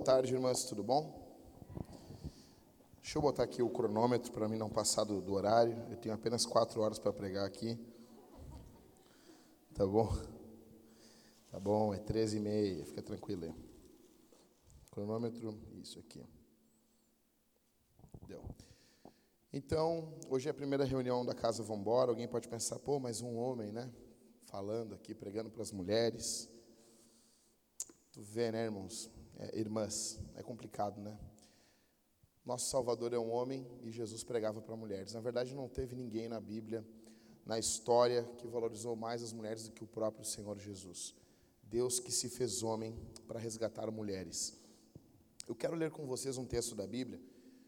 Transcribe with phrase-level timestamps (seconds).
[0.00, 1.30] Boa tarde, irmãs, tudo bom?
[3.02, 5.76] Deixa eu botar aqui o cronômetro para mim não passar do, do horário.
[5.90, 7.78] Eu tenho apenas quatro horas para pregar aqui.
[9.74, 10.08] Tá bom?
[11.50, 13.54] Tá bom, é 13 e meia, fica tranquilo aí.
[14.90, 16.24] Cronômetro, isso aqui.
[18.26, 18.42] Deu.
[19.52, 22.10] Então, hoje é a primeira reunião da Casa Vambora.
[22.10, 23.92] Alguém pode pensar, pô, mas um homem, né?
[24.46, 26.48] Falando aqui, pregando para as mulheres.
[28.10, 29.19] Tu vê, né, irmãos?
[29.42, 31.18] É, irmãs, é complicado, né?
[32.44, 35.14] Nosso Salvador é um homem e Jesus pregava para mulheres.
[35.14, 36.86] Na verdade, não teve ninguém na Bíblia,
[37.46, 41.14] na história, que valorizou mais as mulheres do que o próprio Senhor Jesus.
[41.62, 42.94] Deus que se fez homem
[43.26, 44.58] para resgatar mulheres.
[45.48, 47.18] Eu quero ler com vocês um texto da Bíblia.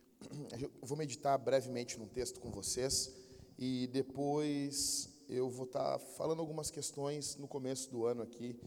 [0.61, 3.15] Eu vou meditar brevemente num texto com vocês
[3.59, 8.61] e depois eu vou estar falando algumas questões no começo do ano aqui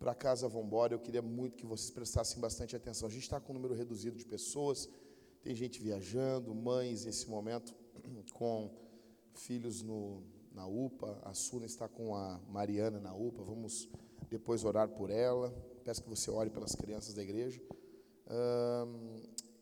[0.00, 0.94] para casa Vambora.
[0.94, 3.06] Eu queria muito que vocês prestassem bastante atenção.
[3.06, 4.88] A gente está com um número reduzido de pessoas,
[5.42, 7.74] tem gente viajando, mães nesse momento
[8.32, 8.70] com
[9.34, 11.20] filhos no, na UPA.
[11.22, 13.42] A Suna está com a Mariana na UPA.
[13.44, 13.90] Vamos
[14.30, 15.50] depois orar por ela.
[15.84, 17.60] Peço que você ore pelas crianças da igreja.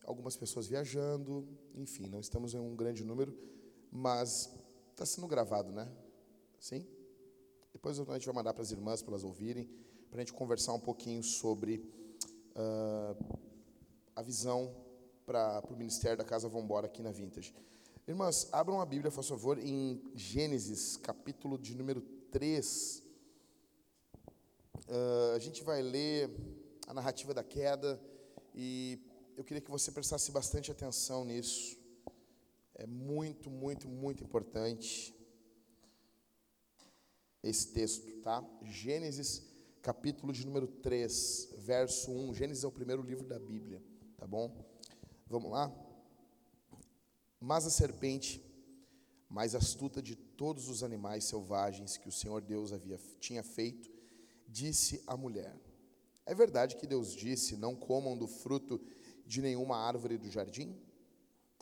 [0.04, 3.36] algumas pessoas viajando, enfim, não estamos em um grande número,
[3.90, 4.54] mas
[4.92, 5.90] está sendo gravado, né?
[6.60, 6.86] Sim?
[7.72, 9.68] Depois a gente vai mandar para as irmãs para elas ouvirem,
[10.10, 11.84] para a gente conversar um pouquinho sobre
[12.56, 13.38] uh,
[14.16, 14.74] a visão
[15.26, 17.54] para o ministério da Casa Vambora aqui na Vintage.
[18.06, 23.02] Irmãs, abram a Bíblia, por favor, em Gênesis, capítulo de número 3.
[24.88, 26.30] Uh, a gente vai ler
[26.86, 28.00] a narrativa da queda
[28.54, 28.98] e
[29.36, 31.76] eu queria que você prestasse bastante atenção nisso.
[32.74, 35.14] É muito, muito, muito importante
[37.42, 38.42] esse texto, tá?
[38.62, 39.47] Gênesis,
[39.82, 42.34] capítulo de número 3, verso 1.
[42.34, 43.82] Gênesis é o primeiro livro da Bíblia,
[44.16, 44.52] tá bom?
[45.26, 45.72] Vamos lá?
[47.40, 48.42] Mas a serpente,
[49.28, 53.90] mais astuta de todos os animais selvagens que o Senhor Deus havia tinha feito,
[54.48, 55.56] disse à mulher:
[56.26, 58.80] É verdade que Deus disse: Não comam do fruto
[59.24, 60.76] de nenhuma árvore do jardim?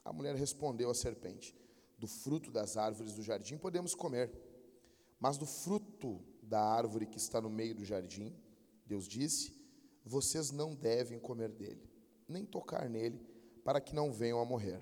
[0.04, 1.54] A mulher respondeu à serpente:
[1.98, 4.32] Do fruto das árvores do jardim podemos comer,
[5.20, 8.34] mas do fruto da árvore que está no meio do jardim,
[8.86, 9.52] Deus disse:
[10.04, 11.82] Vocês não devem comer dele,
[12.28, 13.20] nem tocar nele,
[13.64, 14.80] para que não venham a morrer.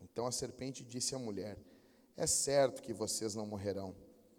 [0.00, 1.58] Então a serpente disse à mulher:
[2.16, 3.94] É certo que vocês não morrerão,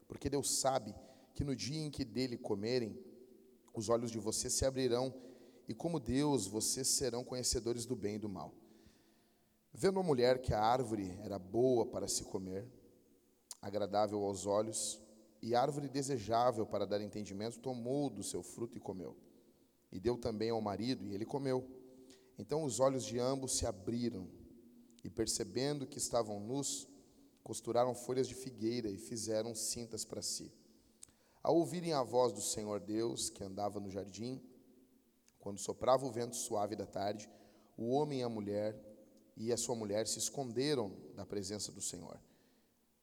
[0.08, 0.94] porque Deus sabe
[1.34, 2.98] que no dia em que dele comerem,
[3.74, 5.14] os olhos de vocês se abrirão,
[5.68, 8.54] e como Deus, vocês serão conhecedores do bem e do mal.
[9.74, 12.66] Vendo a mulher que a árvore era boa para se comer,
[13.62, 15.02] agradável aos olhos,
[15.46, 19.16] e árvore desejável para dar entendimento, tomou do seu fruto e comeu.
[19.92, 21.70] E deu também ao marido, e ele comeu.
[22.36, 24.28] Então os olhos de ambos se abriram,
[25.04, 26.90] e percebendo que estavam nus,
[27.44, 30.52] costuraram folhas de figueira e fizeram cintas para si.
[31.44, 34.42] Ao ouvirem a voz do Senhor Deus, que andava no jardim,
[35.38, 37.30] quando soprava o vento suave da tarde,
[37.78, 38.76] o homem e a mulher
[39.38, 42.20] e a sua mulher se esconderam da presença do Senhor,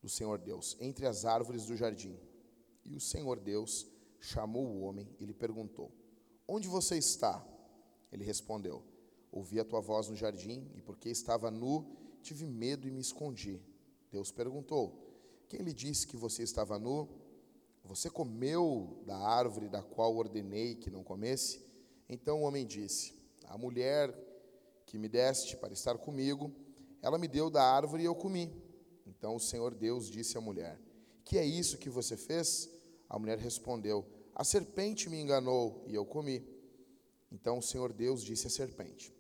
[0.01, 2.19] do Senhor Deus, entre as árvores do jardim.
[2.85, 3.87] E o Senhor Deus
[4.21, 5.91] chamou o homem e lhe perguntou:
[6.47, 7.45] Onde você está?
[8.11, 8.83] Ele respondeu:
[9.31, 11.87] Ouvi a tua voz no jardim, e porque estava nu,
[12.23, 13.61] tive medo e me escondi.
[14.11, 17.09] Deus perguntou: Quem lhe disse que você estava nu?
[17.85, 21.65] Você comeu da árvore da qual ordenei que não comesse?
[22.09, 23.15] Então o homem disse:
[23.45, 24.15] A mulher
[24.87, 26.53] que me deste para estar comigo,
[27.01, 28.53] ela me deu da árvore e eu comi.
[29.07, 30.79] Então o Senhor Deus disse à mulher:
[31.25, 32.69] Que é isso que você fez?
[33.09, 36.47] A mulher respondeu: A serpente me enganou e eu comi.
[37.31, 39.13] Então o Senhor Deus disse à serpente: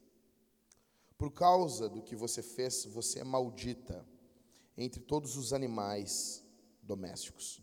[1.22, 4.04] por causa do que você fez, você é maldita
[4.76, 6.44] entre todos os animais
[6.82, 7.62] domésticos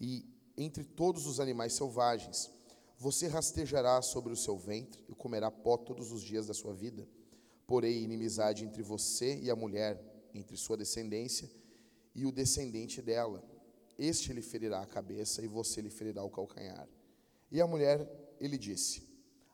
[0.00, 0.24] e
[0.56, 2.48] entre todos os animais selvagens.
[2.96, 7.04] Você rastejará sobre o seu ventre e comerá pó todos os dias da sua vida.
[7.66, 10.00] Porém, inimizade entre você e a mulher,
[10.32, 11.50] entre sua descendência
[12.14, 13.42] e o descendente dela.
[13.98, 16.88] Este lhe ferirá a cabeça e você lhe ferirá o calcanhar.
[17.50, 18.08] E a mulher,
[18.40, 19.08] ele disse: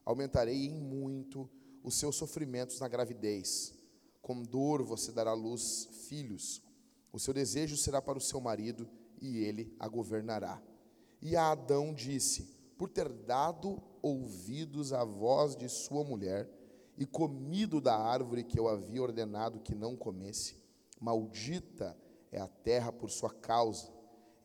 [0.05, 1.49] Aumentarei em muito
[1.83, 3.75] os seus sofrimentos na gravidez.
[4.23, 6.63] Com dor você dará à luz filhos.
[7.13, 8.89] O seu desejo será para o seu marido
[9.21, 10.63] e ele a governará.
[11.21, 12.43] E a Adão disse:
[12.77, 16.49] Por ter dado ouvidos à voz de sua mulher
[16.97, 20.57] e comido da árvore que eu havia ordenado que não comesse,
[21.01, 21.97] maldita
[22.31, 23.98] é a terra por sua causa.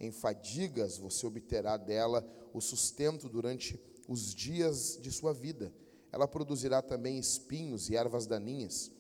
[0.04, 5.74] Em fadigas você obterá dela o sustento durante os dias de sua vida
[6.14, 8.92] ela produzirá também espinhos e ervas daninhas,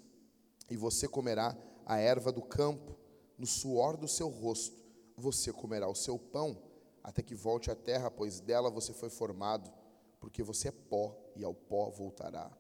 [0.67, 1.55] e você comerá
[1.85, 2.97] a erva do campo,
[3.38, 4.83] no suor do seu rosto,
[5.15, 6.59] você comerá o seu pão,
[7.03, 9.71] até que volte à terra, pois dela você foi formado,
[10.19, 12.51] porque você é pó, e ao pó voltará.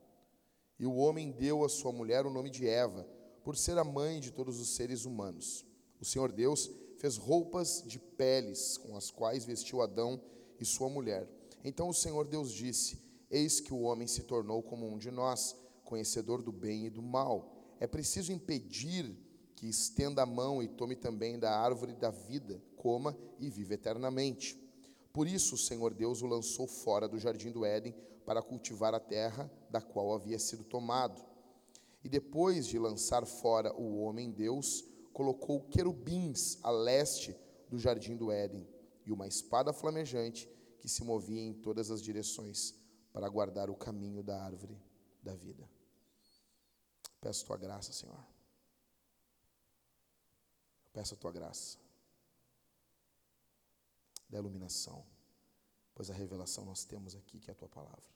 [0.77, 3.07] E o homem deu à sua mulher o nome de Eva,
[3.43, 5.65] por ser a mãe de todos os seres humanos.
[5.99, 6.69] O Senhor Deus
[7.03, 10.21] fez roupas de peles com as quais vestiu Adão
[10.57, 11.27] e sua mulher.
[11.61, 12.97] Então o Senhor Deus disse:
[13.29, 15.53] Eis que o homem se tornou como um de nós,
[15.83, 17.57] conhecedor do bem e do mal.
[17.77, 19.17] É preciso impedir
[19.53, 24.57] que estenda a mão e tome também da árvore da vida, coma e viva eternamente.
[25.11, 27.93] Por isso o Senhor Deus o lançou fora do jardim do Éden
[28.25, 31.21] para cultivar a terra da qual havia sido tomado.
[32.01, 37.37] E depois de lançar fora o homem, Deus colocou querubins a leste
[37.69, 38.67] do jardim do Éden
[39.05, 40.49] e uma espada flamejante
[40.79, 42.75] que se movia em todas as direções
[43.13, 44.77] para guardar o caminho da árvore
[45.21, 45.69] da vida.
[47.21, 48.21] Peço tua graça, Senhor.
[50.91, 51.77] Peço a tua graça
[54.29, 55.05] da iluminação,
[55.93, 58.11] pois a revelação nós temos aqui, que é a tua palavra.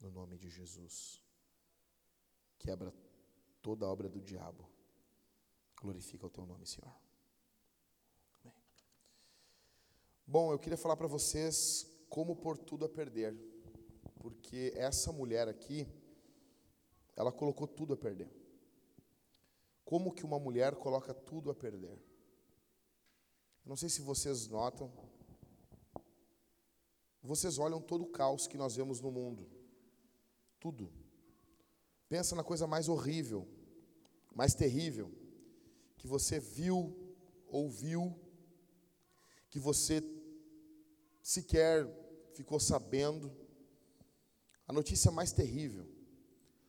[0.00, 1.22] No nome de Jesus.
[2.58, 2.92] Quebra
[3.62, 4.68] toda a obra do diabo.
[5.80, 6.92] Glorifica o teu nome, Senhor.
[8.40, 8.54] Amém.
[10.26, 13.36] Bom, eu queria falar para vocês como pôr tudo a perder.
[14.18, 15.86] Porque essa mulher aqui,
[17.14, 18.28] ela colocou tudo a perder.
[19.84, 21.98] Como que uma mulher coloca tudo a perder?
[23.64, 24.92] Eu não sei se vocês notam.
[27.22, 29.48] Vocês olham todo o caos que nós vemos no mundo.
[30.58, 30.92] Tudo.
[32.08, 33.46] Pensa na coisa mais horrível,
[34.34, 35.12] mais terrível,
[35.98, 36.96] que você viu,
[37.48, 38.18] ouviu,
[39.50, 40.02] que você
[41.22, 41.86] sequer
[42.34, 43.30] ficou sabendo.
[44.66, 45.86] A notícia mais terrível,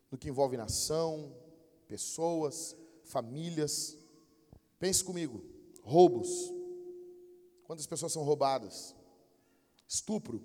[0.09, 1.35] no que envolve nação,
[1.87, 3.97] pessoas, famílias.
[4.79, 5.43] Pense comigo:
[5.83, 6.29] roubos.
[7.63, 8.95] Quantas pessoas são roubadas?
[9.87, 10.43] Estupro.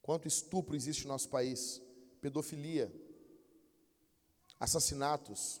[0.00, 1.82] Quanto estupro existe no nosso país?
[2.24, 2.90] pedofilia,
[4.58, 5.60] assassinatos,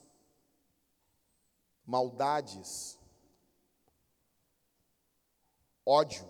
[1.84, 2.98] maldades,
[5.84, 6.28] ódio,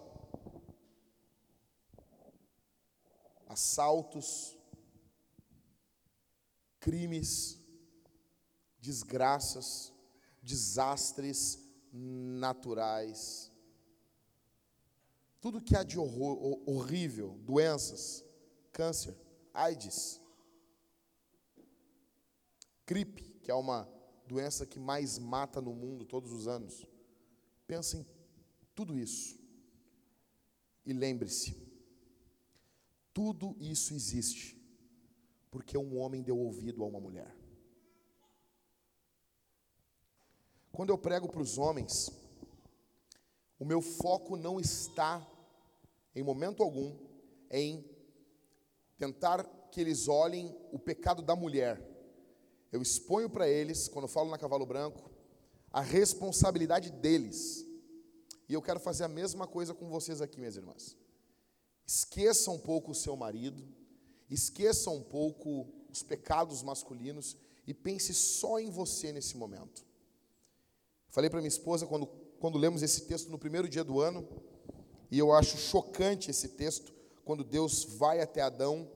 [3.48, 4.58] assaltos,
[6.80, 7.58] crimes,
[8.78, 9.92] desgraças,
[10.42, 11.58] desastres
[11.92, 13.50] naturais.
[15.40, 18.24] Tudo que há de horror, horrível, doenças,
[18.72, 19.16] câncer,
[19.52, 20.20] AIDS,
[22.86, 23.88] Gripe, que é uma
[24.26, 26.86] doença que mais mata no mundo todos os anos.
[27.66, 28.06] Pensa em
[28.74, 29.38] tudo isso.
[30.84, 31.56] E lembre-se,
[33.12, 34.54] tudo isso existe
[35.54, 37.32] porque um homem deu ouvido a uma mulher.
[40.72, 42.10] Quando eu prego para os homens,
[43.56, 45.24] o meu foco não está,
[46.12, 46.98] em momento algum,
[47.48, 47.88] em
[48.98, 51.93] tentar que eles olhem o pecado da mulher
[52.74, 55.08] eu exponho para eles, quando eu falo na Cavalo Branco,
[55.70, 57.64] a responsabilidade deles.
[58.48, 60.96] E eu quero fazer a mesma coisa com vocês aqui, minhas irmãs.
[61.86, 63.64] Esqueça um pouco o seu marido,
[64.28, 69.86] esqueça um pouco os pecados masculinos e pense só em você nesse momento.
[71.10, 72.08] Falei para minha esposa quando,
[72.40, 74.28] quando lemos esse texto no primeiro dia do ano,
[75.12, 76.92] e eu acho chocante esse texto,
[77.24, 78.90] quando Deus vai até Adão.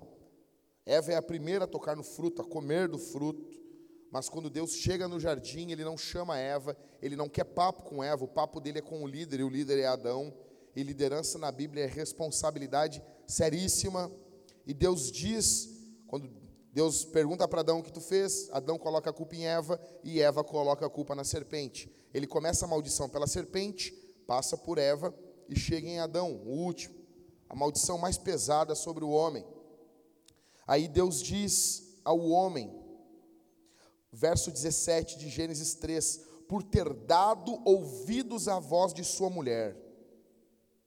[0.85, 3.68] Eva é a primeira a tocar no fruto, a comer do fruto.
[4.11, 8.03] Mas quando Deus chega no jardim, ele não chama Eva, ele não quer papo com
[8.03, 10.33] Eva, o papo dele é com o líder, e o líder é Adão.
[10.75, 14.11] E liderança na Bíblia é responsabilidade seríssima.
[14.67, 15.69] E Deus diz,
[16.07, 16.31] quando
[16.73, 20.21] Deus pergunta para Adão o que tu fez, Adão coloca a culpa em Eva e
[20.21, 21.91] Eva coloca a culpa na serpente.
[22.15, 23.93] Ele começa a maldição pela serpente,
[24.27, 25.15] passa por Eva
[25.49, 26.95] e chega em Adão, o último.
[27.49, 29.45] A maldição mais pesada sobre o homem.
[30.67, 32.71] Aí Deus diz ao homem,
[34.13, 39.77] verso 17 de Gênesis 3: Por ter dado ouvidos à voz de sua mulher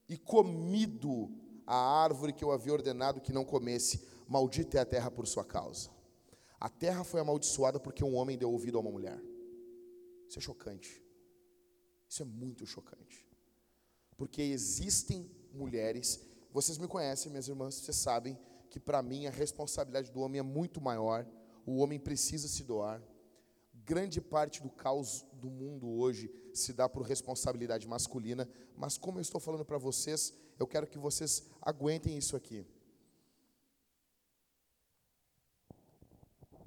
[0.07, 1.31] e comido
[1.65, 5.45] a árvore que eu havia ordenado que não comesse, maldita é a terra por sua
[5.45, 5.89] causa.
[6.59, 9.19] A terra foi amaldiçoada porque um homem deu ouvido a uma mulher.
[10.27, 11.01] Isso é chocante.
[12.07, 13.25] Isso é muito chocante.
[14.17, 16.19] Porque existem mulheres,
[16.51, 18.37] vocês me conhecem, minhas irmãs, vocês sabem
[18.69, 21.25] que para mim a responsabilidade do homem é muito maior.
[21.65, 23.01] O homem precisa se doar
[23.91, 29.21] grande parte do caos do mundo hoje se dá por responsabilidade masculina, mas como eu
[29.21, 32.65] estou falando para vocês, eu quero que vocês aguentem isso aqui.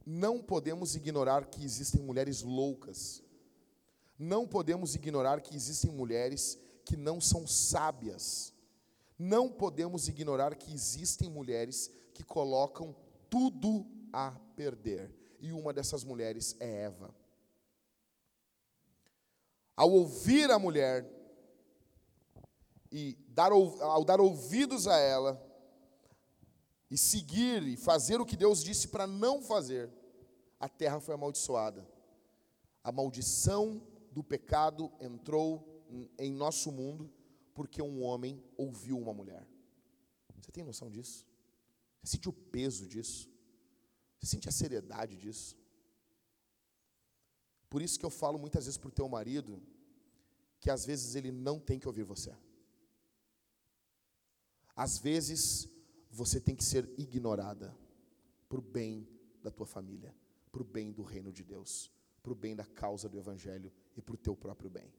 [0.04, 3.22] Não podemos ignorar que existem mulheres loucas.
[4.18, 8.52] Não podemos ignorar que existem mulheres que não são sábias.
[9.18, 12.94] Não podemos ignorar que existem mulheres que colocam
[13.30, 15.23] tudo a perder.
[15.44, 17.14] E uma dessas mulheres é Eva.
[19.76, 21.06] Ao ouvir a mulher
[22.90, 25.38] e dar, ao dar ouvidos a ela,
[26.90, 29.92] e seguir e fazer o que Deus disse para não fazer,
[30.58, 31.86] a terra foi amaldiçoada.
[32.82, 35.84] A maldição do pecado entrou
[36.18, 37.12] em nosso mundo
[37.52, 39.46] porque um homem ouviu uma mulher.
[40.40, 41.26] Você tem noção disso?
[42.02, 43.33] Você sente o peso disso?
[44.24, 45.54] Você sente a seriedade disso?
[47.68, 49.62] Por isso que eu falo muitas vezes para o teu marido
[50.60, 52.34] que às vezes ele não tem que ouvir você.
[54.74, 55.68] Às vezes
[56.10, 57.76] você tem que ser ignorada
[58.48, 59.06] para o bem
[59.42, 60.14] da tua família,
[60.50, 64.00] para o bem do reino de Deus, para o bem da causa do Evangelho e
[64.00, 64.90] para o teu próprio bem.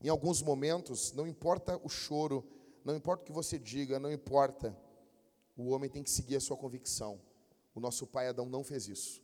[0.00, 2.48] Em alguns momentos, não importa o choro,
[2.82, 4.74] não importa o que você diga, não importa,
[5.54, 7.20] o homem tem que seguir a sua convicção.
[7.74, 9.22] O nosso pai Adão não fez isso.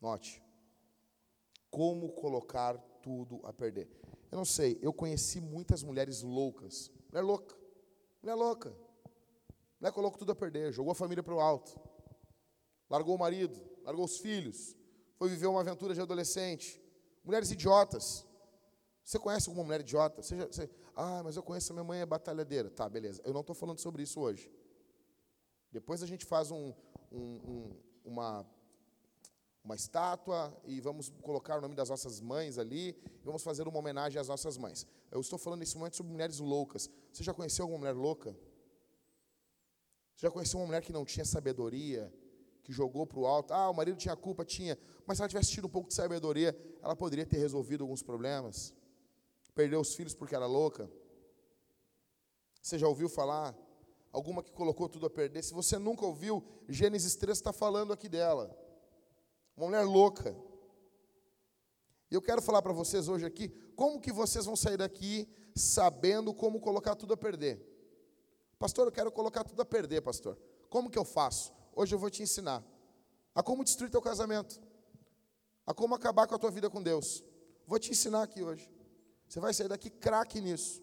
[0.00, 0.42] Note,
[1.70, 3.88] como colocar tudo a perder.
[4.30, 7.56] Eu não sei, eu conheci muitas mulheres loucas, mulher louca,
[8.22, 8.76] mulher louca,
[9.78, 11.78] mulher colocou tudo a perder, jogou a família para o alto,
[12.88, 14.76] largou o marido, largou os filhos,
[15.16, 16.80] foi viver uma aventura de adolescente,
[17.24, 18.26] mulheres idiotas.
[19.04, 20.22] Você conhece alguma mulher idiota?
[20.22, 22.70] Você já, você, ah, mas eu conheço minha mãe é batalhadeira.
[22.70, 23.20] Tá, beleza.
[23.24, 24.50] Eu não estou falando sobre isso hoje.
[25.72, 26.74] Depois a gente faz um,
[27.10, 28.46] um, um, uma,
[29.64, 33.78] uma estátua e vamos colocar o nome das nossas mães ali e vamos fazer uma
[33.78, 34.86] homenagem às nossas mães.
[35.10, 36.90] Eu estou falando nesse momento sobre mulheres loucas.
[37.10, 38.36] Você já conheceu alguma mulher louca?
[40.14, 42.12] Você já conheceu uma mulher que não tinha sabedoria,
[42.62, 43.54] que jogou para o alto?
[43.54, 44.78] Ah, o marido tinha culpa, tinha.
[45.06, 48.74] Mas se ela tivesse tido um pouco de sabedoria, ela poderia ter resolvido alguns problemas.
[49.54, 50.90] Perdeu os filhos porque era louca.
[52.60, 53.56] Você já ouviu falar?
[54.12, 55.42] Alguma que colocou tudo a perder?
[55.42, 58.54] Se você nunca ouviu, Gênesis 3 está falando aqui dela.
[59.56, 60.36] Uma mulher louca.
[62.10, 65.26] E eu quero falar para vocês hoje aqui, como que vocês vão sair daqui
[65.56, 67.66] sabendo como colocar tudo a perder.
[68.58, 70.38] Pastor, eu quero colocar tudo a perder, pastor.
[70.68, 71.52] Como que eu faço?
[71.74, 72.62] Hoje eu vou te ensinar
[73.34, 74.60] a como destruir teu casamento,
[75.66, 77.24] a como acabar com a tua vida com Deus.
[77.66, 78.70] Vou te ensinar aqui hoje.
[79.26, 80.82] Você vai sair daqui craque nisso.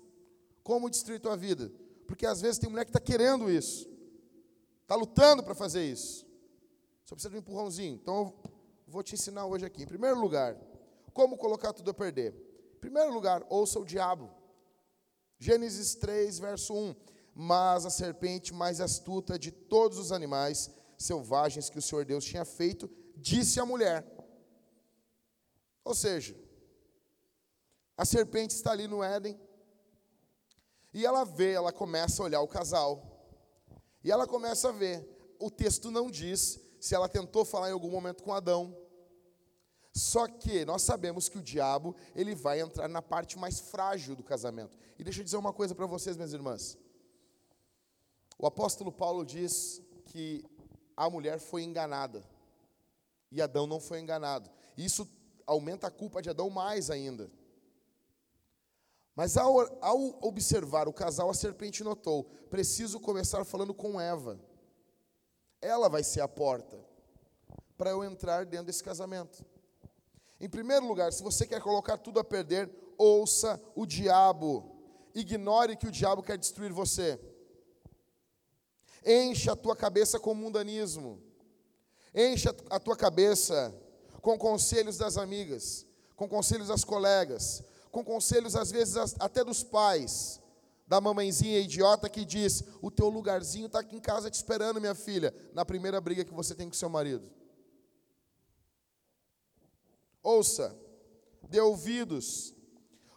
[0.63, 1.71] Como destruir tua vida?
[2.09, 3.87] Porque às vezes tem mulher que está querendo isso,
[4.81, 6.25] está lutando para fazer isso.
[7.05, 7.93] Só precisa de um empurrãozinho.
[8.01, 8.51] Então eu
[8.87, 9.83] vou te ensinar hoje aqui.
[9.83, 10.57] Em primeiro lugar,
[11.13, 12.33] como colocar tudo a perder.
[12.77, 14.27] Em primeiro lugar, ouça o diabo.
[15.37, 16.95] Gênesis 3, verso 1.
[17.35, 22.43] Mas a serpente mais astuta de todos os animais selvagens que o Senhor Deus tinha
[22.43, 24.03] feito, disse à mulher.
[25.83, 26.35] Ou seja,
[27.95, 29.39] a serpente está ali no Éden.
[30.93, 33.03] E ela vê, ela começa a olhar o casal.
[34.03, 35.07] E ela começa a ver.
[35.39, 38.75] O texto não diz se ela tentou falar em algum momento com Adão.
[39.93, 44.23] Só que nós sabemos que o diabo, ele vai entrar na parte mais frágil do
[44.23, 44.77] casamento.
[44.97, 46.77] E deixa eu dizer uma coisa para vocês, minhas irmãs.
[48.37, 50.43] O apóstolo Paulo diz que
[50.95, 52.23] a mulher foi enganada.
[53.31, 54.49] E Adão não foi enganado.
[54.77, 55.07] Isso
[55.45, 57.29] aumenta a culpa de Adão mais ainda.
[59.19, 64.39] Mas ao, ao observar o casal, a serpente notou: preciso começar falando com Eva.
[65.61, 66.79] Ela vai ser a porta
[67.77, 69.45] para eu entrar dentro desse casamento.
[70.39, 74.79] Em primeiro lugar, se você quer colocar tudo a perder, ouça o diabo.
[75.13, 77.19] Ignore que o diabo quer destruir você.
[79.05, 81.21] Encha a tua cabeça com mundanismo.
[82.15, 83.77] Encha a tua cabeça
[84.21, 85.85] com conselhos das amigas,
[86.15, 90.39] com conselhos das colegas, com conselhos às vezes até dos pais,
[90.87, 94.95] da mamãezinha idiota que diz: "O teu lugarzinho está aqui em casa te esperando, minha
[94.95, 97.29] filha", na primeira briga que você tem com seu marido.
[100.21, 100.77] Ouça,
[101.47, 102.53] dê ouvidos.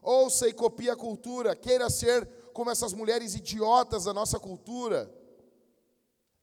[0.00, 5.12] Ouça e copie a cultura, queira ser como essas mulheres idiotas da nossa cultura,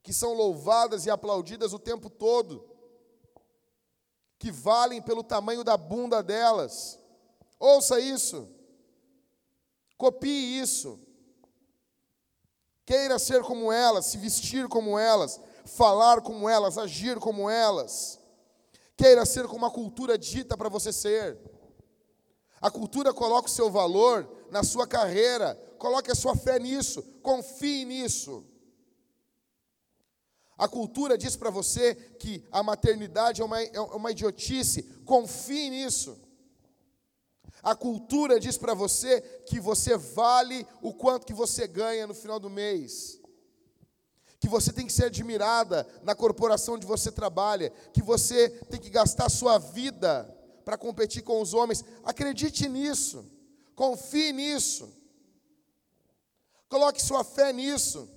[0.02, 2.66] que são louvadas e aplaudidas o tempo todo,
[4.38, 6.98] que valem pelo tamanho da bunda delas
[7.60, 8.48] Ouça isso.
[9.98, 11.00] Copie isso.
[12.86, 18.20] Queira ser como elas, se vestir como elas, falar como elas, agir como elas.
[18.96, 21.38] Queira ser como a cultura dita para você ser.
[22.62, 27.86] A cultura coloca o seu valor na sua carreira, coloque a sua fé nisso, confie
[27.86, 28.46] nisso.
[30.58, 36.20] A cultura diz para você que a maternidade é uma, é uma idiotice, confie nisso.
[37.62, 42.40] A cultura diz para você que você vale o quanto que você ganha no final
[42.40, 43.20] do mês.
[44.40, 48.90] Que você tem que ser admirada na corporação onde você trabalha, que você tem que
[48.90, 50.24] gastar sua vida
[50.64, 51.84] para competir com os homens.
[52.04, 53.26] Acredite nisso.
[53.76, 54.90] Confie nisso.
[56.70, 58.10] Coloque sua fé nisso.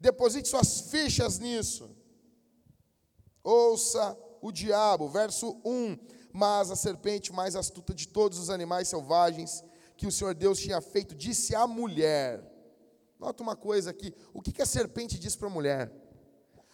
[0.00, 1.88] Deposite suas fichas nisso.
[3.44, 9.64] Ouça o diabo, verso 1 mas a serpente mais astuta de todos os animais selvagens
[9.96, 12.44] que o Senhor Deus tinha feito, disse à mulher.
[13.18, 15.90] Nota uma coisa aqui: o que a serpente diz para a mulher?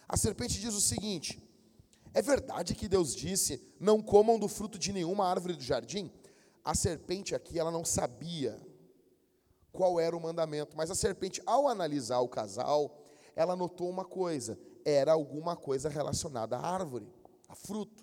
[0.05, 1.41] A serpente diz o seguinte:
[2.13, 6.11] é verdade que Deus disse: não comam do fruto de nenhuma árvore do jardim?
[6.61, 8.59] A serpente aqui, ela não sabia
[9.71, 13.01] qual era o mandamento, mas a serpente, ao analisar o casal,
[13.33, 17.07] ela notou uma coisa: era alguma coisa relacionada à árvore,
[17.47, 18.02] a fruto.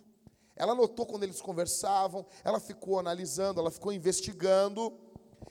[0.60, 4.92] Ela notou quando eles conversavam, ela ficou analisando, ela ficou investigando.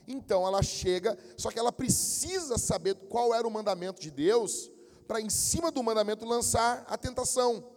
[0.07, 4.69] Então ela chega, só que ela precisa saber qual era o mandamento de Deus,
[5.07, 7.67] para em cima do mandamento lançar a tentação.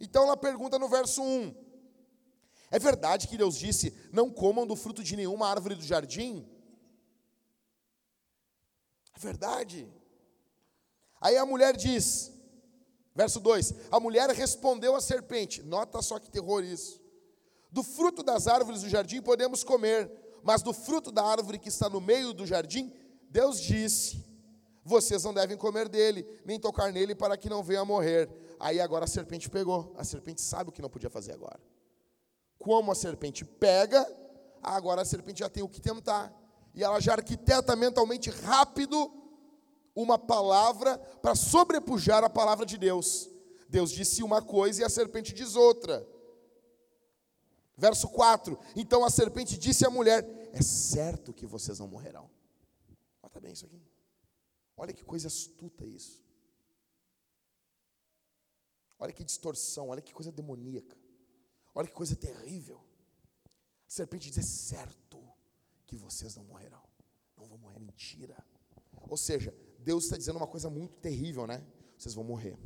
[0.00, 1.54] Então ela pergunta no verso 1:
[2.70, 6.48] É verdade que Deus disse: Não comam do fruto de nenhuma árvore do jardim?
[9.14, 9.86] É verdade.
[11.20, 12.32] Aí a mulher diz:
[13.14, 17.00] Verso 2: A mulher respondeu à serpente, nota só que terror isso.
[17.70, 20.10] Do fruto das árvores do jardim podemos comer,
[20.42, 22.92] mas do fruto da árvore que está no meio do jardim,
[23.30, 24.24] Deus disse:
[24.84, 28.28] Vocês não devem comer dele, nem tocar nele para que não venha morrer.
[28.58, 31.60] Aí agora a serpente pegou, a serpente sabe o que não podia fazer agora.
[32.58, 34.06] Como a serpente pega,
[34.62, 36.32] agora a serpente já tem o que tentar.
[36.74, 39.21] E ela já arquiteta mentalmente rápido
[39.94, 43.30] uma palavra para sobrepujar a palavra de Deus.
[43.68, 46.06] Deus disse uma coisa e a serpente diz outra.
[47.76, 52.30] Verso 4: Então a serpente disse à mulher: É certo que vocês não morrerão.
[53.22, 53.82] Olha bem isso aqui.
[54.76, 56.22] Olha que coisa astuta isso.
[58.98, 60.96] Olha que distorção, olha que coisa demoníaca.
[61.74, 62.84] Olha que coisa terrível.
[63.86, 65.20] A serpente diz: É certo
[65.86, 66.82] que vocês não morrerão.
[67.36, 68.36] Não vão morrer, mentira.
[69.08, 71.66] Ou seja, Deus está dizendo uma coisa muito terrível, né?
[71.96, 72.58] Vocês vão morrer.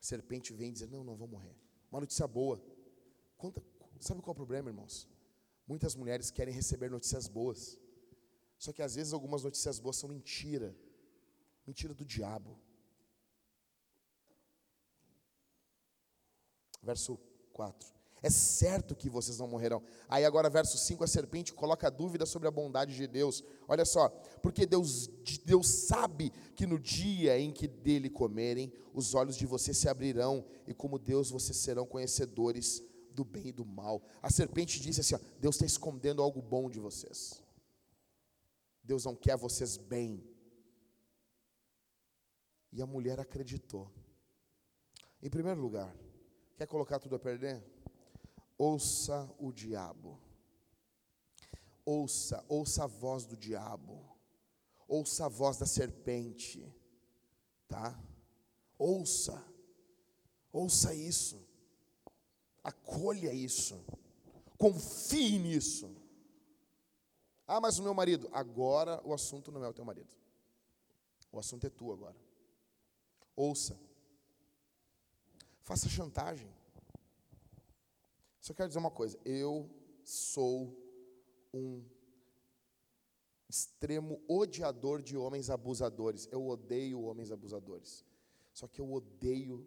[0.00, 1.56] A serpente vem dizer: Não, não vão morrer.
[1.90, 2.62] Uma notícia boa.
[4.00, 5.08] Sabe qual é o problema, irmãos?
[5.66, 7.78] Muitas mulheres querem receber notícias boas.
[8.58, 10.76] Só que às vezes algumas notícias boas são mentira.
[11.66, 12.58] Mentira do diabo.
[16.82, 17.16] Verso
[17.52, 18.01] 4.
[18.22, 19.82] É certo que vocês não morrerão.
[20.08, 23.42] Aí agora, verso 5, a serpente coloca dúvida sobre a bondade de Deus.
[23.66, 24.08] Olha só,
[24.40, 25.08] porque Deus,
[25.44, 30.44] Deus sabe que no dia em que dele comerem, os olhos de vocês se abrirão,
[30.68, 32.80] e como Deus vocês serão conhecedores
[33.10, 34.00] do bem e do mal.
[34.22, 37.42] A serpente disse assim: ó, Deus está escondendo algo bom de vocês.
[38.84, 40.24] Deus não quer vocês bem.
[42.70, 43.90] E a mulher acreditou.
[45.20, 45.94] Em primeiro lugar,
[46.56, 47.62] quer colocar tudo a perder?
[48.62, 50.20] Ouça o diabo.
[51.84, 54.00] Ouça, ouça a voz do diabo.
[54.86, 56.72] Ouça a voz da serpente.
[57.66, 58.00] Tá?
[58.78, 59.44] Ouça.
[60.52, 61.44] Ouça isso.
[62.62, 63.84] Acolha isso.
[64.56, 65.90] Confie nisso.
[67.44, 68.28] Ah, mas o meu marido.
[68.32, 70.14] Agora o assunto não é o teu marido.
[71.32, 72.16] O assunto é tu agora.
[73.34, 73.76] Ouça.
[75.62, 76.61] Faça chantagem.
[78.42, 79.70] Só quero dizer uma coisa: eu
[80.04, 80.76] sou
[81.54, 81.82] um
[83.48, 86.28] extremo odiador de homens abusadores.
[86.30, 88.04] Eu odeio homens abusadores.
[88.52, 89.64] Só que eu odeio,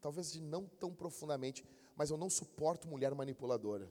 [0.00, 1.64] talvez de não tão profundamente,
[1.96, 3.90] mas eu não suporto mulher manipuladora.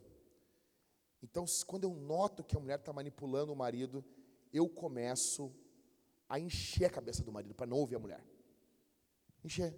[1.21, 4.05] Então, quando eu noto que a mulher está manipulando o marido,
[4.53, 5.51] eu começo
[6.29, 8.23] a encher a cabeça do marido para não ouvir a mulher.
[9.43, 9.75] Encher.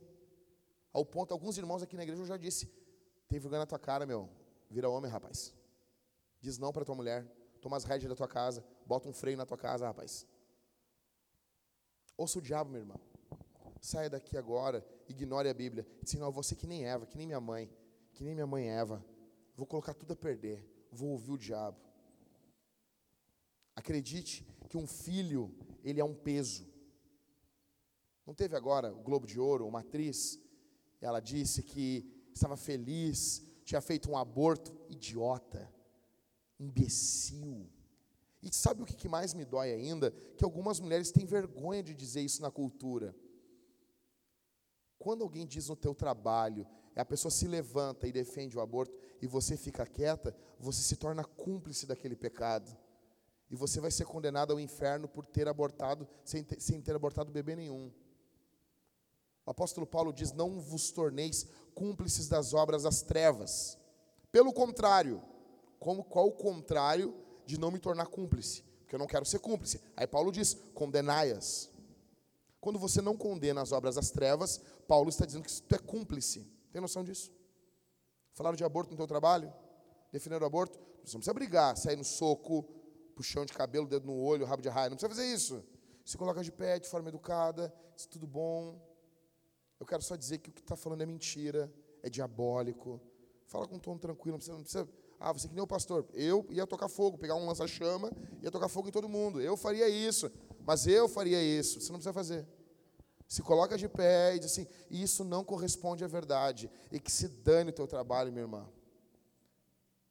[0.91, 2.69] Ao ponto, alguns irmãos aqui na igreja eu já disse:
[3.29, 4.27] tem vergonha na tua cara, meu.
[4.69, 5.53] Vira homem, rapaz.
[6.41, 7.25] Diz não para tua mulher.
[7.61, 8.65] Toma as rédeas da tua casa.
[8.85, 10.25] Bota um freio na tua casa, rapaz.
[12.17, 12.99] Ouça o diabo, meu irmão.
[13.79, 14.83] Saia daqui agora.
[15.07, 15.87] Ignore a Bíblia.
[16.01, 17.69] Diz, não, você que nem Eva, que nem minha mãe.
[18.13, 19.05] Que nem minha mãe Eva.
[19.55, 20.67] Vou colocar tudo a perder.
[20.91, 21.77] Vou ouvir o diabo.
[23.75, 26.67] Acredite que um filho, ele é um peso.
[28.25, 30.39] Não teve agora o Globo de Ouro, uma atriz,
[30.99, 35.71] ela disse que estava feliz, tinha feito um aborto, idiota,
[36.59, 37.69] imbecil.
[38.41, 40.11] E sabe o que mais me dói ainda?
[40.37, 43.15] Que algumas mulheres têm vergonha de dizer isso na cultura.
[44.97, 49.27] Quando alguém diz no teu trabalho, a pessoa se levanta e defende o aborto e
[49.27, 52.77] você fica quieta, você se torna cúmplice daquele pecado.
[53.49, 57.31] E você vai ser condenado ao inferno por ter abortado, sem ter, sem ter abortado
[57.31, 57.91] bebê nenhum.
[59.45, 61.47] O apóstolo Paulo diz: Não vos torneis
[61.79, 63.77] cúmplices das obras das trevas.
[64.33, 65.23] Pelo contrário,
[65.79, 67.15] como, qual o contrário
[67.45, 68.63] de não me tornar cúmplice?
[68.81, 69.79] Porque eu não quero ser cúmplice.
[69.95, 71.69] Aí Paulo diz: condenai-as.
[72.59, 76.45] Quando você não condena as obras das trevas, Paulo está dizendo que tu é cúmplice.
[76.69, 77.31] Tem noção disso?
[78.33, 79.53] Falaram de aborto no teu trabalho?
[80.11, 80.77] Definiram o aborto?
[80.77, 82.63] Não precisa brigar, sair no soco,
[83.15, 84.89] puxão de cabelo, dedo no olho, rabo de raio.
[84.89, 85.63] Não precisa fazer isso.
[86.03, 88.88] Se coloca de pé, de forma educada, diz tudo bom.
[89.79, 91.71] Eu quero só dizer que o que está falando é mentira,
[92.03, 92.99] é diabólico.
[93.45, 94.89] Fala com um tom tranquilo, não precisa, não precisa.
[95.19, 96.05] Ah, você que nem o pastor.
[96.13, 98.11] Eu ia tocar fogo, pegar um lança-chama,
[98.41, 99.41] ia tocar fogo em todo mundo.
[99.41, 100.31] Eu faria isso,
[100.65, 101.81] mas eu faria isso.
[101.81, 102.47] Você não precisa fazer.
[103.27, 106.69] Se coloca de pé e diz assim: Isso não corresponde à verdade.
[106.91, 108.69] E que se dane o teu trabalho, minha irmã.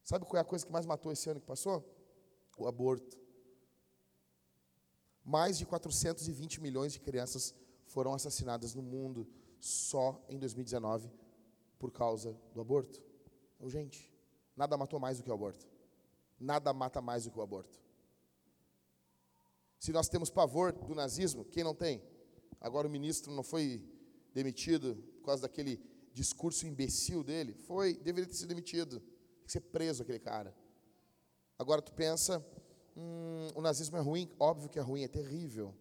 [0.05, 1.85] Sabe qual é a coisa que mais matou esse ano que passou?
[2.57, 3.19] O aborto.
[5.25, 7.55] Mais de 420 milhões de crianças
[7.87, 9.29] foram assassinadas no mundo
[9.61, 11.11] só em 2019
[11.79, 13.03] por causa do aborto.
[13.57, 14.13] Então, gente,
[14.57, 15.67] nada matou mais do que o aborto.
[16.39, 17.81] Nada mata mais do que o aborto.
[19.79, 22.03] Se nós temos pavor do nazismo, quem não tem?
[22.61, 23.83] Agora o ministro não foi
[24.35, 25.81] demitido por causa daquele
[26.13, 27.55] discurso imbecil dele?
[27.55, 29.01] Foi, deveria ter sido demitido.
[29.01, 30.55] Tem que ser preso aquele cara.
[31.59, 32.45] Agora tu pensa,
[32.97, 34.31] hum, o nazismo é ruim?
[34.39, 35.75] Óbvio que é ruim, é terrível.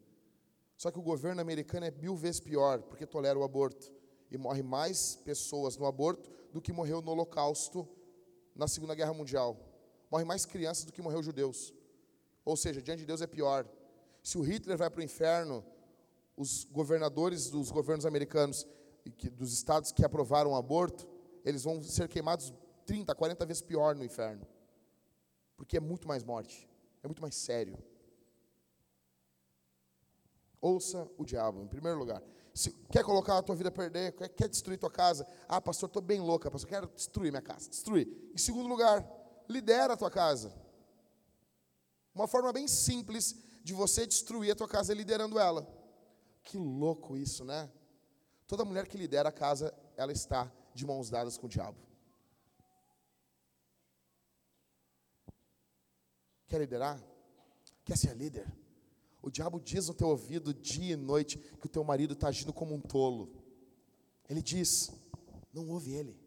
[0.78, 3.92] Só que o governo americano é mil vezes pior, porque tolera o aborto.
[4.30, 7.88] E morre mais pessoas no aborto do que morreu no Holocausto
[8.56, 9.58] na Segunda Guerra Mundial.
[10.12, 11.74] Morre mais crianças do que morreu judeus.
[12.46, 13.68] Ou seja, diante de Deus é pior.
[14.22, 15.66] Se o Hitler vai para o inferno,
[16.36, 18.68] os governadores dos governos americanos,
[19.34, 21.08] dos estados que aprovaram o aborto,
[21.44, 22.54] eles vão ser queimados
[22.86, 24.46] 30, 40 vezes pior no inferno.
[25.56, 26.70] Porque é muito mais morte,
[27.02, 27.78] é muito mais sério.
[30.62, 32.22] Ouça o diabo, em primeiro lugar.
[32.54, 35.28] Se quer colocar a tua vida a perder, quer, quer destruir tua casa.
[35.48, 37.70] Ah, pastor, estou bem louca, pastor, quero destruir minha casa.
[37.70, 38.08] Destruir.
[38.34, 39.08] Em segundo lugar,
[39.48, 40.52] lidera a tua casa.
[42.16, 45.68] Uma forma bem simples de você destruir a tua casa é liderando ela.
[46.42, 47.70] Que louco isso, né?
[48.48, 51.78] Toda mulher que lidera a casa, ela está de mãos dadas com o diabo.
[56.48, 57.00] Quer liderar?
[57.84, 58.48] Quer ser líder?
[59.28, 62.54] O diabo diz no teu ouvido dia e noite que o teu marido está agindo
[62.54, 63.30] como um tolo.
[64.30, 64.90] Ele diz:
[65.52, 66.18] não ouve ele.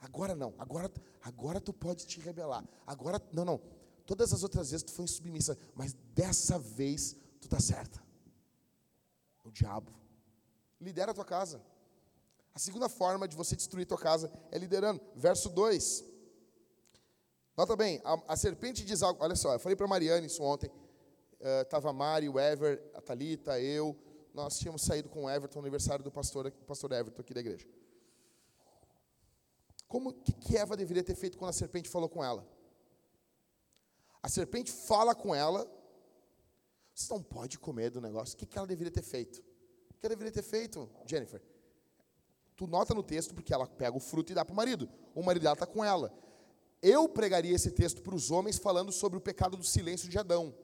[0.00, 2.66] Agora não, agora, agora tu pode te rebelar.
[2.86, 3.60] Agora, não, não.
[4.06, 8.02] Todas as outras vezes tu foi insubmissa, mas dessa vez tu está certa.
[9.44, 9.92] O diabo.
[10.80, 11.60] Lidera a tua casa.
[12.54, 14.98] A segunda forma de você destruir tua casa é liderando.
[15.14, 16.06] Verso 2.
[17.54, 19.22] Nota bem, a, a serpente diz algo.
[19.22, 20.70] Olha só, eu falei para Mariane isso ontem
[21.40, 23.96] estava uh, a Mari, o Ever, a Thalita, eu.
[24.32, 27.66] Nós tínhamos saído com o Everton no aniversário do pastor, pastor Everton aqui da igreja.
[29.88, 32.46] Como que, que Eva deveria ter feito quando a serpente falou com ela?
[34.22, 35.68] A serpente fala com ela.
[36.94, 38.34] Você não pode comer do negócio.
[38.34, 39.40] O que, que ela deveria ter feito?
[39.90, 41.42] O que ela deveria ter feito, Jennifer?
[42.54, 44.88] Tu nota no texto porque ela pega o fruto e dá para o marido.
[45.12, 46.14] O marido dela está com ela.
[46.80, 50.54] Eu pregaria esse texto para os homens falando sobre o pecado do silêncio de Adão.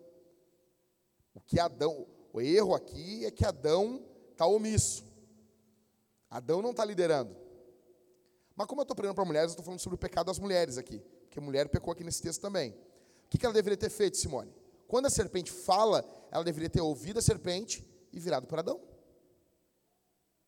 [1.37, 5.05] O que Adão, o erro aqui é que Adão está omisso.
[6.31, 7.37] Adão não está liderando.
[8.57, 10.79] Mas como eu estou pregando para mulheres, eu estou falando sobre o pecado das mulheres
[10.79, 10.99] aqui.
[10.99, 12.71] Porque a mulher pecou aqui nesse texto também.
[12.71, 14.51] O que, que ela deveria ter feito, Simone?
[14.89, 18.81] Quando a serpente fala, ela deveria ter ouvido a serpente e virado para Adão.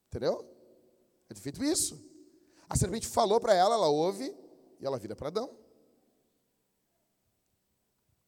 [0.07, 0.41] Entendeu?
[1.29, 2.03] Ela ter feito isso.
[2.67, 4.35] A serpente falou para ela, ela ouve
[4.81, 5.55] e ela vira para Adão.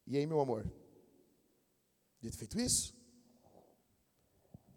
[0.06, 0.70] E aí, meu amor?
[2.20, 2.94] Devia ter feito isso.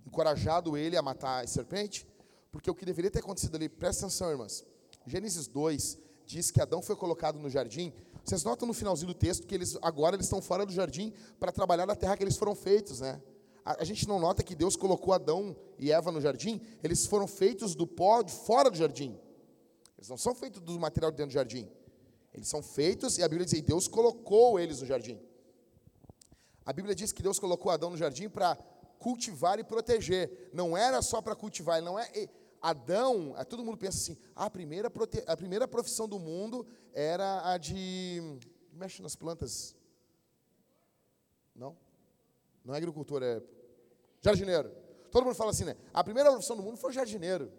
[0.08, 2.08] Encorajado ele a matar a serpente,
[2.52, 4.66] porque o que deveria ter acontecido ali, presta atenção, irmãs.
[5.06, 7.92] Gênesis 2 diz que Adão foi colocado no jardim.
[8.24, 11.52] Vocês notam no finalzinho do texto que eles agora eles estão fora do jardim para
[11.52, 13.22] trabalhar na terra que eles foram feitos, né?
[13.66, 17.28] A, a, gente não nota que Deus colocou Adão e Eva no jardim, eles foram
[17.28, 19.20] feitos do pó de fora do jardim.
[19.98, 21.70] Eles não são feitos do material de dentro do jardim.
[22.34, 25.20] Eles são feitos, e a Bíblia diz que Deus colocou eles no jardim.
[26.66, 28.56] A Bíblia diz que Deus colocou Adão no jardim para
[29.00, 30.50] cultivar e proteger.
[30.54, 32.10] Não era só para cultivar, não é.
[32.62, 34.90] Adão, é, todo mundo pensa assim, a primeira,
[35.28, 38.22] a primeira profissão do mundo era a de.
[38.72, 39.76] Mexe nas plantas.
[41.54, 41.78] Não?
[42.64, 43.42] Não é agricultor, é
[44.22, 44.72] jardineiro.
[45.12, 45.76] Todo mundo fala assim, né?
[45.94, 47.52] A primeira profissão do mundo foi jardineiro.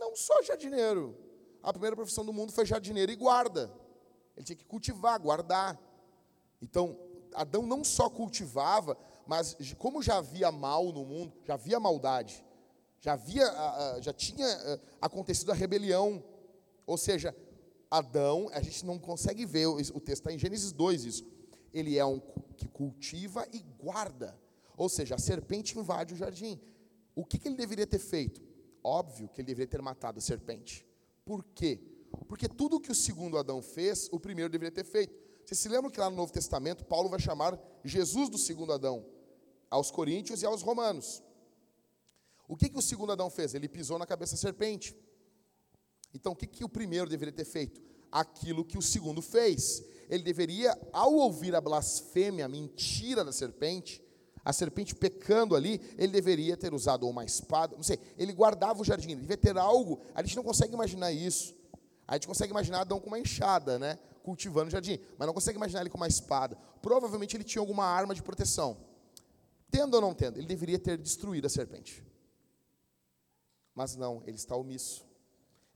[0.00, 1.16] não só jardineiro.
[1.62, 3.72] A primeira profissão do mundo foi jardineiro e guarda.
[4.36, 5.80] Ele tinha que cultivar, guardar.
[6.60, 6.98] Então,
[7.34, 12.44] Adão não só cultivava, mas como já havia mal no mundo, já havia maldade,
[13.00, 13.44] já havia,
[14.00, 14.46] já tinha
[15.00, 16.24] acontecido a rebelião.
[16.86, 17.36] Ou seja,
[17.90, 21.26] Adão, a gente não consegue ver, o texto está em Gênesis 2 isso.
[21.72, 22.20] Ele é um
[22.56, 24.38] que cultiva e guarda.
[24.76, 26.60] Ou seja, a serpente invade o jardim.
[27.14, 28.42] O que, que ele deveria ter feito?
[28.82, 30.86] Óbvio que ele deveria ter matado a serpente.
[31.24, 31.80] Por quê?
[32.28, 35.25] Porque tudo que o segundo Adão fez, o primeiro deveria ter feito.
[35.46, 39.06] Vocês se lembram que lá no Novo Testamento, Paulo vai chamar Jesus do segundo Adão,
[39.70, 41.22] aos coríntios e aos romanos.
[42.48, 43.54] O que, que o segundo Adão fez?
[43.54, 44.96] Ele pisou na cabeça da serpente.
[46.12, 47.80] Então, o que, que o primeiro deveria ter feito?
[48.10, 49.84] Aquilo que o segundo fez.
[50.10, 54.02] Ele deveria, ao ouvir a blasfêmia, a mentira da serpente,
[54.44, 58.84] a serpente pecando ali, ele deveria ter usado uma espada, não sei, ele guardava o
[58.84, 61.54] jardim, ele devia ter algo, a gente não consegue imaginar isso.
[62.06, 65.56] A gente consegue imaginar Adão com uma enxada, né, cultivando o jardim, mas não consegue
[65.56, 66.58] imaginar ele com uma espada.
[66.82, 68.76] Provavelmente ele tinha alguma arma de proteção.
[69.70, 72.04] Tendo ou não tendo, ele deveria ter destruído a serpente.
[73.72, 75.06] Mas não, ele está omisso.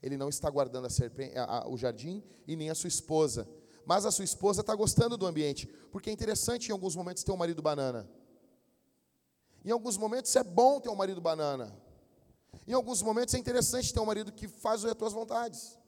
[0.03, 3.47] Ele não está guardando a serpente, a, a, o jardim e nem a sua esposa.
[3.85, 7.31] Mas a sua esposa está gostando do ambiente, porque é interessante em alguns momentos ter
[7.31, 8.09] um marido banana.
[9.63, 11.73] Em alguns momentos é bom ter um marido banana.
[12.67, 15.79] Em alguns momentos é interessante ter um marido que faz as tuas vontades.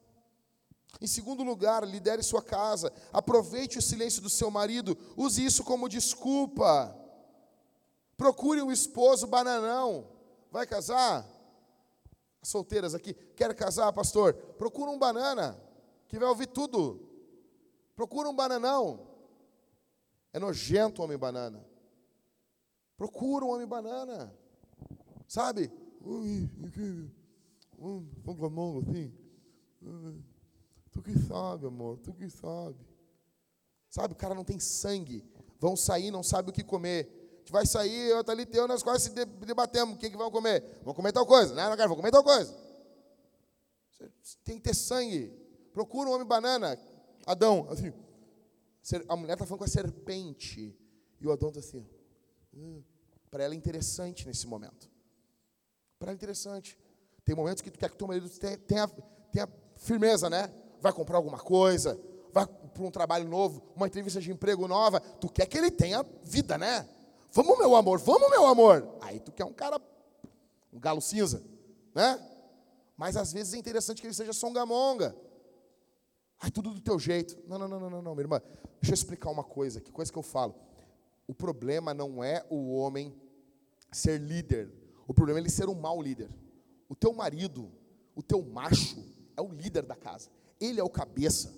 [1.01, 2.91] Em segundo lugar, lidere sua casa.
[3.11, 4.97] Aproveite o silêncio do seu marido.
[5.17, 6.95] Use isso como desculpa.
[8.15, 10.07] Procure um esposo bananão.
[10.51, 11.27] Vai casar?
[12.41, 14.33] Solteiras aqui, quer casar, pastor?
[14.33, 15.59] Procura um banana
[16.07, 17.09] que vai ouvir tudo.
[17.95, 19.07] Procura um bananão.
[20.31, 21.65] É nojento o homem banana.
[22.97, 24.33] Procura um homem banana.
[25.27, 25.71] Sabe?
[27.77, 29.13] Vamos com a mão assim.
[30.93, 32.77] Tu que sabe, amor, tu que sabe.
[33.89, 35.27] Sabe, o cara não tem sangue.
[35.59, 37.37] Vão sair, não sabe o que comer.
[37.39, 39.95] Gente vai sair, eu ali teu, nós quase se debatemos.
[39.95, 40.63] O que, que vão comer?
[40.83, 41.53] Vão comer tal coisa.
[41.55, 42.55] Não, não quero, vou comer tal coisa.
[44.21, 45.33] Você tem que ter sangue.
[45.73, 46.77] Procura um homem banana.
[47.25, 47.91] Adão, assim.
[49.09, 50.77] A mulher está falando com a serpente.
[51.19, 51.87] E o Adão está assim.
[52.53, 52.83] Hum,
[53.31, 54.89] para ela é interessante nesse momento.
[55.97, 56.77] Para ela é interessante.
[57.25, 58.87] Tem momentos que tu quer que teu marido tenha,
[59.31, 60.53] tenha firmeza, né?
[60.83, 61.97] Vai comprar alguma coisa,
[62.33, 64.99] vai para um trabalho novo, uma entrevista de emprego nova.
[64.99, 66.85] Tu quer que ele tenha vida, né?
[67.31, 68.97] Vamos, meu amor, vamos, meu amor.
[68.99, 69.79] Aí tu quer um cara,
[70.73, 71.41] um galo cinza,
[71.95, 72.19] né?
[72.97, 75.15] Mas às vezes é interessante que ele seja songamonga.
[76.41, 77.41] Ai, tudo do teu jeito.
[77.47, 78.41] Não, não, não, não, não, minha irmã.
[78.81, 80.53] Deixa eu explicar uma coisa, que coisa que eu falo.
[81.25, 83.15] O problema não é o homem
[83.89, 84.69] ser líder.
[85.07, 86.29] O problema é ele ser um mau líder.
[86.89, 87.71] O teu marido,
[88.13, 89.01] o teu macho,
[89.37, 90.29] é o líder da casa.
[90.63, 91.53] Ele é o cabeça.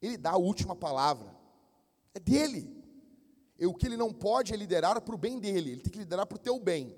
[0.00, 1.34] Ele dá a última palavra.
[2.14, 2.84] É dele.
[3.58, 5.72] E o que ele não pode é liderar para o bem dele.
[5.72, 6.96] Ele tem que liderar para o teu bem.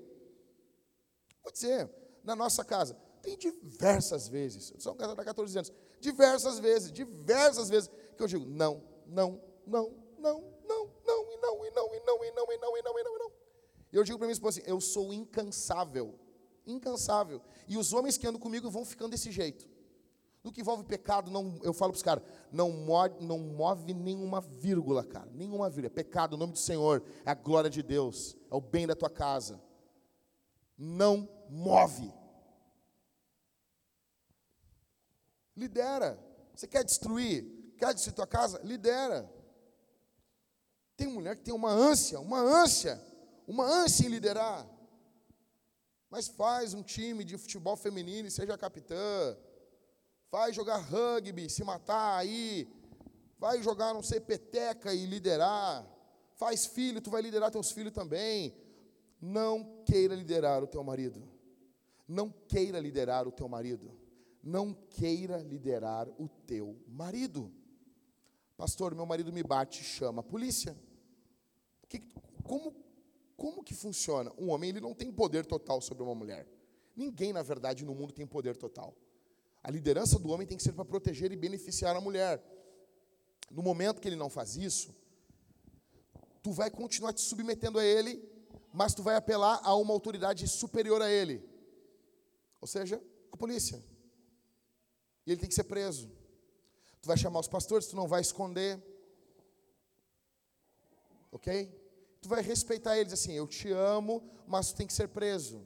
[1.43, 1.89] Vou dizer,
[2.23, 6.91] na nossa casa, tem diversas vezes, eu sou um casado há 14 anos, diversas vezes,
[6.91, 11.99] diversas vezes, que eu digo, não, não, não, não, não, e não, e não, e
[12.01, 13.31] não, e não, e não, e não, e não.
[13.91, 16.19] E eu digo para minha esposa assim: eu sou incansável,
[16.65, 17.41] incansável.
[17.67, 19.67] E os homens que andam comigo vão ficando desse jeito.
[20.47, 24.39] No que envolve pecado, não, eu falo para os caras, não move, não move nenhuma
[24.39, 25.87] vírgula, cara, nenhuma vírgula.
[25.87, 28.95] É pecado, o nome do Senhor, é a glória de Deus, é o bem da
[28.95, 29.61] tua casa.
[30.77, 32.13] Não move.
[35.53, 36.17] Lidera.
[36.55, 37.75] Você quer destruir?
[37.77, 38.61] Quer destruir tua casa?
[38.63, 39.29] Lidera.
[40.95, 43.03] Tem mulher que tem uma ânsia, uma ânsia,
[43.45, 44.65] uma ânsia em liderar.
[46.09, 49.35] Mas faz um time de futebol feminino e seja capitã.
[50.31, 52.67] Vai jogar rugby, se matar aí.
[53.39, 55.87] Vai jogar, não sei, peteca e liderar.
[56.33, 58.55] Faz filho, tu vai liderar teus filhos também.
[59.21, 61.27] Não queira liderar o teu marido.
[62.07, 63.91] Não queira liderar o teu marido.
[64.43, 67.51] Não queira liderar o teu marido.
[68.55, 70.75] Pastor, meu marido me bate, chama a polícia.
[71.87, 71.99] Que,
[72.43, 72.73] como,
[73.35, 74.31] como que funciona?
[74.37, 76.47] Um homem ele não tem poder total sobre uma mulher.
[76.95, 78.95] Ninguém, na verdade, no mundo tem poder total.
[79.67, 82.35] A liderança do homem tem que ser para proteger e beneficiar a mulher.
[83.51, 84.95] No momento que ele não faz isso,
[86.41, 88.13] tu vai continuar te submetendo a ele,
[88.73, 91.37] mas tu vai apelar a uma autoridade superior a ele.
[92.61, 93.01] Ou seja,
[93.31, 93.83] a polícia.
[95.25, 96.09] E ele tem que ser preso.
[97.01, 98.81] Tu vai chamar os pastores, tu não vai esconder
[101.37, 101.71] ok?
[102.21, 105.65] Tu vai respeitar eles assim, eu te amo, mas tu tem que ser preso.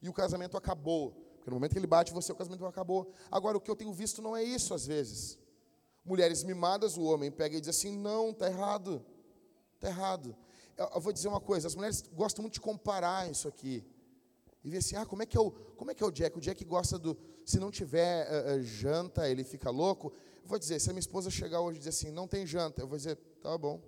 [0.00, 1.21] E o casamento acabou.
[1.42, 3.12] Porque no momento que ele bate você, o casamento acabou.
[3.28, 5.36] Agora, o que eu tenho visto não é isso às vezes.
[6.04, 9.04] Mulheres mimadas, o homem pega e diz assim: não, tá errado.
[9.80, 10.36] Tá errado.
[10.76, 13.84] Eu, eu vou dizer uma coisa: as mulheres gostam muito de comparar isso aqui.
[14.62, 16.38] E ver assim: ah, como é que é o, como é, que é o Jack?
[16.38, 17.18] O Jack gosta do.
[17.44, 20.12] Se não tiver uh, uh, janta, ele fica louco.
[20.44, 22.82] Eu vou dizer: se a minha esposa chegar hoje e dizer assim: não tem janta,
[22.82, 23.82] eu vou dizer: tá bom.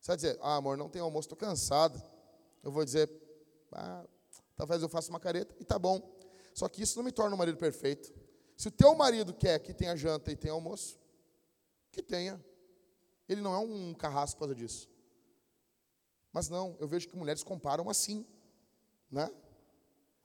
[0.00, 2.00] Você vai dizer: ah, amor, não tem almoço, estou cansado.
[2.62, 3.10] Eu vou dizer:
[3.72, 4.04] ah,
[4.56, 6.00] Talvez eu faça uma careta e tá bom.
[6.54, 8.12] Só que isso não me torna um marido perfeito.
[8.56, 10.98] Se o teu marido quer que tenha janta e tenha almoço,
[11.92, 12.42] que tenha.
[13.28, 14.88] Ele não é um carrasco por causa disso.
[16.32, 18.26] Mas não, eu vejo que mulheres comparam assim,
[19.10, 19.30] né?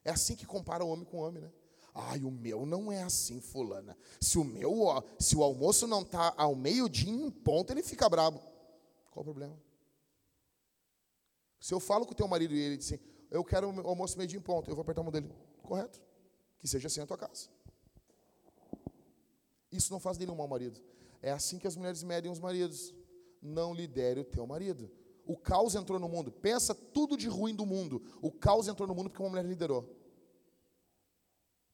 [0.03, 1.51] É assim que compara o homem com o homem, né?
[1.93, 3.97] Ai, o meu não é assim, fulana.
[4.19, 8.39] Se o meu, se o almoço não está ao meio-dia em ponto, ele fica brabo.
[9.09, 9.61] Qual o problema?
[11.59, 14.17] Se eu falo com o teu marido e ele diz assim, eu quero o almoço
[14.17, 15.33] meio dia em ponto, eu vou apertar a mão dele.
[15.63, 16.01] Correto.
[16.59, 17.47] Que seja assim a tua casa.
[19.71, 20.79] Isso não faz dele um mau marido.
[21.21, 22.93] É assim que as mulheres medem os maridos.
[23.41, 24.91] Não lidere o teu marido.
[25.25, 26.29] O caos entrou no mundo.
[26.29, 28.01] Pensa tudo de ruim do mundo.
[28.21, 29.89] O caos entrou no mundo porque uma mulher liderou.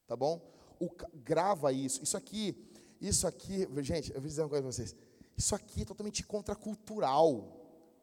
[0.06, 0.40] Tá bom?
[0.80, 2.04] O, grava isso.
[2.04, 2.56] Isso aqui,
[3.02, 4.96] isso aqui, gente, eu vou dizer uma coisa para vocês.
[5.36, 7.56] Isso aqui é totalmente contracultural.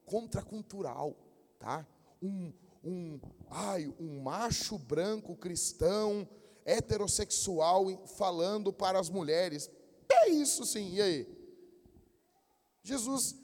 [0.05, 1.17] Contracultural,
[1.59, 1.87] tá?
[2.21, 2.53] Um,
[2.85, 3.19] um,
[3.51, 6.29] ai, um macho branco cristão,
[6.65, 9.71] heterossexual, falando para as mulheres.
[10.11, 11.35] É isso sim, e aí?
[12.83, 13.35] Jesus,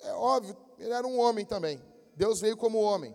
[0.00, 1.80] é óbvio, ele era um homem também.
[2.16, 3.14] Deus veio como homem.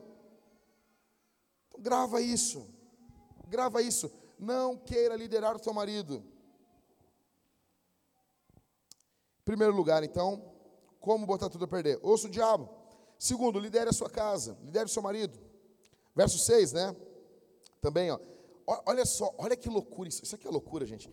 [1.67, 2.65] Então, grava isso.
[3.47, 4.09] Grava isso.
[4.39, 6.23] Não queira liderar o seu marido.
[9.41, 10.53] Em primeiro lugar, então,
[11.01, 11.99] como botar tudo a perder?
[12.01, 12.82] Ouça o diabo.
[13.23, 15.39] Segundo, lidere a sua casa, lidere o seu marido.
[16.13, 16.93] Verso 6, né?
[17.79, 18.19] Também, ó.
[18.85, 20.21] Olha só, olha que loucura isso.
[20.25, 21.09] Isso aqui é loucura, gente.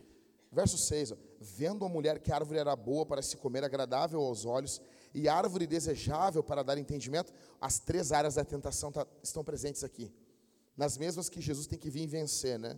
[0.50, 1.16] Verso 6, ó.
[1.38, 4.82] Vendo a mulher que a árvore era boa para se comer, agradável aos olhos,
[5.14, 10.12] e árvore desejável para dar entendimento, as três áreas da tentação tá, estão presentes aqui.
[10.76, 12.76] Nas mesmas que Jesus tem que vir vencer, né?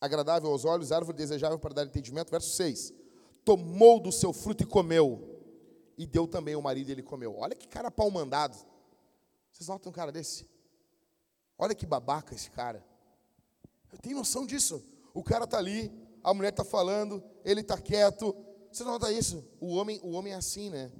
[0.00, 2.30] Agradável aos olhos, árvore desejável para dar entendimento.
[2.30, 2.94] Verso 6.
[3.44, 5.35] Tomou do seu fruto e comeu
[5.96, 7.36] e deu também o marido e ele comeu.
[7.36, 8.56] Olha que cara pau mandado.
[9.50, 10.46] Vocês notam um cara desse?
[11.58, 12.84] Olha que babaca esse cara.
[13.92, 14.84] Eu tenho noção disso.
[15.14, 15.90] O cara está ali,
[16.22, 18.36] a mulher está falando, ele está quieto.
[18.70, 19.42] Você nota isso?
[19.58, 20.92] O homem, o homem é assim, né?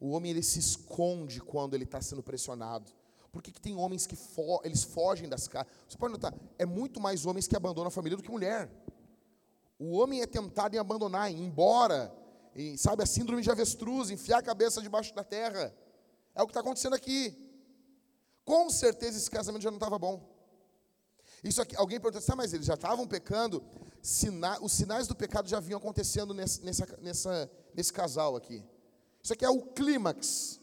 [0.00, 2.90] O homem ele se esconde quando ele está sendo pressionado.
[3.30, 5.70] Por que, que tem homens que fo eles fogem das casas?
[5.86, 8.70] Você pode notar, é muito mais homens que abandonam a família do que mulher.
[9.78, 12.10] O homem é tentado em abandonar, embora
[12.56, 15.74] e, sabe, a síndrome de avestruz, enfiar a cabeça debaixo da terra.
[16.34, 17.36] É o que está acontecendo aqui.
[18.46, 20.34] Com certeza esse casamento já não estava bom.
[21.44, 23.62] Isso aqui, alguém pergunta assim, ah, mas eles já estavam pecando?
[24.00, 28.64] Sina, os sinais do pecado já vinham acontecendo nesse, nessa, nessa, nesse casal aqui.
[29.22, 30.58] Isso aqui é o clímax.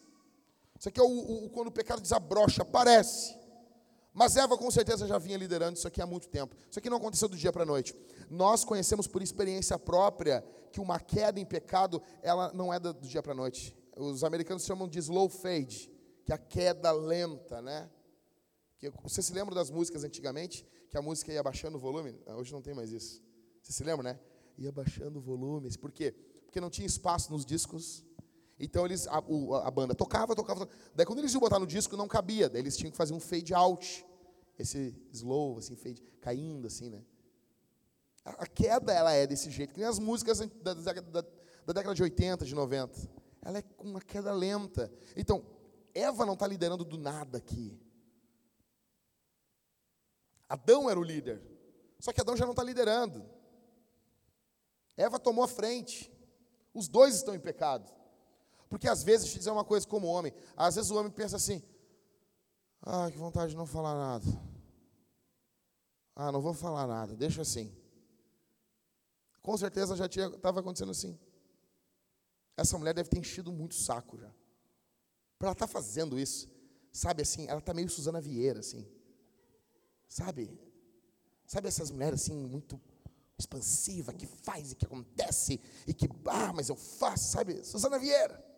[0.79, 3.35] Isso aqui é o, o, quando o pecado desabrocha, aparece.
[4.13, 6.55] Mas Eva com certeza já vinha liderando isso aqui há muito tempo.
[6.69, 7.95] Isso aqui não aconteceu do dia para a noite.
[8.29, 13.23] Nós conhecemos por experiência própria que uma queda em pecado, ela não é do dia
[13.23, 13.75] para a noite.
[13.97, 15.91] Os americanos chamam de slow fade,
[16.25, 17.89] que é a queda lenta, né?
[18.77, 20.65] Que, você se lembra das músicas antigamente?
[20.89, 22.15] Que a música ia baixando o volume?
[22.27, 23.21] Ah, hoje não tem mais isso.
[23.61, 24.19] Você se lembra, né?
[24.57, 25.75] Ia baixando o volume.
[25.77, 26.11] Por quê?
[26.45, 28.05] Porque não tinha espaço nos discos.
[28.59, 32.07] Então eles, a, a, banda tocava, tocava, Daí quando eles iam botar no disco, não
[32.07, 32.49] cabia.
[32.49, 34.05] Daí eles tinham que fazer um fade out.
[34.57, 37.03] Esse slow, assim, fade, caindo, assim, né?
[38.23, 39.73] A, a queda, ela é desse jeito.
[39.73, 41.21] Que nem as músicas da, da, da,
[41.65, 43.09] da década de 80, de 90.
[43.41, 44.91] Ela é com uma queda lenta.
[45.17, 45.43] Então,
[45.93, 47.79] Eva não está liderando do nada aqui.
[50.47, 51.41] Adão era o líder.
[51.99, 53.27] Só que Adão já não está liderando.
[54.95, 56.11] Eva tomou a frente.
[56.73, 57.91] Os dois estão em pecado.
[58.73, 61.35] Porque às vezes, deixa eu dizer uma coisa como homem, às vezes o homem pensa
[61.35, 61.61] assim,
[62.81, 64.25] ah, que vontade de não falar nada.
[66.15, 67.71] Ah, não vou falar nada, deixa assim.
[69.43, 71.19] Com certeza já estava acontecendo assim.
[72.57, 74.33] Essa mulher deve ter enchido muito saco já.
[75.37, 76.49] Para ela estar tá fazendo isso,
[76.91, 78.91] sabe assim, ela está meio Suzana Vieira, assim.
[80.07, 80.59] Sabe?
[81.45, 82.81] Sabe essas mulheres assim, muito
[83.37, 87.63] expansiva, que faz e que acontece, e que, ah, mas eu faço, sabe?
[87.63, 88.52] Suzana Vieira.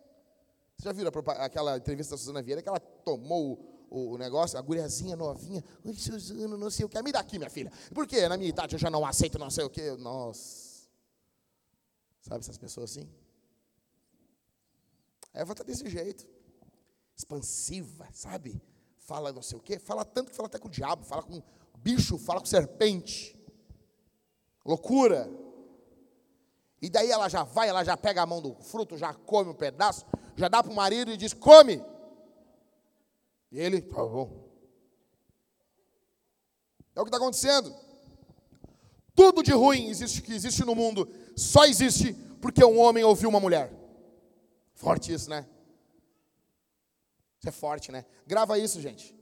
[0.76, 1.08] Você já viu
[1.38, 6.56] aquela entrevista da Suzana Vieira que ela tomou o, negócio, a guriazinha novinha, oi Suzana,
[6.56, 7.72] não sei o que, me dá aqui, minha filha.
[7.94, 8.28] Por quê?
[8.28, 9.92] Na minha idade eu já não aceito não sei o que.
[9.92, 10.86] Nossa.
[12.20, 13.08] Sabe essas pessoas assim?
[15.32, 16.26] A Eva está desse jeito.
[17.16, 18.60] Expansiva, sabe?
[19.06, 21.40] fala não sei o quê, fala tanto que fala até com o diabo, fala com
[21.78, 23.38] bicho, fala com serpente.
[24.64, 25.30] Loucura.
[26.82, 29.54] E daí ela já vai, ela já pega a mão do fruto, já come um
[29.54, 30.04] pedaço,
[30.36, 31.82] já dá para o marido e diz: come.
[33.50, 34.46] E ele, tá bom.
[36.94, 37.74] É o que está acontecendo.
[39.14, 43.40] Tudo de ruim existe, que existe no mundo só existe porque um homem ouviu uma
[43.40, 43.72] mulher.
[44.74, 45.46] Forte isso, né?
[47.38, 48.04] Isso é forte, né?
[48.26, 49.14] Grava isso, gente.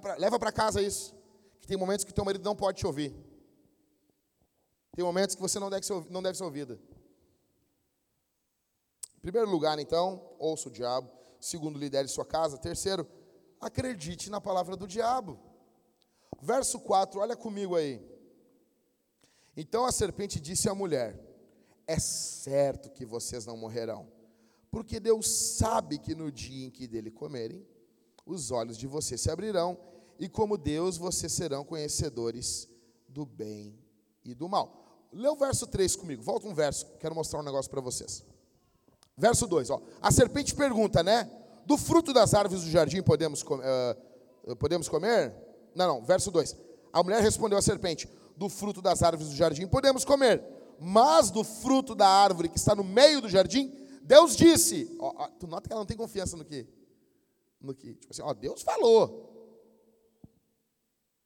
[0.00, 1.14] Pra, leva para casa isso.
[1.60, 3.14] Que tem momentos que teu marido não pode te ouvir.
[4.92, 6.78] Tem momentos que você não deve ser, não deve ser ouvida.
[9.20, 11.10] Primeiro lugar, então, ouça o diabo.
[11.40, 12.58] Segundo, lidere sua casa.
[12.58, 13.06] Terceiro,
[13.60, 15.38] acredite na palavra do diabo.
[16.40, 18.00] Verso 4, olha comigo aí.
[19.56, 21.18] Então a serpente disse à mulher:
[21.84, 24.06] É certo que vocês não morrerão,
[24.70, 27.66] porque Deus sabe que no dia em que dele comerem,
[28.24, 29.76] os olhos de vocês se abrirão,
[30.16, 32.68] e como Deus, vocês serão conhecedores
[33.08, 33.76] do bem
[34.24, 35.08] e do mal.
[35.12, 38.24] Lê o verso 3 comigo, volta um verso, quero mostrar um negócio para vocês.
[39.18, 39.82] Verso 2, ó.
[40.00, 41.28] A serpente pergunta, né?
[41.66, 45.34] Do fruto das árvores do jardim podemos, uh, podemos comer?
[45.74, 46.56] Não, não, verso 2.
[46.92, 50.42] A mulher respondeu à serpente: Do fruto das árvores do jardim podemos comer,
[50.78, 54.96] mas do fruto da árvore que está no meio do jardim, Deus disse.
[55.00, 56.66] Ó, ó, tu nota que ela não tem confiança no que?
[57.60, 57.94] No que?
[57.94, 59.34] Tipo assim, ó, Deus falou.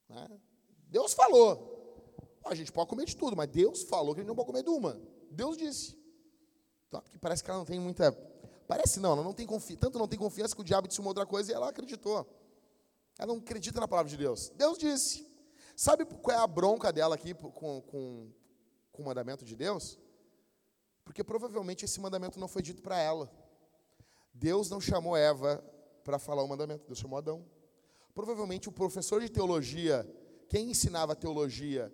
[0.09, 0.27] Né?
[0.89, 2.17] Deus falou.
[2.43, 4.47] Ó, a gente pode comer de tudo, mas Deus falou que a gente não pode
[4.47, 4.99] comer de uma.
[5.29, 6.02] Deus disse.
[6.93, 8.11] Tanto que parece que ela não tem muita.
[8.67, 9.79] Parece não, ela não tem confiança.
[9.79, 12.27] Tanto não tem confiança que o diabo disse uma outra coisa e ela acreditou.
[13.17, 14.49] Ela não acredita na palavra de Deus.
[14.55, 15.31] Deus disse.
[15.75, 18.31] Sabe qual é a bronca dela aqui com, com,
[18.91, 19.97] com o mandamento de Deus?
[21.03, 23.31] Porque provavelmente esse mandamento não foi dito para ela.
[24.33, 25.63] Deus não chamou Eva
[26.03, 27.45] para falar o mandamento, Deus chamou Adão.
[28.13, 30.07] Provavelmente o professor de teologia,
[30.47, 31.91] quem ensinava teologia,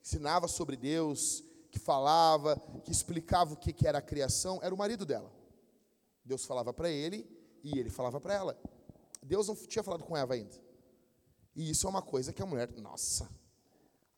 [0.00, 5.06] ensinava sobre Deus, que falava, que explicava o que era a criação, era o marido
[5.06, 5.32] dela.
[6.22, 7.26] Deus falava para ele
[7.64, 8.62] e ele falava para ela.
[9.22, 10.54] Deus não tinha falado com Eva ainda.
[11.56, 13.26] E isso é uma coisa que a mulher, nossa,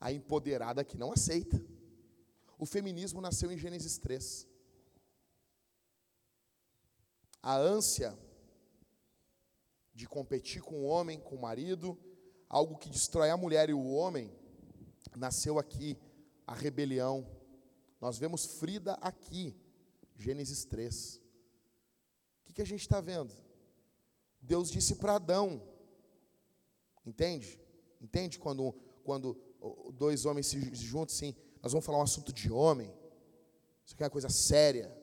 [0.01, 1.63] a empoderada que não aceita.
[2.59, 4.45] O feminismo nasceu em Gênesis 3.
[7.41, 8.17] A ânsia
[9.93, 11.97] de competir com o homem, com o marido,
[12.49, 14.29] algo que destrói a mulher e o homem,
[15.15, 15.97] nasceu aqui
[16.45, 17.34] a rebelião.
[17.99, 19.55] Nós vemos Frida aqui,
[20.17, 21.15] Gênesis 3.
[21.15, 23.33] O que, que a gente está vendo?
[24.41, 25.61] Deus disse para Adão,
[27.05, 27.59] entende?
[27.99, 28.73] Entende quando,
[29.03, 29.37] quando
[29.93, 32.93] dois homens se juntam assim, nós vamos falar um assunto de homem,
[33.83, 34.95] isso aqui é uma coisa séria.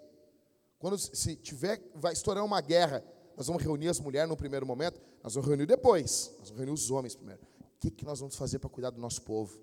[0.78, 3.04] Quando se tiver, vai estourar uma guerra,
[3.36, 6.72] nós vamos reunir as mulheres no primeiro momento, nós vamos reunir depois, nós vamos reunir
[6.72, 7.42] os homens primeiro.
[7.42, 9.60] O que, que nós vamos fazer para cuidar do nosso povo?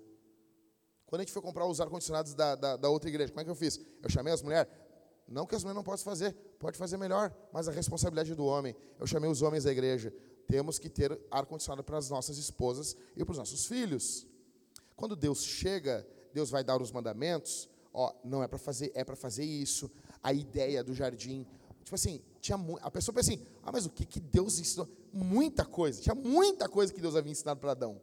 [1.10, 3.50] Quando a gente foi comprar os ar-condicionados da, da, da, outra igreja, como é que
[3.50, 3.80] eu fiz?
[4.00, 4.72] Eu chamei as mulheres,
[5.26, 8.46] não que as mulheres não possam fazer, pode fazer melhor, mas a responsabilidade é do
[8.46, 8.76] homem.
[8.96, 10.14] Eu chamei os homens da igreja.
[10.46, 14.24] Temos que ter ar-condicionado para as nossas esposas e para os nossos filhos.
[14.94, 17.68] Quando Deus chega, Deus vai dar os mandamentos.
[17.92, 19.90] Ó, não é para fazer, é para fazer isso.
[20.22, 21.44] A ideia do jardim.
[21.82, 24.88] Tipo assim, tinha a pessoa pensa assim: ah, mas o que, que Deus ensinou?
[25.12, 26.00] Muita coisa.
[26.00, 28.00] Tinha muita coisa que Deus havia ensinado para Adão.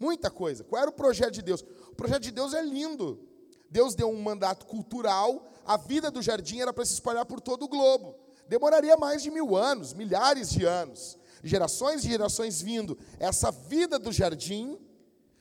[0.00, 0.64] Muita coisa.
[0.64, 1.62] Qual era o projeto de Deus?
[1.88, 3.28] O projeto de Deus é lindo.
[3.70, 7.64] Deus deu um mandato cultural, a vida do jardim era para se espalhar por todo
[7.64, 8.18] o globo.
[8.48, 12.98] Demoraria mais de mil anos, milhares de anos, gerações e gerações vindo.
[13.20, 14.76] Essa vida do jardim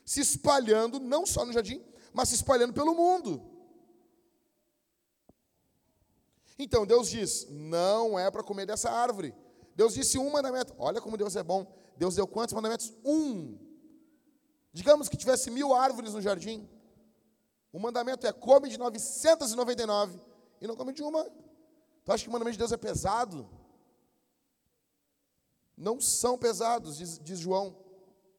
[0.06, 1.82] se espalhando, não só no jardim,
[2.14, 3.42] mas se espalhando pelo mundo.
[6.60, 9.34] Então Deus diz: não é para comer dessa árvore.
[9.76, 10.76] Deus disse um mandamento.
[10.78, 11.66] Olha como Deus é bom.
[11.98, 12.94] Deus deu quantos mandamentos?
[13.04, 13.69] Um.
[14.72, 16.70] Digamos que tivesse mil árvores no jardim.
[17.72, 20.20] O mandamento é come de 999
[20.62, 21.24] e não come de uma.
[22.04, 23.50] Tu acha que o mandamento de Deus é pesado?
[25.78, 27.76] Não são pesados, diz, diz João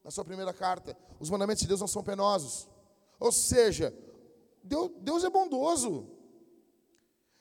[0.05, 0.97] na sua primeira carta.
[1.19, 2.69] Os mandamentos de Deus não são penosos.
[3.19, 3.95] Ou seja,
[4.63, 6.09] Deus, Deus é bondoso.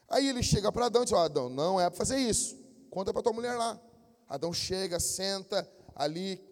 [0.07, 2.57] Aí ele chega para Adão e diz: oh, Adão, não é para fazer isso.
[2.89, 3.79] Conta para tua mulher lá.
[4.27, 6.48] Adão chega, senta ali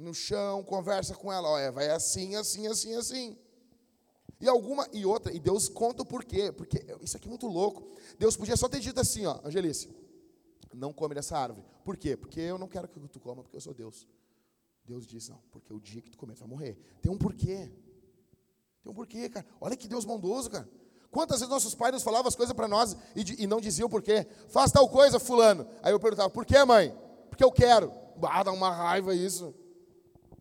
[0.00, 1.48] no chão, conversa com ela.
[1.48, 3.38] Olha, vai assim, assim, assim, assim.
[4.40, 7.92] E alguma e outra, e Deus conta o porquê, porque isso aqui é muito louco.
[8.18, 9.90] Deus podia só ter dito assim, ó, Angelice,
[10.72, 11.62] não come dessa árvore.
[11.84, 12.16] Por quê?
[12.16, 14.08] Porque eu não quero que tu coma, porque eu sou Deus.
[14.86, 16.78] Deus diz, não, porque o dia que tu comer, tu vai morrer.
[17.02, 17.70] Tem um porquê.
[18.82, 19.46] Tem um porquê, cara.
[19.60, 20.68] Olha que Deus bondoso, cara.
[21.10, 24.26] Quantas vezes nossos pais nos falavam as coisas para nós e, e, não diziam porquê?
[24.48, 25.68] Faz tal coisa, fulano.
[25.82, 26.96] Aí eu perguntava, por quê, mãe?
[27.28, 27.92] Porque eu quero.
[28.16, 29.54] Bah, dá uma raiva isso.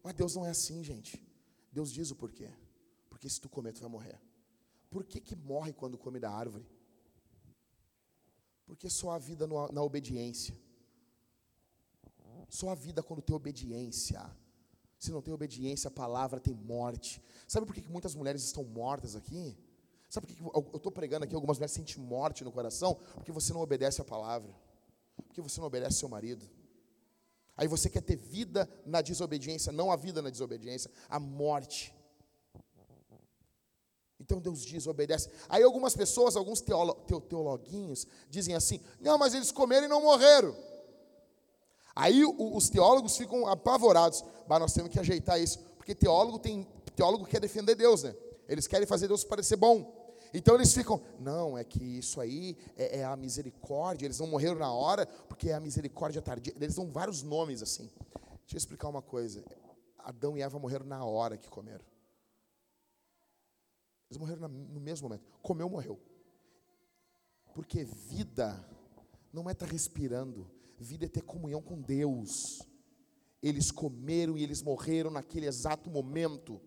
[0.10, 1.24] Mas Deus não é assim, gente.
[1.72, 2.50] Deus diz o porquê.
[3.12, 4.20] Porque se tu comer, tu vai morrer.
[4.90, 6.68] Por que, que morre quando come da árvore?
[8.66, 10.58] Porque só a vida na obediência.
[12.50, 14.20] Só a vida quando tem obediência.
[14.98, 17.22] Se não tem obediência, a palavra tem morte.
[17.48, 19.56] Sabe por que, que muitas mulheres estão mortas aqui?
[20.10, 21.36] Sabe por que, que eu estou pregando aqui?
[21.36, 24.52] Algumas mulheres sentem morte no coração porque você não obedece a palavra.
[25.28, 26.50] Porque você não obedece seu marido.
[27.60, 31.94] Aí você quer ter vida na desobediência, não a vida na desobediência, a morte.
[34.18, 35.30] Então Deus diz, obedece.
[35.50, 36.94] Aí algumas pessoas, alguns teolo,
[37.28, 40.56] teologuinhos, dizem assim: não, mas eles comeram e não morreram.
[41.94, 44.24] Aí os teólogos ficam apavorados.
[44.48, 48.16] Mas nós temos que ajeitar isso, porque teólogo tem teólogo quer defender Deus, né?
[48.48, 49.99] Eles querem fazer Deus parecer bom.
[50.34, 54.60] Então eles ficam, não, é que isso aí é, é, a misericórdia, eles não morreram
[54.60, 56.54] na hora, porque é a misericórdia tardia.
[56.56, 57.90] Eles dão vários nomes assim.
[58.42, 59.44] Deixa eu explicar uma coisa.
[59.98, 61.84] Adão e Eva morreram na hora que comeram.
[64.10, 65.24] Eles morreram no mesmo momento.
[65.42, 66.00] Comeu, morreu.
[67.54, 68.66] Porque vida
[69.32, 72.62] não é estar respirando, vida é ter comunhão com Deus.
[73.42, 76.60] Eles comeram e eles morreram naquele exato momento.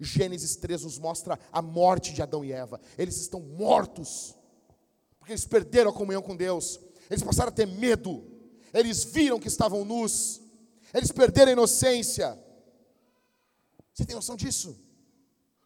[0.00, 2.80] Gênesis 3 nos mostra a morte de Adão e Eva.
[2.96, 4.34] Eles estão mortos,
[5.18, 6.78] porque eles perderam a comunhão com Deus.
[7.10, 8.24] Eles passaram a ter medo.
[8.72, 10.40] Eles viram que estavam nus.
[10.94, 12.38] Eles perderam a inocência.
[13.92, 14.78] Você tem noção disso?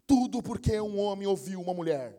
[0.06, 2.18] Tudo porque um homem ouviu uma mulher.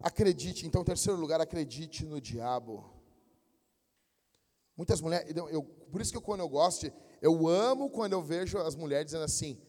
[0.00, 2.97] Acredite, então, em terceiro lugar, acredite no diabo.
[4.78, 8.22] Muitas mulheres, eu, eu, por isso que eu, quando eu gosto, eu amo quando eu
[8.22, 9.60] vejo as mulheres dizendo assim,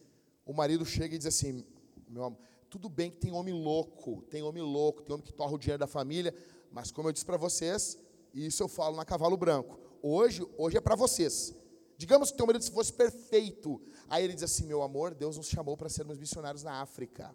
[0.46, 1.66] o marido chega e diz assim,
[2.08, 2.38] meu amor,
[2.70, 5.80] tudo bem que tem homem louco, tem homem louco, tem homem que torra o dinheiro
[5.80, 6.32] da família,
[6.70, 7.98] mas como eu disse para vocês,
[8.32, 9.80] isso eu falo na cavalo branco.
[10.00, 11.52] Hoje, hoje é para vocês.
[11.98, 13.82] Digamos que teu marido fosse perfeito.
[14.08, 17.34] Aí ele diz assim: Meu amor, Deus nos chamou para sermos missionários na África.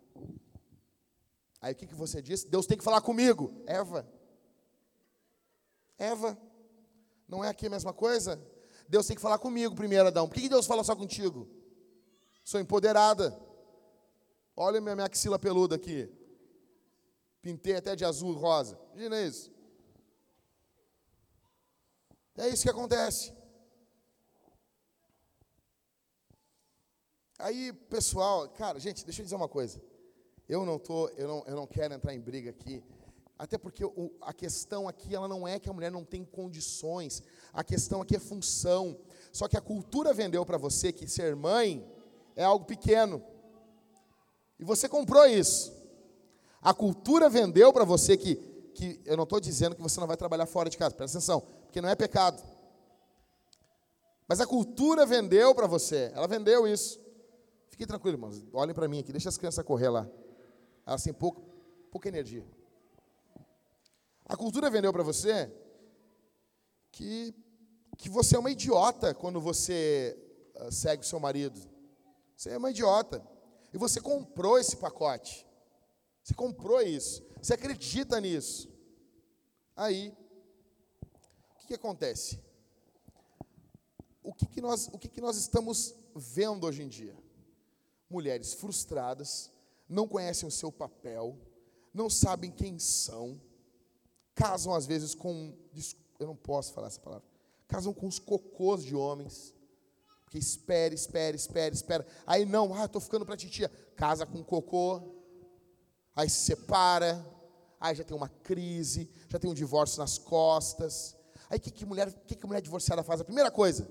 [1.62, 2.46] Aí o que, que você diz?
[2.46, 3.62] Deus tem que falar comigo.
[3.68, 4.10] Eva.
[5.98, 6.38] Eva.
[7.28, 8.42] Não é aqui a mesma coisa?
[8.88, 10.28] Deus tem que falar comigo primeiro, Adão.
[10.28, 11.48] Por que Deus fala só contigo?
[12.44, 13.38] Sou empoderada.
[14.56, 16.10] Olha minha, axila peluda aqui.
[17.42, 18.80] Pintei até de azul rosa.
[18.94, 19.52] Imagina isso.
[22.38, 23.34] É isso que acontece.
[27.38, 29.82] Aí, pessoal, cara, gente, deixa eu dizer uma coisa.
[30.48, 32.84] Eu não tô, eu não, eu não quero entrar em briga aqui.
[33.38, 33.84] Até porque
[34.22, 37.22] a questão aqui ela não é que a mulher não tem condições,
[37.54, 38.98] a questão aqui é função.
[39.32, 41.86] Só que a cultura vendeu para você que ser mãe
[42.36, 43.22] é algo pequeno.
[44.58, 45.74] E você comprou isso.
[46.62, 48.36] A cultura vendeu para você que,
[48.74, 51.42] que eu não estou dizendo que você não vai trabalhar fora de casa, presta atenção,
[51.66, 52.42] porque não é pecado.
[54.28, 57.00] Mas a cultura vendeu para você, ela vendeu isso.
[57.68, 60.08] Fique tranquilo, irmãos, olhem para mim aqui, deixa as crianças correr lá.
[60.88, 61.42] Elas têm pouco,
[61.92, 62.46] pouca energia.
[64.26, 65.52] A cultura vendeu para você
[66.92, 67.34] que,
[67.98, 70.18] que você é uma idiota quando você
[70.56, 71.60] uh, segue o seu marido.
[72.36, 73.26] Você é uma idiota.
[73.72, 75.46] E você comprou esse pacote.
[76.24, 77.24] Você comprou isso.
[77.40, 78.68] Você acredita nisso.
[79.76, 80.10] Aí,
[81.52, 82.40] o que, que acontece?
[84.24, 87.16] O, que, que, nós, o que, que nós estamos vendo hoje em dia?
[88.10, 89.52] Mulheres frustradas,
[89.88, 91.38] não conhecem o seu papel,
[91.94, 93.40] não sabem quem são,
[94.36, 95.54] casam às vezes com.
[96.20, 97.26] Eu não posso falar essa palavra.
[97.68, 99.54] Casam com os cocôs de homens.
[100.24, 102.08] Porque espera, espera, espera, espera.
[102.28, 103.70] Aí não, ah, estou ficando para titia.
[103.96, 105.02] Casa com cocô.
[106.16, 107.26] Aí se separa.
[107.80, 109.10] Aí já tem uma crise.
[109.30, 111.16] Já tem um divórcio nas costas.
[111.50, 113.22] Aí o que, que, mulher, que, que mulher divorciada faz?
[113.22, 113.88] A primeira coisa,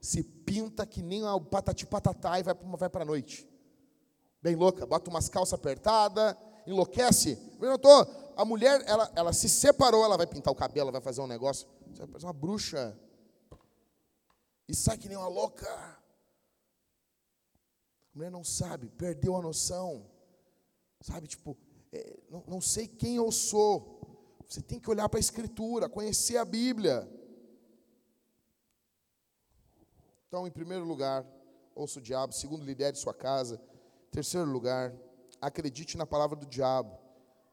[0.00, 3.46] se pinta que nem o patati patatá e vai, vai para a noite.
[4.42, 7.38] Bem louca, bota umas calças apertadas, enlouquece.
[7.60, 11.00] Eu não estou a mulher, ela, ela se separou, ela vai pintar o cabelo, vai
[11.00, 11.66] fazer um negócio.
[11.90, 12.94] Você vai uma bruxa.
[14.68, 15.66] E sai que nem uma louca.
[15.66, 15.98] A
[18.14, 20.10] mulher não sabe, perdeu a noção.
[21.00, 21.56] Sabe, tipo,
[21.90, 24.00] é, não, não sei quem eu sou.
[24.46, 27.10] Você tem que olhar para a Escritura, conhecer a Bíblia.
[30.28, 31.26] Então, em primeiro lugar,
[31.74, 32.34] ouça o diabo.
[32.34, 33.58] Segundo, lidere sua casa.
[34.10, 34.94] Terceiro lugar,
[35.40, 37.05] acredite na palavra do diabo.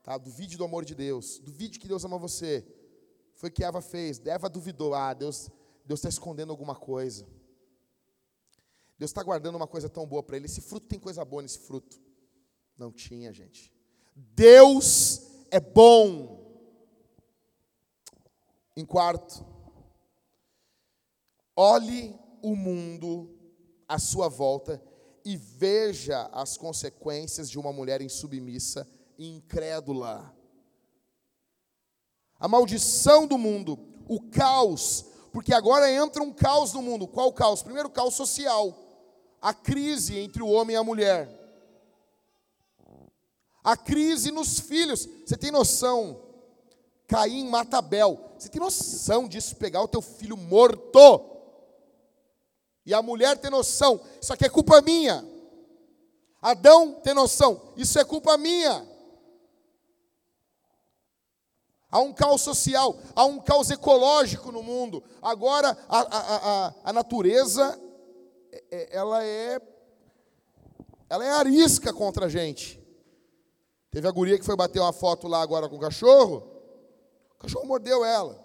[0.03, 0.17] Tá?
[0.17, 1.39] Duvide do amor de Deus.
[1.39, 2.63] Duvide que Deus ama você.
[3.33, 4.21] Foi o que Eva fez.
[4.25, 4.93] Eva duvidou.
[4.93, 5.49] Ah, Deus
[5.85, 7.27] Deus está escondendo alguma coisa.
[8.97, 10.45] Deus está guardando uma coisa tão boa para ele.
[10.45, 12.01] Esse fruto tem coisa boa nesse fruto.
[12.77, 13.73] Não tinha, gente.
[14.15, 16.41] Deus é bom.
[18.75, 19.45] Em quarto,
[21.55, 23.29] olhe o mundo
[23.87, 24.81] à sua volta
[25.23, 30.35] e veja as consequências de uma mulher insubmissa incrédula.
[32.39, 37.07] A maldição do mundo, o caos, porque agora entra um caos no mundo.
[37.07, 37.63] Qual caos?
[37.63, 38.77] Primeiro, o caos social,
[39.41, 41.29] a crise entre o homem e a mulher,
[43.63, 45.07] a crise nos filhos.
[45.25, 46.21] Você tem noção?
[47.07, 48.19] Caim mata Abel.
[48.37, 49.55] Você tem noção disso?
[49.55, 51.33] Pegar o teu filho morto
[52.85, 55.25] e a mulher tem noção, isso aqui é culpa minha.
[56.41, 58.85] Adão tem noção, isso é culpa minha.
[61.93, 65.03] Há um caos social, há um caos ecológico no mundo.
[65.21, 67.79] Agora a, a, a, a natureza,
[68.51, 69.61] é, é, ela é,
[71.07, 72.83] ela é arisca contra a gente.
[73.91, 76.37] Teve a guria que foi bater uma foto lá agora com o cachorro,
[77.35, 78.43] o cachorro mordeu ela.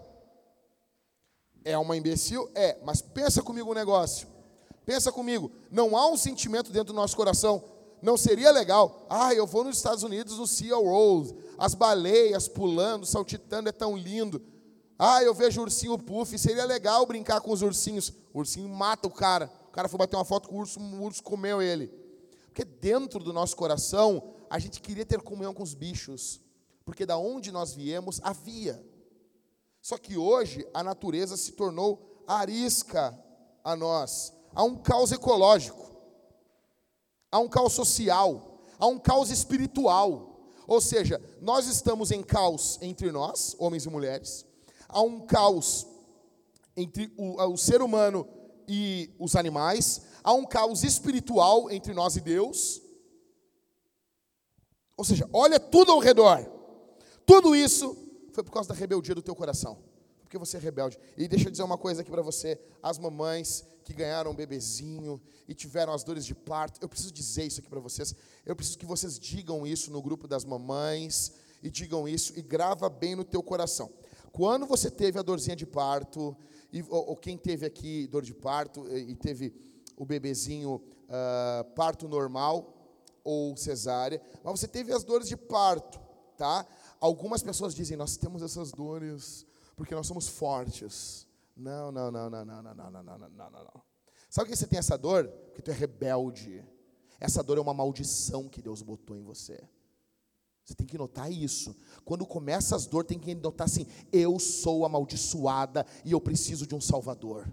[1.65, 2.51] É uma imbecil?
[2.53, 4.27] É, mas pensa comigo um negócio.
[4.85, 7.63] Pensa comigo, não há um sentimento dentro do nosso coração.
[8.01, 9.05] Não seria legal?
[9.09, 13.97] Ah, eu vou nos Estados Unidos no Sea World, as baleias pulando, saltitando, é tão
[13.97, 14.41] lindo.
[14.97, 18.11] Ah, eu vejo ursinho puff, seria legal brincar com os ursinhos.
[18.33, 19.51] O ursinho mata o cara.
[19.67, 21.87] O cara foi bater uma foto com o urso, o urso comeu ele.
[22.47, 26.41] Porque dentro do nosso coração, a gente queria ter comunhão com os bichos.
[26.83, 28.83] Porque da onde nós viemos, havia.
[29.81, 33.17] Só que hoje a natureza se tornou arisca
[33.63, 34.33] a nós.
[34.53, 35.88] Há um caos ecológico,
[37.31, 40.51] há um caos social, há um caos espiritual.
[40.67, 44.45] Ou seja, nós estamos em caos entre nós, homens e mulheres,
[44.87, 45.87] há um caos
[46.75, 48.27] entre o, o ser humano
[48.67, 52.81] e os animais, há um caos espiritual entre nós e Deus.
[54.95, 56.45] Ou seja, olha tudo ao redor.
[57.25, 57.95] Tudo isso
[58.33, 59.89] foi por causa da rebeldia do teu coração
[60.29, 60.99] porque você é rebelde.
[61.17, 65.19] E deixa eu dizer uma coisa aqui para você: as mamães que ganharam um bebezinho
[65.47, 68.13] e tiveram as dores de parto, eu preciso dizer isso aqui para vocês.
[68.45, 71.31] Eu preciso que vocês digam isso no grupo das mamães
[71.63, 73.89] e digam isso e grava bem no teu coração.
[74.31, 76.37] Quando você teve a dorzinha de parto,
[76.71, 79.51] e, ou, ou quem teve aqui dor de parto e, e teve
[79.97, 82.71] o bebezinho uh, parto normal
[83.23, 85.99] ou cesárea, mas você teve as dores de parto,
[86.37, 86.63] tá?
[87.01, 91.27] Algumas pessoas dizem, nós temos essas dores porque nós somos fortes.
[91.59, 93.83] Não, não, não, não, não, não, não, não, não, não, não.
[94.29, 95.27] Sabe que você tem essa dor?
[95.27, 96.63] Porque tu é rebelde.
[97.19, 99.61] Essa dor é uma maldição que Deus botou em você.
[100.63, 101.75] Você tem que notar isso.
[102.05, 106.73] Quando começa as dores, tem que notar assim: eu sou amaldiçoada e eu preciso de
[106.73, 107.45] um Salvador.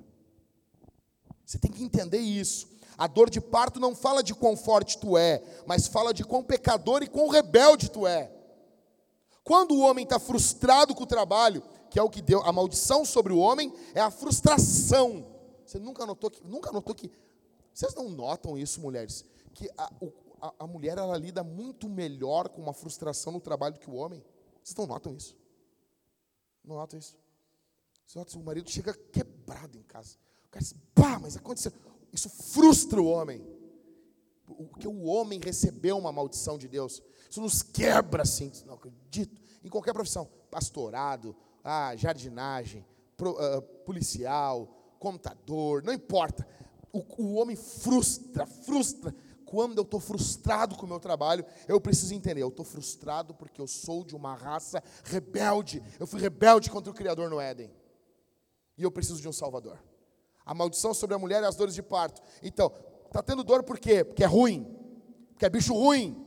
[1.44, 2.68] Você tem que entender isso.
[2.96, 6.44] A dor de parto não fala de quão forte tu é, mas fala de quão
[6.44, 8.30] pecador e quão rebelde tu é.
[9.42, 13.04] Quando o homem está frustrado com o trabalho, que é o que deu a maldição
[13.04, 15.26] sobre o homem, é a frustração.
[15.64, 17.10] Você nunca notou que, nunca notou que,
[17.72, 19.90] vocês não notam isso, mulheres, que a,
[20.40, 23.94] a, a mulher ela lida muito melhor com uma frustração no trabalho do que o
[23.94, 24.24] homem?
[24.62, 25.36] Vocês não notam isso?
[26.64, 27.16] Não notam isso?
[28.06, 30.16] Você nota que o marido chega quebrado em casa.
[30.46, 31.72] O cara diz, pá, mas aconteceu.
[32.12, 33.44] Isso frustra o homem.
[34.44, 37.02] Porque o homem recebeu uma maldição de Deus.
[37.28, 38.52] Isso nos quebra assim.
[38.64, 39.40] Não acredito.
[39.64, 40.28] Em qualquer profissão.
[40.50, 41.36] Pastorado,
[41.68, 42.86] ah, jardinagem,
[43.16, 44.68] pro, uh, policial,
[45.00, 46.46] contador, não importa.
[46.92, 49.12] O, o homem frustra, frustra.
[49.44, 53.60] Quando eu estou frustrado com o meu trabalho, eu preciso entender, eu estou frustrado porque
[53.60, 55.82] eu sou de uma raça rebelde.
[55.98, 57.70] Eu fui rebelde contra o Criador no Éden.
[58.78, 59.78] E eu preciso de um Salvador.
[60.44, 62.22] A maldição sobre a mulher é as dores de parto.
[62.42, 62.72] Então,
[63.06, 64.04] está tendo dor por quê?
[64.04, 64.64] Porque é ruim.
[65.30, 66.24] Porque é bicho ruim.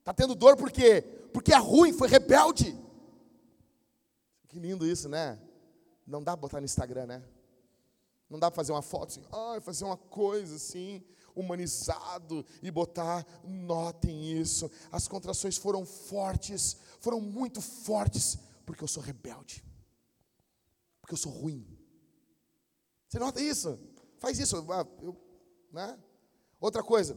[0.00, 1.02] Está tendo dor por quê?
[1.32, 2.85] Porque é ruim, foi rebelde.
[4.56, 5.38] Que lindo isso, né?
[6.06, 7.22] Não dá para botar no Instagram, né?
[8.26, 11.04] Não dá para fazer uma foto assim, ah, fazer uma coisa assim,
[11.34, 14.70] humanizado e botar, notem isso.
[14.90, 19.62] As contrações foram fortes, foram muito fortes, porque eu sou rebelde.
[21.02, 21.78] Porque eu sou ruim.
[23.10, 23.78] Você nota isso?
[24.18, 24.66] Faz isso, eu,
[25.02, 25.16] eu,
[25.70, 25.98] né?
[26.58, 27.14] Outra coisa,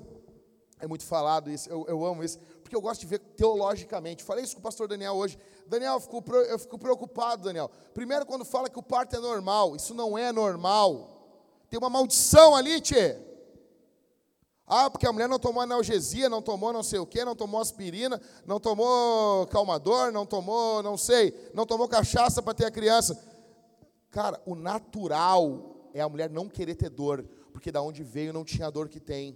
[0.77, 2.37] é muito falado isso, eu, eu amo isso,
[2.69, 4.23] porque eu gosto de ver teologicamente.
[4.23, 5.39] Falei isso com o pastor Daniel hoje.
[5.65, 7.71] Daniel, eu fico, eu fico preocupado, Daniel.
[7.95, 11.09] Primeiro, quando fala que o parto é normal, isso não é normal.
[11.67, 13.17] Tem uma maldição ali, tchê.
[14.67, 17.59] Ah, porque a mulher não tomou analgesia, não tomou não sei o que, não tomou
[17.59, 23.19] aspirina, não tomou calmador, não tomou, não sei, não tomou cachaça para ter a criança.
[24.11, 28.45] Cara, o natural é a mulher não querer ter dor, porque da onde veio não
[28.45, 29.35] tinha a dor que tem.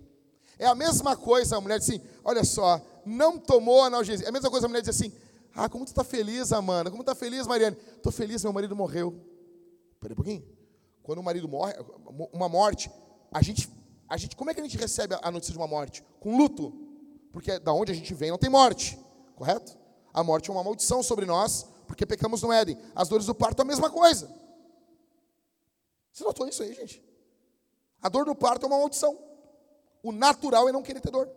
[0.59, 4.25] É a mesma coisa a mulher diz assim: olha só, não tomou analgesia.
[4.25, 5.11] É a mesma coisa a mulher diz assim:
[5.55, 6.89] Ah, como tu está feliz, Amanda?
[6.89, 7.77] Como está feliz, Mariane?
[7.95, 9.19] Estou feliz, meu marido morreu.
[9.99, 10.47] Peraí um pouquinho.
[11.01, 11.73] Quando o marido morre,
[12.31, 12.89] uma morte,
[13.31, 13.69] a gente,
[14.07, 16.03] a gente, como é que a gente recebe a notícia de uma morte?
[16.19, 16.73] Com luto.
[17.31, 18.97] Porque da onde a gente vem não tem morte,
[19.35, 19.77] correto?
[20.13, 22.77] A morte é uma maldição sobre nós, porque pecamos no Éden.
[22.95, 24.31] As dores do parto é a mesma coisa.
[26.11, 27.03] Você notou isso aí, gente?
[28.01, 29.17] A dor do parto é uma maldição.
[30.03, 31.27] O natural é não querer ter dor.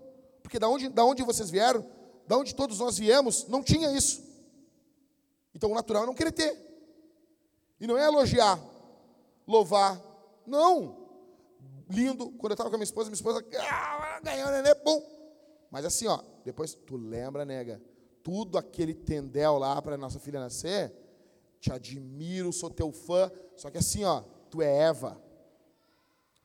[0.46, 1.84] Porque da onde, da onde vocês vieram,
[2.24, 4.22] da onde todos nós viemos, não tinha isso.
[5.52, 6.56] Então o natural é não querer ter.
[7.80, 8.56] E não é elogiar,
[9.44, 10.00] louvar.
[10.46, 11.04] Não.
[11.90, 12.30] Lindo.
[12.38, 15.02] Quando eu estava com a minha esposa, minha esposa ah, ganhou neném, bom.
[15.68, 17.82] Mas assim, ó, depois tu lembra, nega,
[18.22, 20.94] tudo aquele tendel lá para nossa filha nascer,
[21.58, 25.20] te admiro, sou teu fã, só que assim, ó, tu é Eva.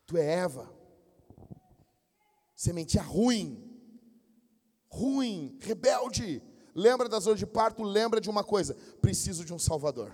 [0.07, 0.73] Tu é Eva.
[2.55, 3.70] Sementia ruim.
[4.91, 6.43] Ruim, rebelde.
[6.75, 10.13] Lembra das dores de parto, lembra de uma coisa: preciso de um Salvador.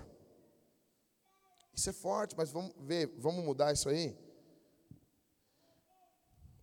[1.74, 4.16] Isso é forte, mas vamos ver, vamos mudar isso aí.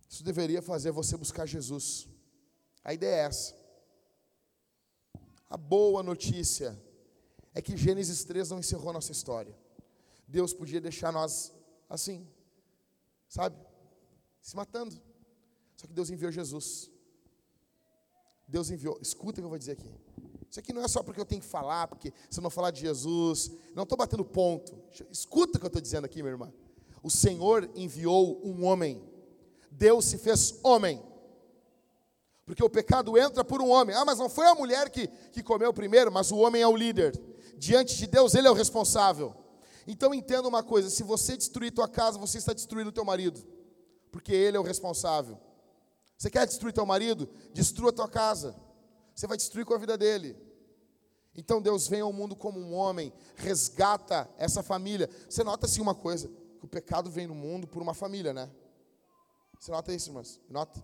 [0.08, 2.08] Isso deveria fazer você buscar Jesus.
[2.82, 3.54] A ideia é essa.
[5.48, 6.78] A boa notícia
[7.54, 9.56] é que Gênesis 3 não encerrou nossa história.
[10.26, 11.52] Deus podia deixar nós
[11.88, 12.26] assim,
[13.28, 13.56] sabe?
[14.40, 15.00] Se matando.
[15.76, 16.90] Só que Deus enviou Jesus.
[18.46, 18.98] Deus enviou.
[19.00, 19.90] Escuta o que eu vou dizer aqui.
[20.48, 22.70] Isso aqui não é só porque eu tenho que falar, porque se eu não falar
[22.70, 24.74] de Jesus, não estou batendo ponto.
[25.10, 26.52] Escuta o que eu estou dizendo aqui, minha irmã.
[27.02, 29.02] O Senhor enviou um homem.
[29.70, 31.02] Deus se fez homem.
[32.44, 33.94] Porque o pecado entra por um homem.
[33.94, 36.76] Ah, mas não foi a mulher que, que comeu primeiro, mas o homem é o
[36.76, 37.20] líder.
[37.58, 39.34] Diante de Deus, ele é o responsável.
[39.86, 43.44] Então entenda uma coisa: se você destruir tua casa, você está destruindo o teu marido.
[44.10, 45.38] Porque ele é o responsável.
[46.16, 47.28] Você quer destruir teu marido?
[47.52, 48.56] Destrua tua casa.
[49.14, 50.36] Você vai destruir com a vida dele.
[51.34, 55.08] Então Deus vem ao mundo como um homem, resgata essa família.
[55.28, 58.50] Você nota assim uma coisa, que o pecado vem no mundo por uma família, né?
[59.58, 60.40] Você nota isso, irmãs?
[60.48, 60.82] Nota?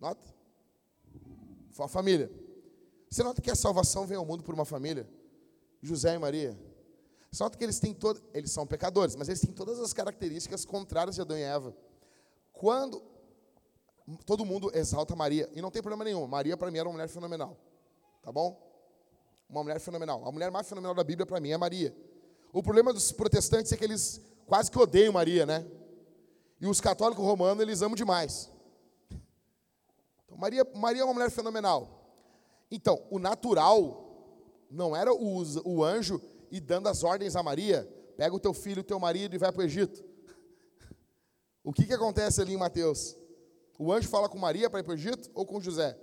[0.00, 0.34] Nota?
[1.72, 2.30] Foi a família.
[3.10, 5.08] Você nota que a salvação vem ao mundo por uma família?
[5.82, 6.56] José e Maria.
[7.30, 10.64] Você nota que eles têm todos, eles são pecadores, mas eles têm todas as características
[10.64, 11.76] contrárias de Adão e Eva.
[12.52, 13.02] Quando
[14.24, 16.26] todo mundo exalta Maria, e não tem problema nenhum.
[16.26, 17.56] Maria, para mim, era uma mulher fenomenal.
[18.22, 18.60] Tá bom?
[19.48, 20.26] Uma mulher fenomenal.
[20.26, 21.94] A mulher mais fenomenal da Bíblia, para mim, é Maria.
[22.52, 25.66] O problema dos protestantes é que eles quase que odeiam Maria, né?
[26.60, 28.50] E os católicos romanos, eles amam demais.
[30.24, 32.00] Então, Maria, Maria é uma mulher fenomenal.
[32.70, 34.10] Então, o natural
[34.70, 38.80] não era o, o anjo e dando as ordens a Maria, pega o teu filho,
[38.80, 40.04] o teu marido e vai para o Egito.
[41.62, 43.19] O que, que acontece ali em Mateus?
[43.82, 45.98] O anjo fala com Maria para ir para o Egito ou com José?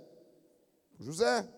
[0.98, 1.48] José.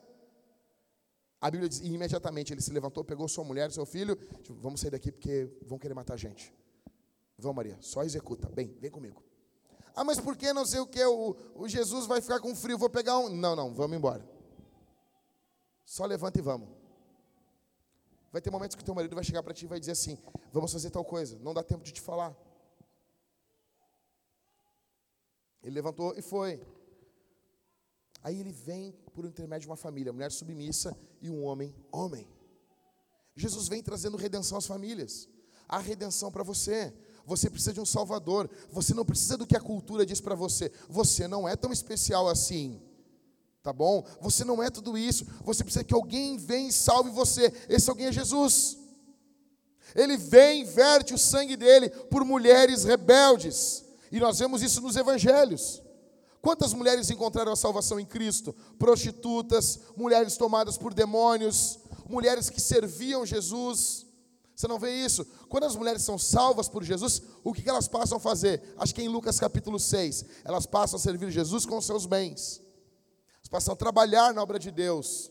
[1.40, 4.60] A Bíblia diz, e imediatamente ele se levantou, pegou sua mulher e seu filho, tipo,
[4.60, 6.52] vamos sair daqui porque vão querer matar a gente.
[7.38, 8.50] Vamos, Maria, só executa.
[8.50, 9.24] Bem, vem comigo.
[9.96, 11.02] Ah, mas por que não sei o que?
[11.02, 13.30] O, o Jesus vai ficar com frio, vou pegar um.
[13.30, 14.22] Não, não, vamos embora.
[15.86, 16.68] Só levanta e vamos.
[18.30, 20.18] Vai ter momentos que teu marido vai chegar para ti e vai dizer assim:
[20.52, 22.36] vamos fazer tal coisa, não dá tempo de te falar.
[25.62, 26.60] Ele levantou e foi.
[28.22, 32.28] Aí ele vem por intermédio de uma família, mulher submissa e um homem, homem.
[33.34, 35.28] Jesus vem trazendo redenção às famílias.
[35.68, 36.92] Há redenção para você.
[37.24, 38.50] Você precisa de um Salvador.
[38.70, 40.70] Você não precisa do que a cultura diz para você.
[40.88, 42.82] Você não é tão especial assim.
[43.62, 44.04] Tá bom?
[44.20, 45.24] Você não é tudo isso.
[45.44, 47.52] Você precisa que alguém venha e salve você.
[47.68, 48.78] Esse alguém é Jesus.
[49.94, 53.84] Ele vem, verte o sangue dele por mulheres rebeldes.
[54.10, 55.82] E nós vemos isso nos evangelhos.
[56.42, 58.54] Quantas mulheres encontraram a salvação em Cristo?
[58.78, 64.06] Prostitutas, mulheres tomadas por demônios, mulheres que serviam Jesus.
[64.56, 65.24] Você não vê isso?
[65.48, 68.74] Quando as mulheres são salvas por Jesus, o que elas passam a fazer?
[68.76, 70.24] Acho que é em Lucas capítulo 6.
[70.44, 72.60] Elas passam a servir Jesus com seus bens.
[73.36, 75.30] Elas passam a trabalhar na obra de Deus.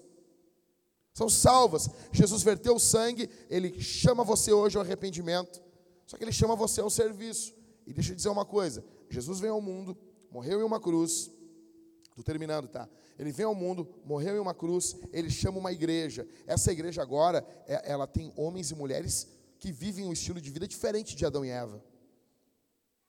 [1.14, 1.90] São salvas.
[2.12, 5.62] Jesus verteu o sangue, ele chama você hoje ao arrependimento.
[6.08, 7.59] Só que ele chama você ao serviço.
[7.90, 9.98] E deixa eu dizer uma coisa: Jesus veio ao mundo,
[10.30, 11.32] morreu em uma cruz.
[12.10, 12.88] Estou terminando, tá?
[13.18, 16.28] Ele vem ao mundo, morreu em uma cruz, ele chama uma igreja.
[16.46, 19.28] Essa igreja agora, é, ela tem homens e mulheres
[19.58, 21.84] que vivem um estilo de vida diferente de Adão e Eva.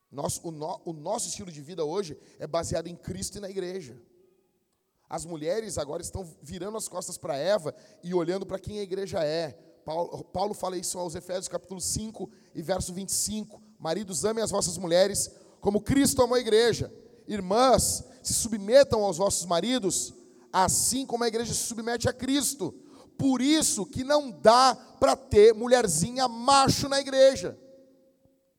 [0.09, 3.49] Nosso, o, no, o nosso estilo de vida hoje é baseado em Cristo e na
[3.49, 4.01] igreja.
[5.07, 9.23] As mulheres agora estão virando as costas para Eva e olhando para quem a igreja
[9.23, 9.51] é.
[9.85, 13.61] Paulo, Paulo fala isso aos Efésios capítulo 5 e verso 25.
[13.81, 16.93] Maridos, amem as vossas mulheres, como Cristo amou a igreja.
[17.27, 20.13] Irmãs, se submetam aos vossos maridos,
[20.53, 22.71] assim como a igreja se submete a Cristo.
[23.17, 27.57] Por isso que não dá para ter mulherzinha macho na igreja.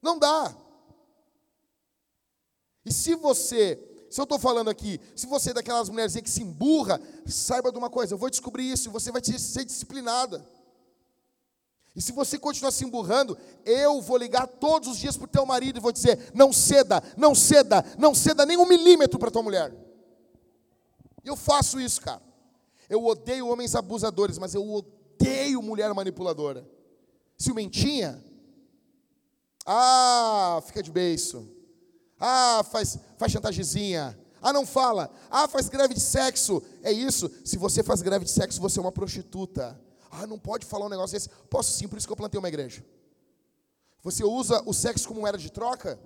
[0.03, 0.57] Não dá.
[2.85, 3.79] E se você,
[4.11, 7.79] se eu estou falando aqui, se você é daquelas mulherzinhas que se emburra, saiba de
[7.79, 10.45] uma coisa, eu vou descobrir isso e você vai ser disciplinada.
[11.95, 15.45] E se você continuar se emburrando, eu vou ligar todos os dias para o teu
[15.45, 19.43] marido e vou dizer: não ceda, não ceda, não ceda nem um milímetro para tua
[19.43, 19.75] mulher.
[21.23, 22.23] E eu faço isso, cara.
[22.89, 26.67] Eu odeio homens abusadores, mas eu odeio mulher manipuladora.
[27.37, 28.23] Ciumentinha?
[29.67, 31.49] Ah, fica de beiço.
[32.19, 34.19] Ah, faz, faz chantagezinha.
[34.41, 35.11] Ah, não fala.
[35.31, 36.63] Ah, faz greve de sexo.
[36.83, 37.31] É isso.
[37.45, 39.81] Se você faz greve de sexo, você é uma prostituta.
[40.15, 41.31] Ah, não pode falar um negócio desse.
[41.49, 42.85] Posso sim, por isso que eu plantei uma igreja.
[44.03, 45.99] Você usa o sexo como moeda de troca?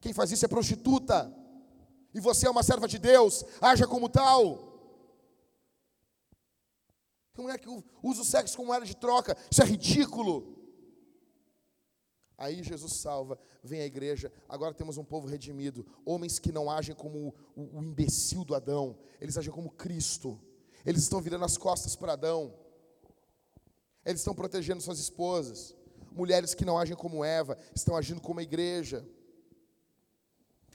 [0.00, 1.30] Quem faz isso é prostituta.
[2.14, 4.70] E você é uma serva de Deus, haja como tal.
[7.34, 7.68] Tem mulher que
[8.02, 10.56] usa o sexo como moeda de troca, isso é ridículo.
[12.38, 16.94] Aí Jesus salva, vem a igreja, agora temos um povo redimido, homens que não agem
[16.94, 20.40] como o imbecil do Adão, eles agem como Cristo,
[20.86, 22.54] eles estão virando as costas para Adão.
[24.04, 25.74] Eles estão protegendo suas esposas.
[26.12, 29.06] Mulheres que não agem como Eva, estão agindo como a igreja.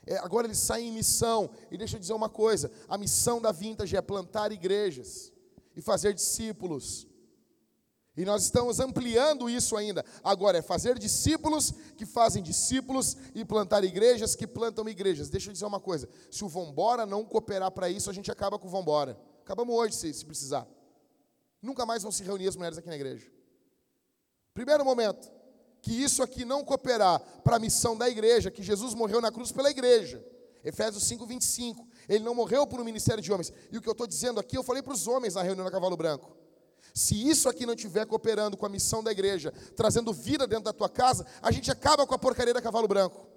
[0.07, 1.49] É, agora eles saem em missão.
[1.71, 5.33] E deixa eu dizer uma coisa: a missão da Vintage é plantar igrejas
[5.75, 7.07] e fazer discípulos.
[8.17, 10.05] E nós estamos ampliando isso ainda.
[10.23, 15.29] Agora é fazer discípulos que fazem discípulos e plantar igrejas que plantam igrejas.
[15.29, 18.57] Deixa eu dizer uma coisa: se o Vambora não cooperar para isso, a gente acaba
[18.57, 19.19] com o Vambora.
[19.41, 20.65] Acabamos hoje, se, se precisar.
[21.65, 23.25] Nunca mais vão se reunir as mulheres aqui na igreja.
[24.53, 25.31] Primeiro momento,
[25.81, 29.51] que isso aqui não cooperar para a missão da igreja, que Jesus morreu na cruz
[29.51, 30.23] pela igreja.
[30.63, 31.87] Efésios 5, 25.
[32.07, 33.51] Ele não morreu por um ministério de homens.
[33.71, 35.71] E o que eu estou dizendo aqui, eu falei para os homens na reunião da
[35.71, 36.35] Cavalo Branco.
[36.93, 40.73] Se isso aqui não estiver cooperando com a missão da igreja, trazendo vida dentro da
[40.73, 43.27] tua casa, a gente acaba com a porcaria da Cavalo Branco.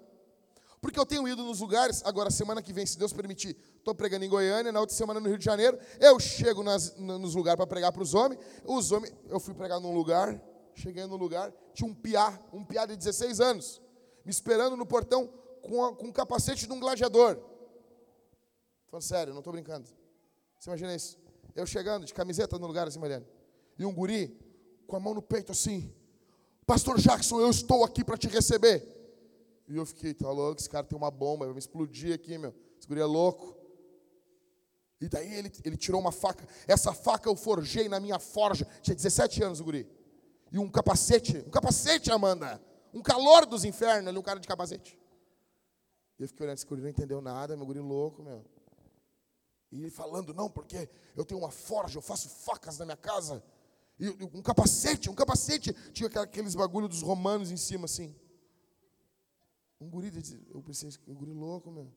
[0.81, 4.23] Porque eu tenho ido nos lugares, agora semana que vem, se Deus permitir, estou pregando
[4.23, 7.67] em Goiânia, na outra semana no Rio de Janeiro, eu chego nas, nos lugares para
[7.67, 10.41] pregar para os homens, os homens, eu fui pregar num lugar,
[10.73, 13.81] cheguei no lugar, tinha um piá, um piá de 16 anos,
[14.23, 15.27] me esperando no portão
[15.61, 17.37] com, a, com um capacete de um gladiador.
[18.87, 19.87] Falando sério, não estou brincando.
[20.57, 21.17] Você imagina isso?
[21.55, 23.27] Eu chegando de camiseta no lugar assim, Mariana,
[23.77, 24.37] e um guri
[24.87, 25.93] com a mão no peito assim,
[26.65, 28.98] Pastor Jackson, eu estou aqui para te receber.
[29.69, 32.53] E eu fiquei, tá louco, esse cara tem uma bomba, vai me explodir aqui, meu.
[32.79, 33.55] Esse guri é louco.
[34.99, 36.45] E daí ele, ele tirou uma faca.
[36.67, 38.67] Essa faca eu forjei na minha forja.
[38.81, 39.87] Tinha 17 anos o guri.
[40.51, 42.59] E um capacete, um capacete, Amanda.
[42.91, 44.97] Um calor dos infernos ali, um cara de capacete.
[46.17, 48.43] E eu fiquei olhando, esse guri não entendeu nada, meu guri louco, meu.
[49.71, 53.43] E ele falando, não, porque eu tenho uma forja, eu faço facas na minha casa.
[53.99, 55.73] E um capacete, um capacete.
[55.93, 58.15] Tinha aqueles bagulho dos romanos em cima, assim.
[59.79, 60.11] Um guri,
[60.53, 61.91] eu pensei, um guri louco, meu.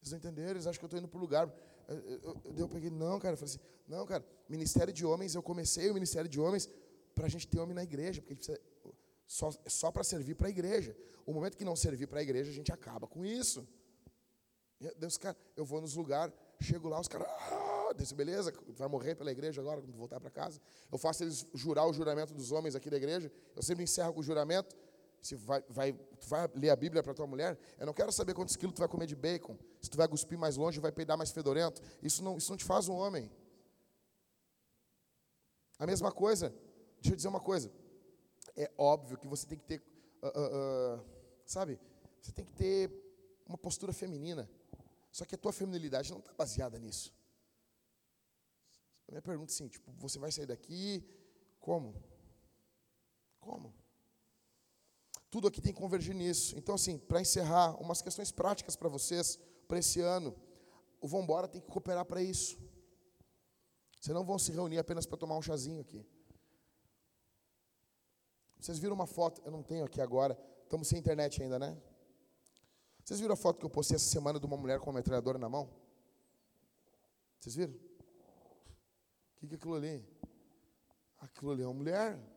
[0.00, 1.52] Eles não entenderam, eles acham que eu estou indo para o lugar.
[1.88, 3.34] Eu, eu, eu, eu, peguei, não, cara.
[3.34, 6.68] Eu falei assim, não, cara, ministério de homens, eu comecei o ministério de homens
[7.14, 8.60] para a gente ter homem na igreja, porque a gente precisa,
[9.26, 10.96] só, só para servir para a igreja.
[11.26, 13.66] O momento que não servir para a igreja, a gente acaba com isso.
[14.98, 19.30] Deus, cara, eu vou nos lugares, chego lá, os caras, ah, beleza, vai morrer pela
[19.30, 20.60] igreja agora, quando voltar para casa.
[20.90, 23.32] Eu faço eles jurar o juramento dos homens aqui da igreja.
[23.56, 24.76] Eu sempre encerro com o juramento
[25.24, 28.34] se vai, vai, tu vai ler a Bíblia para tua mulher, eu não quero saber
[28.34, 31.16] quantos quilos tu vai comer de bacon, se tu vai cuspir mais longe, vai peidar
[31.16, 31.80] mais fedorento.
[32.02, 33.32] Isso não, isso não te faz um homem.
[35.78, 36.50] A mesma coisa,
[36.96, 37.72] deixa eu dizer uma coisa.
[38.54, 39.82] É óbvio que você tem que ter,
[40.22, 41.04] uh, uh, uh,
[41.46, 41.80] sabe,
[42.20, 42.92] você tem que ter
[43.46, 44.48] uma postura feminina.
[45.10, 47.14] Só que a tua feminilidade não está baseada nisso.
[49.08, 51.02] A minha pergunta é assim, tipo, você vai sair daqui,
[51.60, 51.94] como?
[53.40, 53.83] Como?
[55.34, 56.56] Tudo aqui tem que convergir nisso.
[56.56, 60.32] Então, assim, para encerrar, umas questões práticas para vocês, para esse ano.
[61.00, 62.56] O Vambora tem que cooperar para isso.
[64.00, 66.06] Vocês não vão se reunir apenas para tomar um chazinho aqui.
[68.60, 71.76] Vocês viram uma foto, eu não tenho aqui agora, estamos sem internet ainda, né?
[73.02, 75.36] Vocês viram a foto que eu postei essa semana de uma mulher com uma metralhadora
[75.36, 75.68] na mão?
[77.40, 77.74] Vocês viram?
[77.74, 80.08] O que é aquilo ali?
[81.18, 82.33] Aquilo ali é uma mulher.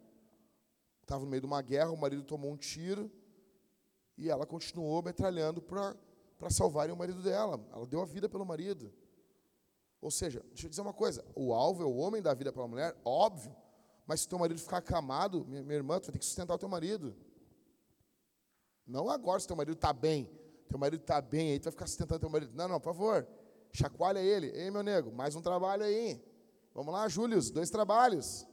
[1.07, 3.09] Estava no meio de uma guerra, o marido tomou um tiro
[4.17, 5.95] e ela continuou metralhando para
[6.49, 7.65] salvarem o marido dela.
[7.71, 8.93] Ela deu a vida pelo marido.
[10.01, 12.67] Ou seja, deixa eu dizer uma coisa: o alvo é o homem da vida pela
[12.67, 13.55] mulher, óbvio.
[14.05, 16.57] Mas se teu marido ficar acamado, minha, minha irmã, tu vai ter que sustentar o
[16.57, 17.15] teu marido.
[18.85, 20.29] Não agora, se teu marido está bem.
[20.67, 22.51] Teu marido está bem, aí tu vai ficar sustentando teu marido.
[22.53, 23.25] Não, não, por favor.
[23.71, 24.47] chacoalha ele.
[24.47, 26.21] Ei, meu nego, mais um trabalho aí.
[26.73, 28.45] Vamos lá, Júlio, dois trabalhos.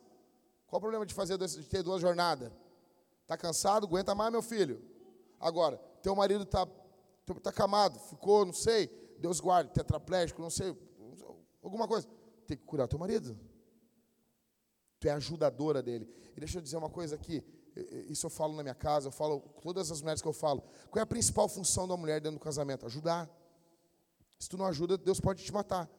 [0.66, 2.50] Qual o problema de fazer de ter duas jornadas?
[3.26, 3.86] Tá cansado?
[3.86, 4.82] Aguenta mais, meu filho.
[5.40, 6.66] Agora, teu marido tá,
[7.42, 8.88] tá camado, ficou, não sei,
[9.18, 10.76] Deus guarde, tetraplégico, não sei,
[11.62, 12.08] alguma coisa.
[12.46, 13.38] Tem que curar teu marido.
[15.00, 16.08] Tu é ajudadora dele.
[16.36, 17.42] E deixa eu dizer uma coisa aqui.
[18.08, 20.62] Isso eu falo na minha casa, eu falo todas as mulheres que eu falo.
[20.90, 22.86] Qual é a principal função da mulher dentro do casamento?
[22.86, 23.28] Ajudar.
[24.38, 25.90] Se tu não ajuda, Deus pode te matar.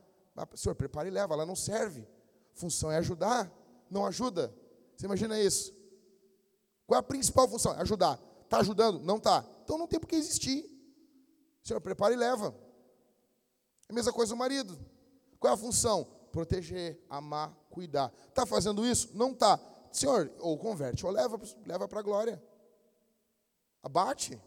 [0.56, 2.08] Senhor, prepara e leva, ela não serve.
[2.54, 3.52] Função é ajudar,
[3.90, 4.54] não ajuda.
[4.96, 5.74] Você imagina isso?
[6.88, 7.72] Qual é a principal função?
[7.74, 8.20] Ajudar.
[8.44, 9.00] Está ajudando?
[9.00, 9.46] Não está.
[9.64, 10.70] Então não tem por que existir.
[11.64, 12.56] Senhor, prepara e leva.
[13.90, 14.78] É a mesma coisa o marido.
[15.40, 16.06] Qual é a função?
[16.32, 18.14] Proteger, amar, cuidar.
[18.30, 19.10] Está fazendo isso?
[19.14, 19.60] Não está.
[19.92, 22.44] Senhor, ou converte, ou leva, leva para a glória.
[23.82, 24.40] Abate.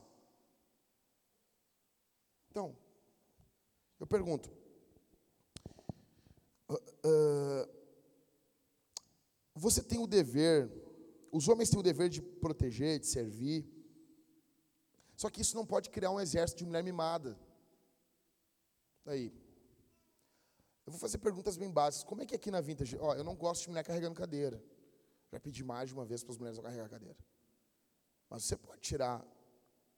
[2.51, 2.77] Então,
[3.99, 4.51] eu pergunto:
[6.69, 7.78] uh, uh,
[9.59, 10.71] você tem o dever,
[11.33, 13.67] os homens têm o dever de proteger, de servir.
[15.17, 17.39] Só que isso não pode criar um exército de mulher mimada.
[19.05, 19.33] Aí.
[20.87, 22.09] Eu vou fazer perguntas bem básicas.
[22.09, 24.63] Como é que aqui na Vintage, ó, eu não gosto de mulher carregando cadeira.
[25.31, 27.19] Já pedi mais de uma vez para as mulheres não carregar a cadeira.
[28.31, 29.27] Mas você pode tirar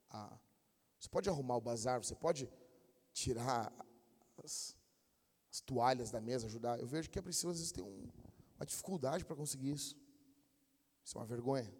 [0.09, 0.39] a.
[0.99, 2.51] Você pode arrumar o bazar, você pode
[3.13, 3.73] tirar
[4.43, 4.77] as,
[5.51, 6.79] as toalhas da mesa, ajudar.
[6.81, 8.09] Eu vejo que é preciso, às vezes, ter um,
[8.61, 9.97] uma dificuldade para conseguir isso.
[11.03, 11.75] Isso é uma vergonha.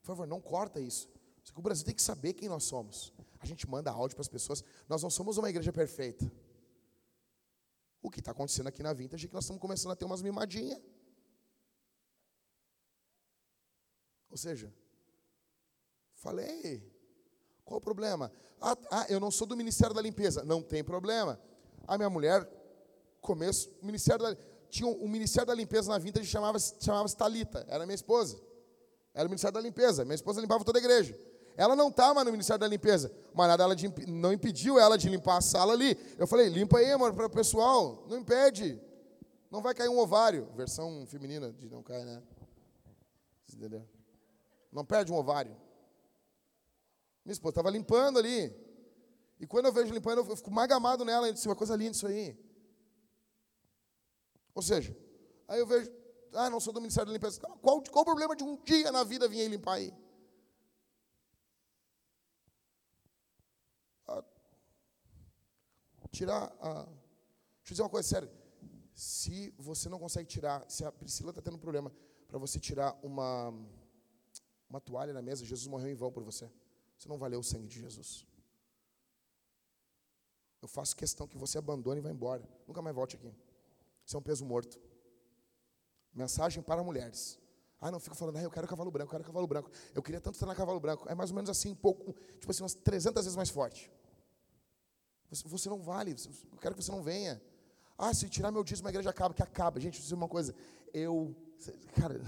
[0.00, 1.08] Por favor, não corta isso.
[1.54, 3.12] O Brasil tem que saber quem nós somos.
[3.38, 4.64] A gente manda áudio para as pessoas.
[4.88, 6.30] Nós não somos uma igreja perfeita.
[8.02, 10.22] O que está acontecendo aqui na Vintage é que nós estamos começando a ter umas
[10.22, 10.82] mimadinhas.
[14.28, 14.74] Ou seja,
[16.14, 16.90] falei,
[17.64, 18.32] qual o problema?
[18.60, 20.42] Ah, ah, eu não sou do Ministério da Limpeza.
[20.42, 21.40] Não tem problema.
[21.86, 22.44] A minha mulher,
[23.20, 24.36] começo, Ministério da,
[24.72, 28.40] tinha um, o Ministério da Limpeza na Vintage chamava-se chamava Talita, era minha esposa.
[29.12, 30.02] Era o Ministério da Limpeza.
[30.02, 31.14] Minha esposa limpava toda a igreja.
[31.54, 34.96] Ela não estava tá no Ministério da Limpeza, mas nada ela de, não impediu ela
[34.96, 35.94] de limpar a sala ali.
[36.18, 38.06] Eu falei, limpa aí, amor, para o pessoal.
[38.08, 38.80] Não impede.
[39.50, 40.48] Não vai cair um ovário.
[40.56, 42.22] Versão feminina de não cair, né?
[43.52, 43.86] Entendeu?
[44.72, 45.54] Não perde um ovário.
[47.22, 48.50] Minha esposa estava limpando ali.
[49.38, 51.28] E quando eu vejo limpando, eu fico mais gamado nela.
[51.28, 52.34] Eu disse, uma coisa linda isso aí.
[54.54, 54.96] Ou seja,
[55.48, 55.90] aí eu vejo,
[56.34, 57.40] ah, não sou do Ministério da Limpeza.
[57.40, 59.92] Qual, qual o problema de um dia na vida vir aí limpar aí?
[64.06, 64.24] Ah,
[66.10, 66.84] tirar a.
[66.84, 68.32] Deixa eu dizer uma coisa séria.
[68.94, 71.92] Se você não consegue tirar, se a Priscila está tendo um problema
[72.28, 73.52] para você tirar uma
[74.68, 76.50] uma toalha na mesa, Jesus morreu em vão por você.
[76.98, 78.26] Você não valeu o sangue de Jesus.
[80.62, 82.48] Eu faço questão que você abandone e vá embora.
[82.66, 83.34] Nunca mais volte aqui.
[84.12, 84.78] Você é um peso morto.
[86.12, 87.38] Mensagem para mulheres.
[87.80, 89.70] Ah, não fico falando, ah, eu quero cavalo branco, eu quero cavalo branco.
[89.94, 91.08] Eu queria tanto estar na cavalo branco.
[91.08, 93.90] É mais ou menos assim, um pouco, tipo assim, umas 300 vezes mais forte.
[95.30, 96.14] Você, você não vale,
[96.52, 97.42] eu quero que você não venha.
[97.96, 99.80] Ah, se tirar meu dízimo, a igreja acaba, que acaba.
[99.80, 100.54] Gente, eu dizer uma coisa.
[100.92, 101.34] Eu,
[101.98, 102.20] cara,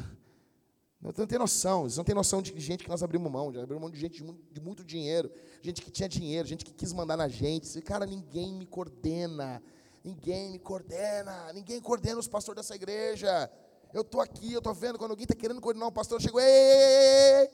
[1.03, 3.83] não tem noção, eles não têm noção de gente que nós abrimos mão, de abrimos
[3.83, 5.31] mão de gente de muito, de muito, dinheiro,
[5.61, 7.83] gente que tinha dinheiro, gente que quis mandar na gente.
[7.83, 9.63] Cara, ninguém me coordena,
[10.05, 13.51] ninguém me coordena, ninguém coordena os pastores dessa igreja.
[13.93, 16.39] Eu estou aqui, eu estou vendo, quando alguém está querendo coordenar um pastor, eu chego,
[16.39, 17.51] ei, ei, ei,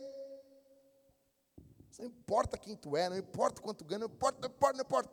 [1.98, 5.11] Não importa quem tu é, não importa quanto ganha, não importa, não importa, não importa.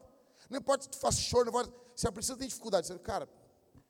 [0.49, 1.73] Não importa se tu faz choro, não importa.
[1.95, 3.29] Se a Priscila tem dificuldade, você, cara,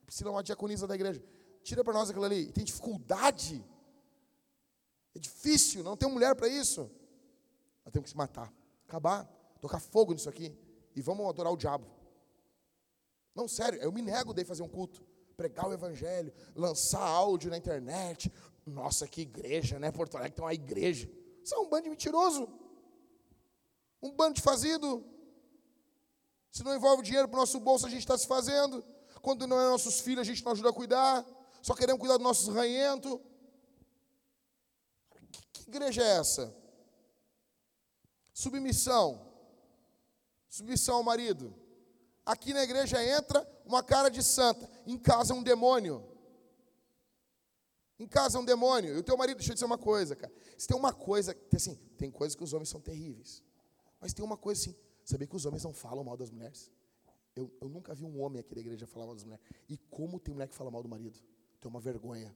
[0.06, 1.24] Priscila é uma diaconisa da igreja,
[1.64, 2.52] tira para nós aquilo ali.
[2.52, 3.64] Tem dificuldade
[5.18, 6.92] é difícil, não tem mulher para isso.
[7.84, 8.54] Nós temos que se matar,
[8.88, 9.26] acabar,
[9.60, 10.56] tocar fogo nisso aqui
[10.96, 11.88] e vamos adorar o diabo.
[13.38, 15.02] Não, sério, eu me nego de fazer um culto,
[15.38, 18.30] pregar o evangelho, lançar áudio na internet.
[18.66, 19.92] Nossa, que igreja, né?
[19.92, 21.10] Porto Alegre tem uma igreja.
[21.44, 22.50] Isso é um bando de mentiroso.
[24.02, 25.06] Um bando de fazido.
[26.52, 28.84] Se não envolve dinheiro para o nosso bolso, a gente está se fazendo.
[29.22, 31.26] Quando não é nossos filhos, a gente não ajuda a cuidar.
[31.62, 33.20] Só queremos cuidar dos nossos ranhentos
[35.68, 36.56] igreja é essa?
[38.34, 39.28] Submissão.
[40.50, 41.54] Submissão ao marido.
[42.28, 44.70] Aqui na igreja entra uma cara de santa.
[44.86, 46.06] Em casa é um demônio.
[47.98, 48.96] Em casa é um demônio.
[48.96, 50.34] E o teu marido, deixa eu dizer uma coisa, cara.
[50.58, 53.42] Se tem uma coisa, assim, tem coisas que os homens são terríveis.
[54.02, 54.76] Mas tem uma coisa assim,
[55.06, 56.70] sabia que os homens não falam mal das mulheres?
[57.34, 59.46] Eu, eu nunca vi um homem aqui da igreja falar mal das mulheres.
[59.70, 61.18] E como tem mulher que fala mal do marido?
[61.62, 62.36] Tem uma vergonha.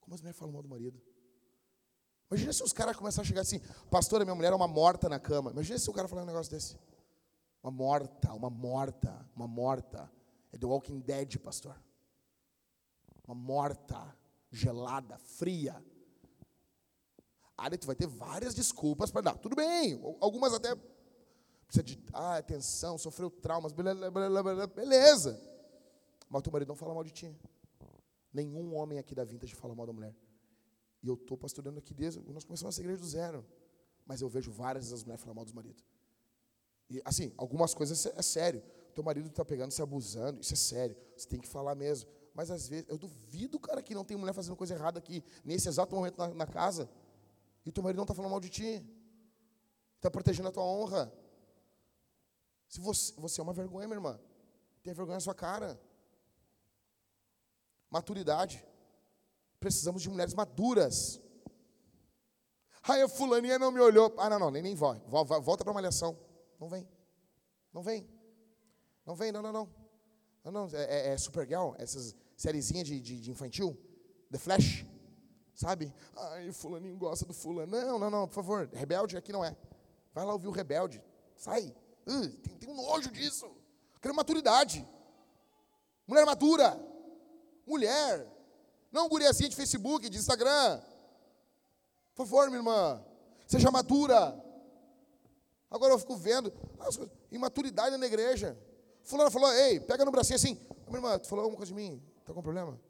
[0.00, 0.98] Como as mulheres falam mal do marido?
[2.30, 5.20] Imagina se os caras começarem a chegar assim, pastora, minha mulher é uma morta na
[5.20, 5.50] cama.
[5.50, 6.74] Imagina se o cara falar um negócio desse.
[7.66, 10.08] Uma morta, uma morta, uma morta.
[10.52, 11.76] É The Walking Dead, pastor.
[13.26, 14.16] Uma morta,
[14.52, 15.84] gelada, fria.
[17.58, 19.38] Aí tu vai ter várias desculpas para dar.
[19.38, 20.76] Tudo bem, algumas até
[21.66, 25.36] precisa de ah, atenção, sofreu traumas, beleza.
[26.30, 27.36] Mas o teu marido não fala mal de ti.
[28.32, 30.14] Nenhum homem aqui da Vintage fala mal da mulher.
[31.02, 32.20] E eu estou pastorando aqui desde.
[32.32, 33.44] Nós começamos essa igreja do zero.
[34.04, 35.84] Mas eu vejo várias vezes as mulheres falar mal dos maridos.
[36.88, 38.62] E assim, algumas coisas é, sério.
[38.94, 40.96] Teu marido está pegando, se abusando, isso é sério.
[41.16, 42.08] Você tem que falar mesmo.
[42.32, 45.68] Mas às vezes, eu duvido, cara, que não tem mulher fazendo coisa errada aqui, nesse
[45.68, 46.88] exato momento na, na casa.
[47.64, 48.86] E teu marido não está falando mal de ti.
[49.96, 51.12] Está protegendo a tua honra.
[52.68, 54.20] Se você, você é uma vergonha, minha irmã.
[54.82, 55.80] Tem vergonha na sua cara.
[57.90, 58.64] Maturidade.
[59.58, 61.20] Precisamos de mulheres maduras.
[62.82, 64.14] Ai, a fulaninha não me olhou.
[64.18, 65.00] Ah, não, não, nem, nem vai.
[65.08, 66.16] Volta para a malhação.
[66.60, 66.88] Não vem.
[67.72, 68.08] Não vem.
[69.04, 69.68] Não vem, não, não, não.
[70.44, 73.76] Não, não, é, é, é Supergirl, essas sériezinhas de, de, de, infantil.
[74.30, 74.86] The Flash.
[75.54, 75.92] Sabe?
[76.16, 77.70] Ai, fulaninho gosta do fulano.
[77.70, 78.68] Não, não, não, por favor.
[78.72, 79.56] Rebelde aqui não é.
[80.12, 81.02] Vai lá ouvir o rebelde.
[81.36, 81.74] Sai.
[82.06, 83.50] Uh, tem, tem um nojo disso.
[84.00, 84.86] quero maturidade.
[86.06, 86.78] Mulher madura.
[87.66, 88.26] Mulher.
[88.92, 90.80] Não guriazinha de Facebook, de Instagram.
[92.14, 93.04] Por favor, minha irmã.
[93.46, 94.45] Seja madura.
[95.76, 98.58] Agora eu fico vendo as coisas, imaturidade na igreja.
[99.02, 100.60] Fulano falou, ei, pega no bracinho assim.
[100.86, 102.02] Minha irmã, tu falou alguma coisa de mim?
[102.20, 102.80] Está com problema?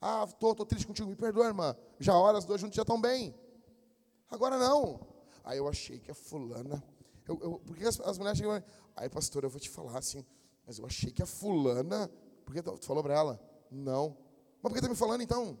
[0.00, 1.76] Ah, tô, tô triste contigo, me perdoa, irmã.
[1.98, 3.34] Já horas, as duas juntos já estão bem.
[4.30, 5.00] Agora não.
[5.42, 6.82] Aí eu achei que a fulana.
[7.26, 8.62] Eu, eu, porque as, as mulheres chegam.
[8.96, 10.24] Aí, pastor, eu vou te falar assim.
[10.66, 12.10] Mas eu achei que a fulana.
[12.44, 13.40] Por que tu falou para ela?
[13.70, 14.16] Não.
[14.62, 15.58] Mas por que está me falando então?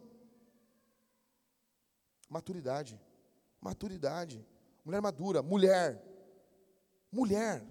[2.28, 3.00] Maturidade.
[3.60, 4.46] Maturidade.
[4.84, 5.42] Mulher madura.
[5.42, 6.02] Mulher.
[7.14, 7.64] Mulher.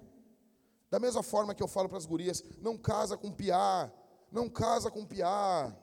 [0.90, 3.92] Da mesma forma que eu falo para as gurias, não casa com piá.
[4.32, 5.76] Não casa com piá.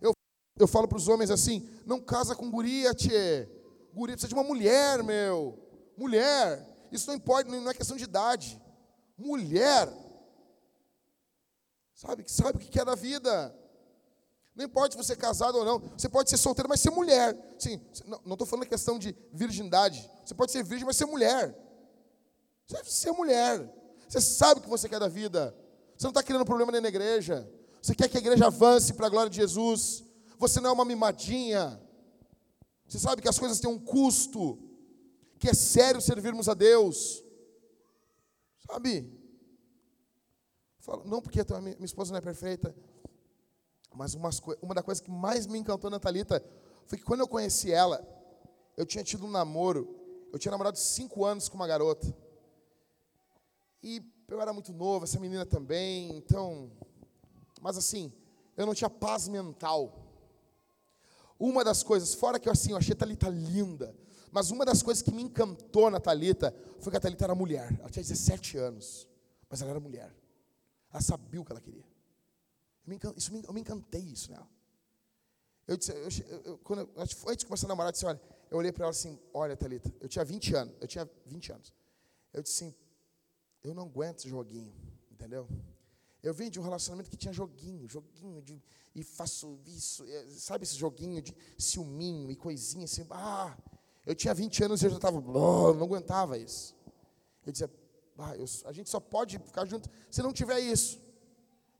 [0.00, 0.12] Eu,
[0.58, 3.46] eu falo para os homens assim, não casa com guria, tchê.
[3.92, 5.58] Guria precisa de uma mulher, meu.
[5.96, 6.66] Mulher.
[6.90, 8.58] Isso não importa, não é questão de idade.
[9.18, 9.92] Mulher.
[11.94, 13.54] Sabe, sabe o que é da vida.
[14.54, 17.36] Não importa se você é casado ou não, você pode ser solteiro, mas ser mulher.
[17.58, 17.78] Sim,
[18.24, 20.10] não estou falando questão de virgindade.
[20.24, 21.61] Você pode ser virgem, mas ser mulher.
[22.66, 23.72] Você deve ser mulher.
[24.08, 25.56] Você sabe o que você quer da vida.
[25.96, 27.48] Você não está criando problema nem na igreja.
[27.80, 30.04] Você quer que a igreja avance para a glória de Jesus.
[30.38, 31.80] Você não é uma mimadinha.
[32.86, 34.58] Você sabe que as coisas têm um custo.
[35.38, 37.22] Que é sério servirmos a Deus.
[38.70, 39.10] Sabe?
[40.80, 42.74] Falo, não porque minha esposa não é perfeita.
[43.94, 46.44] Mas uma, uma das coisas que mais me encantou na Thalita
[46.86, 48.04] foi que quando eu conheci ela,
[48.76, 49.98] eu tinha tido um namoro.
[50.32, 52.06] Eu tinha namorado cinco anos com uma garota.
[53.82, 56.70] E eu era muito novo, essa menina também, então.
[57.60, 58.12] Mas assim,
[58.56, 59.98] eu não tinha paz mental.
[61.38, 63.96] Uma das coisas, fora que eu assim, eu achei a Thalita linda,
[64.30, 67.76] mas uma das coisas que me encantou na Thalita foi que a Thalita era mulher.
[67.80, 69.08] Ela tinha 17 anos,
[69.50, 70.14] mas ela era mulher.
[70.92, 71.84] Ela sabia o que ela queria.
[72.86, 74.48] Eu me, isso, eu me encantei isso nela.
[75.66, 78.20] Eu disse, eu, eu, quando antes de começar a namorar, eu disse, olha,
[78.50, 81.72] eu olhei para ela assim, olha, Thalita, eu tinha 20 anos, eu tinha 20 anos.
[82.32, 82.74] Eu disse assim,
[83.62, 84.72] eu não aguento esse joguinho,
[85.10, 85.48] entendeu?
[86.22, 88.62] Eu vim de um relacionamento que tinha joguinho, joguinho de
[88.94, 93.56] e faço isso, sabe esse joguinho de ciúminho e coisinha assim, ah,
[94.04, 96.76] eu tinha 20 anos e eu já estava, oh, não aguentava isso.
[97.46, 97.70] Eu dizia,
[98.18, 101.00] ah, eu, a gente só pode ficar junto se não tiver isso.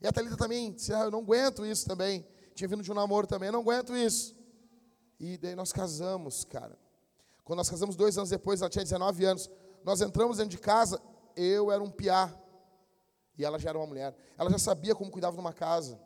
[0.00, 2.26] E a Thalita também disse, ah, eu não aguento isso também.
[2.54, 4.34] Tinha vindo de um namoro também, eu não aguento isso.
[5.20, 6.78] E daí nós casamos, cara.
[7.44, 9.50] Quando nós casamos dois anos depois, ela tinha 19 anos.
[9.84, 11.00] Nós entramos dentro de casa,
[11.36, 12.34] eu era um piá.
[13.36, 14.14] E ela já era uma mulher.
[14.36, 16.00] Ela já sabia como cuidava de uma casa.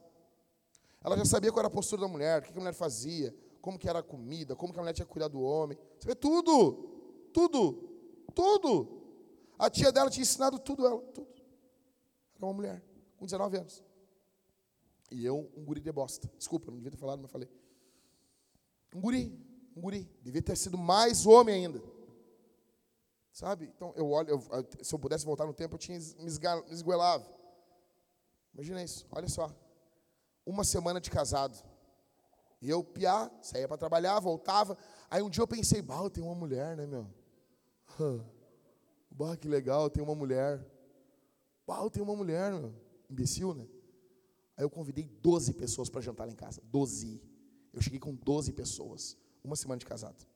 [1.03, 3.79] Ela já sabia qual era a postura da mulher, o que a mulher fazia, como
[3.79, 5.79] que era a comida, como que a mulher tinha que cuidar do homem.
[6.05, 7.73] Vê tudo, tudo,
[8.35, 9.03] tudo.
[9.59, 11.29] A tia dela tinha ensinado tudo ela, tudo.
[12.37, 12.85] Era uma mulher,
[13.17, 13.83] com 19 anos.
[15.11, 16.31] E eu, um guri de bosta.
[16.37, 17.49] Desculpa, não devia ter falado, mas falei.
[18.95, 19.33] Um guri,
[19.77, 20.11] um guri.
[20.23, 21.83] Devia ter sido mais homem ainda.
[23.37, 23.71] Sabe?
[23.77, 26.27] Então, eu olho, eu, se eu pudesse voltar no tempo, eu tinha me
[26.71, 27.23] esguelava.
[28.55, 29.55] Imagina isso, olha só.
[30.47, 31.55] Uma semana de casado.
[32.63, 34.79] E eu, piá, saía para trabalhar, voltava.
[35.11, 37.07] Aí um dia eu pensei, bah, tenho uma mulher, né, meu?
[39.11, 40.67] Bah, que legal, tem uma mulher.
[41.67, 42.75] Bah, tenho uma mulher, meu.
[43.11, 43.67] Imbecil, né?
[44.57, 46.63] Aí eu convidei 12 pessoas para jantar lá em casa.
[46.65, 47.23] 12.
[47.75, 49.15] Eu cheguei com 12 pessoas.
[49.45, 50.27] Uma semana de casado.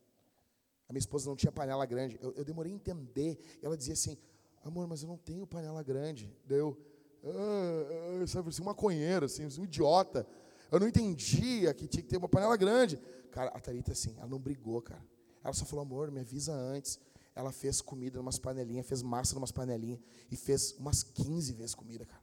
[0.91, 2.19] A minha esposa não tinha panela grande.
[2.21, 3.39] Eu, eu demorei a entender.
[3.63, 4.19] Ela dizia assim:
[4.65, 6.37] amor, mas eu não tenho panela grande.
[6.45, 6.77] Daí eu,
[7.25, 10.27] ah, ah, sabe assim, um maconheiro, assim, um idiota.
[10.69, 13.01] Eu não entendia que tinha que ter uma panela grande.
[13.31, 15.01] Cara, a Thalita, assim, ela não brigou, cara.
[15.45, 16.99] Ela só falou, amor, me avisa antes.
[17.37, 21.53] Ela fez comida em umas panelinhas, fez massa em umas panelinhas e fez umas 15
[21.53, 22.23] vezes comida, cara.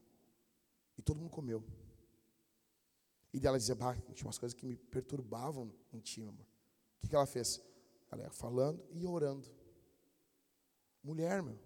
[0.98, 1.64] E todo mundo comeu.
[3.34, 6.46] E dela dizia, bah, tinha umas coisas que me perturbavam em ti, amor.
[6.98, 7.62] O que, que ela fez?
[8.16, 9.48] Ia falando e orando.
[11.04, 11.58] Mulher, meu.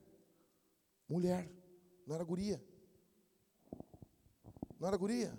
[1.07, 1.51] Mulher.
[2.05, 2.63] Não era guria.
[4.79, 5.37] Não era guria.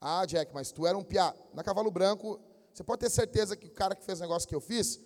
[0.00, 1.34] Ah, Jack, mas tu era um piá.
[1.52, 2.40] Na Cavalo Branco,
[2.72, 5.00] você pode ter certeza que o cara que fez o negócio que eu fiz,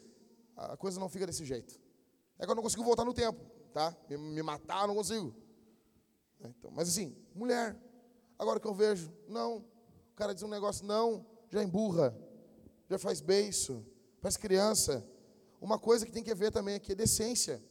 [0.57, 1.81] a coisa não fica desse jeito.
[2.39, 3.41] É que eu não consigo voltar no tempo,
[3.73, 3.97] tá?
[4.09, 5.35] Me, me matar, eu não consigo.
[6.41, 7.77] É, então, mas assim, mulher.
[8.39, 9.59] Agora que eu vejo, não.
[9.59, 12.15] O cara diz um negócio, não, já emburra,
[12.89, 13.85] já faz beiço,
[14.23, 15.05] faz criança.
[15.61, 17.63] Uma coisa que tem que ver também aqui é decência.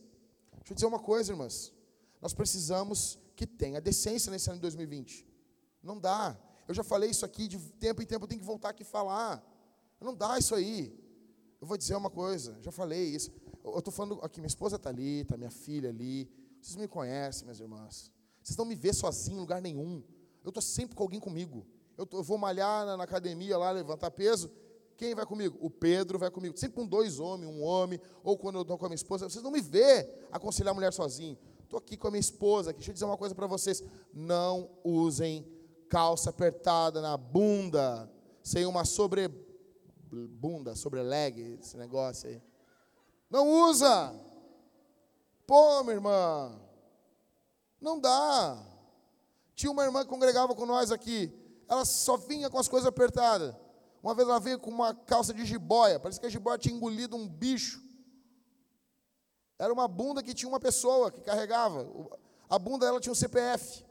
[0.57, 1.73] Deixa eu dizer uma coisa, irmãs.
[2.21, 5.27] Nós precisamos que tenha decência nesse ano de 2020.
[5.81, 6.37] Não dá.
[6.67, 9.43] Eu já falei isso aqui, de tempo em tempo eu tenho que voltar aqui falar.
[9.99, 10.95] Não dá isso aí.
[11.59, 13.31] Eu vou dizer uma coisa, já falei isso.
[13.63, 16.29] Eu estou falando aqui, minha esposa está ali, está minha filha ali.
[16.61, 18.11] Vocês me conhecem, minhas irmãs.
[18.43, 20.03] Vocês não me vê sozinho em lugar nenhum.
[20.43, 21.65] Eu estou sempre com alguém comigo.
[21.97, 24.51] Eu, tô, eu vou malhar na, na, academia lá, levantar peso.
[25.01, 25.57] Quem vai comigo?
[25.59, 26.55] O Pedro vai comigo.
[26.55, 29.27] Sempre com dois homens, um homem, ou quando eu estou com a minha esposa.
[29.27, 31.35] Vocês não me vê aconselhar a mulher sozinho.
[31.63, 32.71] Estou aqui com a minha esposa.
[32.71, 33.83] Deixa eu dizer uma coisa para vocês.
[34.13, 35.43] Não usem
[35.89, 38.07] calça apertada na bunda,
[38.43, 39.27] sem uma sobre
[40.11, 42.39] bunda, sobre leg, esse negócio aí.
[43.27, 44.13] Não usa.
[45.47, 46.61] Pô, minha irmã.
[47.81, 48.63] Não dá.
[49.55, 51.33] Tinha uma irmã que congregava com nós aqui.
[51.67, 53.55] Ela só vinha com as coisas apertadas.
[54.01, 55.99] Uma vez ela veio com uma calça de jiboia.
[55.99, 57.83] Parece que a jiboia tinha engolido um bicho.
[59.59, 61.87] Era uma bunda que tinha uma pessoa que carregava.
[62.49, 63.85] A bunda dela tinha um CPF.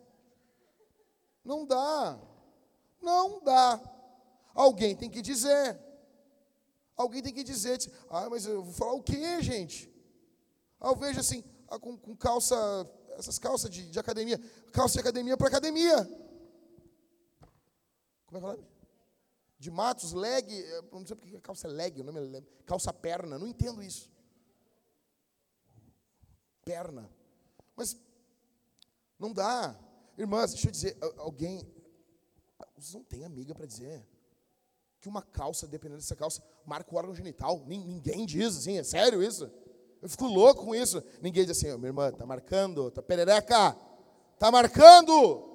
[1.44, 2.18] Não dá.
[3.00, 3.80] Não dá.
[4.52, 5.78] Alguém tem que dizer.
[6.96, 7.78] Alguém tem que dizer.
[8.10, 9.88] Ah, mas eu vou falar o quê, gente?
[10.80, 12.56] Ah, eu vejo assim, ah, com, com, calça,
[13.16, 14.40] essas calças de, de academia.
[14.72, 16.04] Calça de academia para academia.
[18.26, 18.69] Como é que nome?
[19.60, 20.50] De Matos, leg.
[20.50, 23.38] Eh, não sei porque calça é leg, o nome é calça perna.
[23.38, 24.10] Não entendo isso.
[26.64, 27.10] Perna.
[27.76, 27.94] Mas
[29.18, 29.78] não dá.
[30.16, 31.70] Irmãs, deixa eu dizer, alguém.
[32.74, 34.02] Vocês não têm amiga para dizer
[34.98, 37.62] que uma calça, dependendo dessa calça, marca o órgão genital.
[37.66, 39.50] Ninguém diz assim, é sério isso?
[40.00, 41.02] Eu fico louco com isso.
[41.20, 43.76] Ninguém diz assim, oh, minha irmã, tá marcando, tá perereca,
[44.38, 45.46] tá marcando.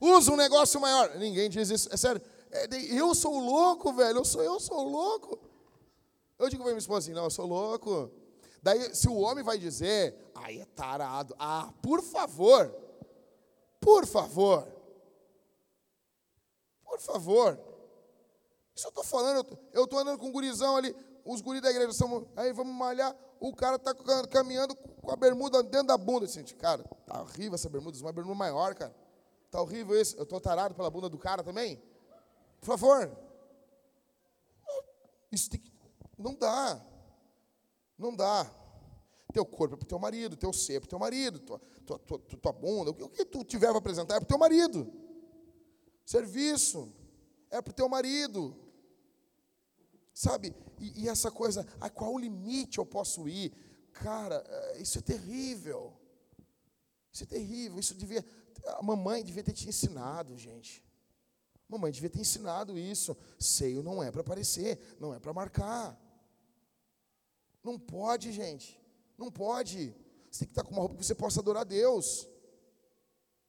[0.00, 1.18] Usa um negócio maior.
[1.18, 2.22] Ninguém diz isso, é sério.
[2.54, 5.38] É, eu sou louco, velho, eu sou eu sou louco.
[6.38, 8.12] Eu digo para minha esposa assim, não, eu sou louco.
[8.62, 11.34] Daí, se o homem vai dizer, aí é tarado.
[11.36, 12.72] Ah, por favor,
[13.80, 14.66] por favor.
[16.84, 17.58] Por favor.
[18.74, 20.94] Isso eu estou falando, eu estou andando com um gurizão ali,
[21.24, 23.94] os guris da igreja são, aí vamos malhar, o cara está
[24.28, 26.26] caminhando com a bermuda dentro da bunda.
[26.26, 28.94] Assim, cara, tá horrível essa bermuda, é uma bermuda maior, cara.
[29.50, 30.16] Tá horrível isso.
[30.16, 31.80] Eu estou tarado pela bunda do cara também?
[32.64, 33.14] Por favor.
[35.30, 35.70] Isso tem que,
[36.18, 36.82] não dá.
[37.98, 38.50] Não dá.
[39.34, 41.58] Teu corpo é para o teu marido, teu ser é para o teu marido, tua,
[41.84, 44.90] tua, tua, tua bunda, o que tu tiver para apresentar é para o teu marido.
[46.06, 46.90] Serviço
[47.50, 48.56] é para o teu marido.
[50.14, 50.54] Sabe?
[50.80, 53.52] E, e, essa coisa, a qual limite eu posso ir?
[53.92, 55.92] Cara, é, isso é terrível.
[57.12, 57.78] Isso é terrível.
[57.78, 58.24] Isso devia.
[58.78, 60.84] A mamãe devia ter te ensinado, gente.
[61.68, 63.16] Mamãe devia ter ensinado isso.
[63.38, 65.98] Seio não é para aparecer, não é para marcar.
[67.62, 68.80] Não pode, gente.
[69.16, 69.94] Não pode.
[70.30, 72.28] Você tem que estar com uma roupa que você possa adorar a Deus.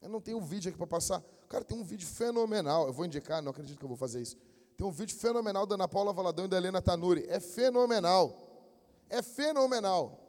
[0.02, 1.24] Eu não tenho um vídeo aqui para passar.
[1.50, 2.88] Cara, tem um vídeo fenomenal.
[2.88, 4.38] Eu vou indicar, não acredito que eu vou fazer isso.
[4.78, 7.26] Tem um vídeo fenomenal da Ana Paula Valadão e da Helena Tanuri.
[7.28, 8.46] É fenomenal.
[9.10, 10.22] É fenomenal.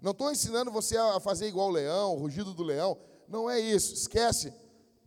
[0.00, 2.96] Não estou ensinando você a fazer igual o leão, o rugido do leão.
[3.26, 3.94] Não é isso.
[3.94, 4.52] Esquece.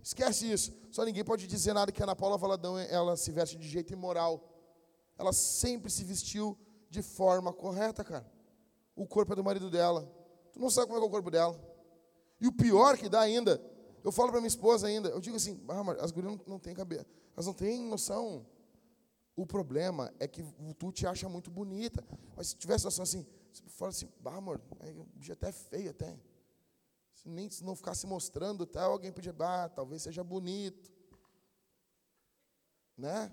[0.04, 0.74] Esquece isso.
[0.92, 3.92] Só ninguém pode dizer nada que a Ana Paula Valadão ela se veste de jeito
[3.94, 4.48] imoral.
[5.18, 6.58] Ela sempre se vestiu
[6.90, 8.30] de forma correta, cara
[8.96, 10.10] o corpo é do marido dela.
[10.54, 11.60] Tu não sabe como é, é o corpo dela.
[12.40, 13.62] E o pior que dá ainda,
[14.04, 16.74] eu falo para minha esposa ainda, eu digo assim, ah, as gurias não, não têm
[16.74, 18.46] cabeça, elas não têm noção.
[19.36, 20.44] O problema é que
[20.78, 22.04] tu te acha muito bonita.
[22.36, 24.62] Mas se tivesse noção assim, você fala assim, bah, amor,
[24.98, 26.20] o bicho até é feio até.
[27.22, 30.92] Se nem se não ficar se mostrando, tal, alguém podia, bah, talvez seja bonito.
[32.98, 33.32] Né?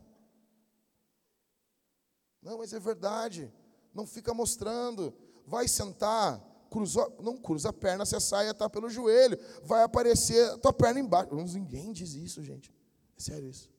[2.43, 3.53] Não, mas é verdade.
[3.95, 5.15] Não fica mostrando
[5.49, 6.39] vai sentar,
[6.71, 11.01] cruzou, não cruza a perna, você sai tá pelo joelho, vai aparecer a tua perna
[11.01, 11.35] embaixo.
[11.35, 12.73] Ninguém diz isso, gente.
[13.17, 13.71] É sério isso.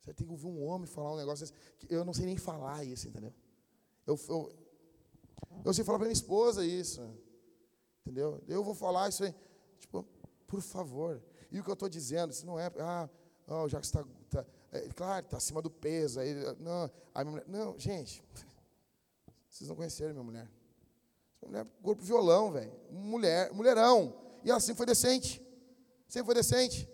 [0.00, 1.46] Você tem que ouvir um homem falar um negócio
[1.78, 3.32] que eu não sei nem falar isso, entendeu?
[4.04, 4.52] Eu, eu,
[5.66, 7.02] eu sei falar para minha esposa isso,
[8.02, 8.42] entendeu?
[8.46, 9.34] Eu vou falar isso aí,
[9.78, 10.06] tipo,
[10.46, 11.22] por favor.
[11.50, 13.08] E o que eu estou dizendo, isso não é, ah,
[13.46, 17.32] oh, já que está, tá, é, claro, está acima do peso, aí, não, a minha
[17.32, 18.22] mulher, não, gente,
[19.48, 20.50] vocês não conheceram minha mulher.
[21.40, 24.14] Minha mulher, corpo violão, velho, mulher, mulherão,
[24.44, 25.42] e ela sempre foi decente,
[26.08, 26.88] sempre foi decente,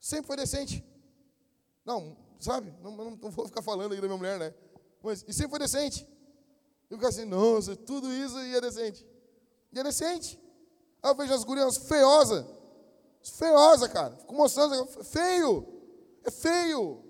[0.00, 0.84] sempre foi decente.
[1.84, 2.74] Não, sabe?
[2.82, 4.54] Não, não, não, vou ficar falando aí da minha mulher, né?
[5.02, 6.06] Mas, e sempre foi decente.
[6.90, 9.06] Eu fico assim, nossa, tudo isso e é decente.
[9.72, 10.40] E é decente.
[11.02, 12.44] Aí eu vejo as gurias feiosas.
[13.22, 14.16] Feiosa, cara.
[14.16, 15.66] Fico mostrando, feio.
[16.24, 17.04] É feio.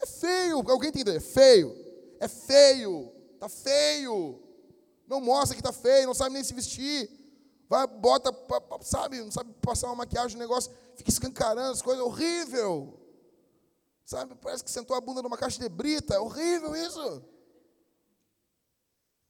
[0.00, 0.58] É feio.
[0.70, 1.16] Alguém entende?
[1.16, 1.74] É feio.
[2.20, 3.12] É feio.
[3.38, 4.42] Tá feio.
[5.06, 7.10] Não mostra que tá feio, não sabe nem se vestir.
[7.68, 8.34] Vai, bota,
[8.80, 12.98] sabe, não sabe passar uma maquiagem, um negócio, fica escancarando as coisas, horrível.
[14.04, 16.14] Sabe, parece que sentou a bunda numa caixa de brita.
[16.14, 17.22] É horrível isso.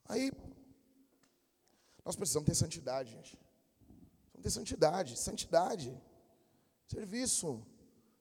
[0.08, 0.32] Aí,
[2.08, 3.38] nós precisamos ter santidade, gente.
[4.32, 6.02] Precisamos ter santidade, santidade.
[6.86, 7.62] Serviço,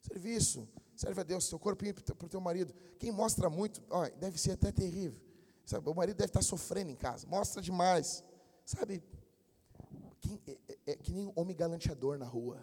[0.02, 0.68] serviço.
[0.94, 2.74] Serve a Deus, seu corpinho para o teu marido.
[3.00, 5.18] Quem mostra muito, ó, deve ser até terrível.
[5.66, 7.26] Sabe, o marido deve estar sofrendo em casa.
[7.28, 8.26] Mostra demais.
[8.66, 9.02] Sabe,
[10.20, 12.60] quem, é, é, é que nem homem galanteador na rua.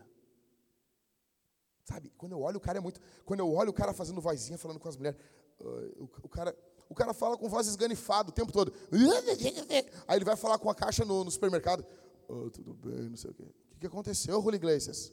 [1.84, 2.12] Sabe?
[2.18, 3.00] Quando eu olho, o cara é muito.
[3.24, 5.18] Quando eu olho o cara fazendo vozinha, falando com as mulheres,
[5.60, 6.54] uh, o, o, cara,
[6.88, 8.72] o cara fala com voz esganifada o tempo todo.
[10.06, 11.84] Aí ele vai falar com a caixa no, no supermercado.
[12.28, 13.42] Oh, tudo bem, não sei o quê.
[13.42, 15.12] O que, que aconteceu, Julio Iglesias?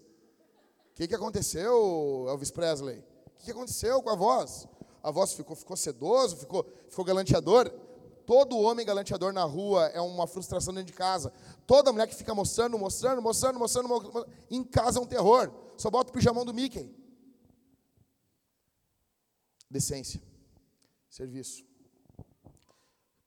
[0.92, 3.00] O que, que aconteceu, Elvis Presley?
[3.00, 4.68] O que, que aconteceu com a voz?
[5.02, 7.72] A voz ficou, ficou sedoso, ficou, ficou galanteador.
[8.26, 11.34] Todo homem galanteador na rua é uma frustração dentro de casa.
[11.66, 15.52] Toda mulher que fica mostrando, mostrando, mostrando, mostrando, mostrando em casa é um terror.
[15.76, 16.96] Só bota o pijamão do Mickey.
[19.70, 20.22] Decência.
[21.12, 21.66] Serviço.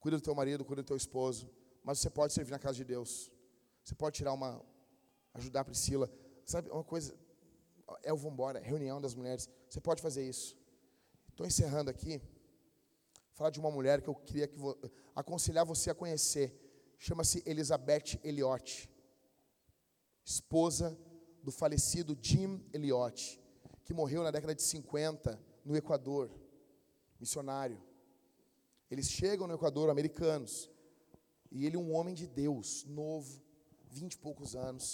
[0.01, 1.51] Cuida do teu marido, cuida do teu esposo.
[1.83, 3.31] Mas você pode servir na casa de Deus.
[3.83, 4.65] Você pode tirar uma.
[5.35, 6.11] ajudar a Priscila.
[6.47, 7.15] Sabe uma coisa?
[8.03, 9.51] É o vambora, reunião das mulheres.
[9.69, 10.57] Você pode fazer isso.
[11.29, 12.23] Estou encerrando aqui.
[13.35, 14.57] Falar de uma mulher que eu queria que
[15.15, 16.49] aconselhar você a conhecer.
[16.97, 18.89] Chama-se Elizabeth Elliot.
[20.25, 20.99] Esposa
[21.43, 23.39] do falecido Jim Elliot,
[23.85, 26.31] que morreu na década de 50 no Equador,
[27.25, 27.79] missionário.
[28.91, 30.71] Eles chegam no Equador, americanos,
[31.51, 33.31] e ele é um homem de Deus, novo,
[33.99, 34.87] vinte e poucos anos,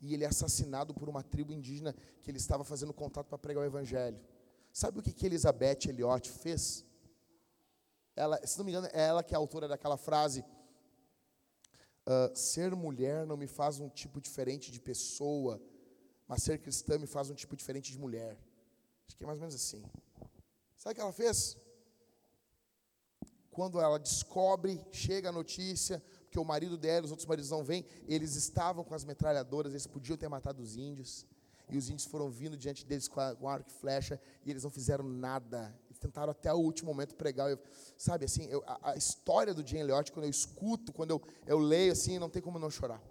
[0.00, 1.92] e ele é assassinado por uma tribo indígena
[2.22, 4.20] que ele estava fazendo contato para pregar o evangelho.
[4.72, 6.84] Sabe o que, que Elizabeth Elliot fez?
[8.14, 10.44] Ela, se não me engano, é ela que é a autora daquela frase:
[12.08, 15.60] Uh, ser mulher não me faz um tipo diferente de pessoa,
[16.28, 18.38] mas ser cristã me faz um tipo diferente de mulher.
[19.06, 19.82] Acho que é mais ou menos assim.
[20.86, 21.56] Sabe o que ela fez?
[23.50, 26.00] Quando ela descobre, chega a notícia,
[26.30, 29.88] que o marido dela, os outros maridos não vêm, eles estavam com as metralhadoras, eles
[29.88, 31.26] podiam ter matado os índios,
[31.68, 35.04] e os índios foram vindo diante deles com, arco e flecha, e eles não fizeram
[35.04, 37.50] nada tentaram até o último momento pregar.
[37.50, 37.58] Eu,
[37.96, 41.58] sabe, assim, eu, a, a, história do Jane Elliot, quando eu escuto, quando eu, eu
[41.58, 43.02] leio, assim, não tem como não chorar.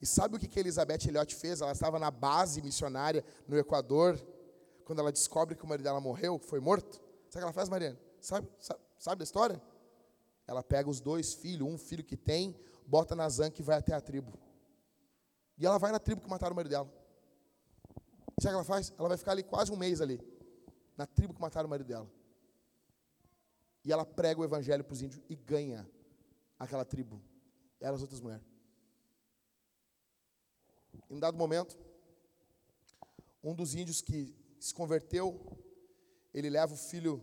[0.00, 1.60] E sabe o que, que Elizabeth Elliot fez?
[1.60, 4.18] Ela estava na base missionária no Equador,
[4.86, 7.02] quando ela descobre que o marido dela morreu, foi morto.
[7.28, 7.98] Sabe o que ela faz, Mariana?
[8.20, 9.60] Sabe, sabe, sabe da história?
[10.46, 12.56] Ela pega os dois filhos, um filho que tem,
[12.86, 14.32] bota na zanca e vai até a tribo.
[15.58, 16.88] E ela vai na tribo que mataram o marido dela.
[18.38, 18.94] E sabe o que ela faz?
[18.96, 20.20] Ela vai ficar ali quase um mês ali
[20.96, 22.08] na tribo que mataram o marido dela.
[23.84, 25.84] E ela prega o evangelho para os índios e ganha
[26.56, 27.20] aquela tribo.
[27.80, 28.46] Elas outras mulheres.
[31.10, 31.76] Em um dado momento,
[33.42, 35.26] um dos índios que se converteu,
[36.34, 37.14] ele leva o filho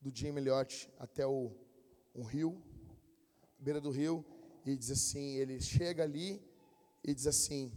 [0.00, 1.52] do Jim Elliot até o,
[2.14, 2.62] um rio,
[3.58, 4.24] beira do rio,
[4.66, 6.42] e diz assim, ele chega ali
[7.04, 7.72] e diz assim,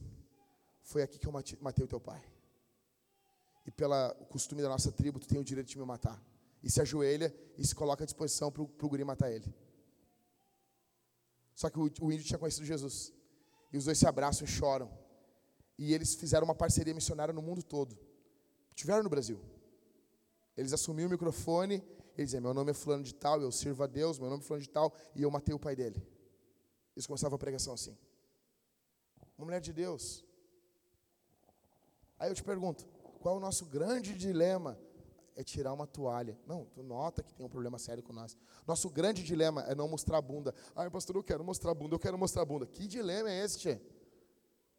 [0.81, 2.23] foi aqui que eu matei o teu pai
[3.65, 6.21] e pelo costume da nossa tribo, tu tem o direito de me matar.
[6.61, 9.53] E se ajoelha e se coloca à disposição para o guri matar ele.
[11.55, 13.13] Só que o, o índio tinha conhecido Jesus.
[13.71, 14.91] E os dois se abraçam e choram.
[15.77, 17.97] E eles fizeram uma parceria missionária no mundo todo.
[18.73, 19.39] Tiveram no Brasil.
[20.55, 21.75] Eles assumiram o microfone,
[22.17, 24.45] eles diziam, meu nome é fulano de tal, eu sirvo a Deus, meu nome é
[24.45, 26.01] fulano de tal, e eu matei o pai dele.
[26.95, 27.97] Eles começavam a pregação assim.
[29.37, 30.23] Uma mulher de Deus.
[32.19, 32.85] Aí eu te pergunto,
[33.19, 34.77] qual é o nosso grande dilema?
[35.35, 36.37] é tirar uma toalha.
[36.45, 38.37] Não, tu nota que tem um problema sério com nós.
[38.67, 40.53] Nosso grande dilema é não mostrar a bunda.
[40.75, 42.65] Ai, pastor, eu quero mostrar a bunda, eu quero mostrar a bunda.
[42.65, 43.81] Que dilema é esse, tchê?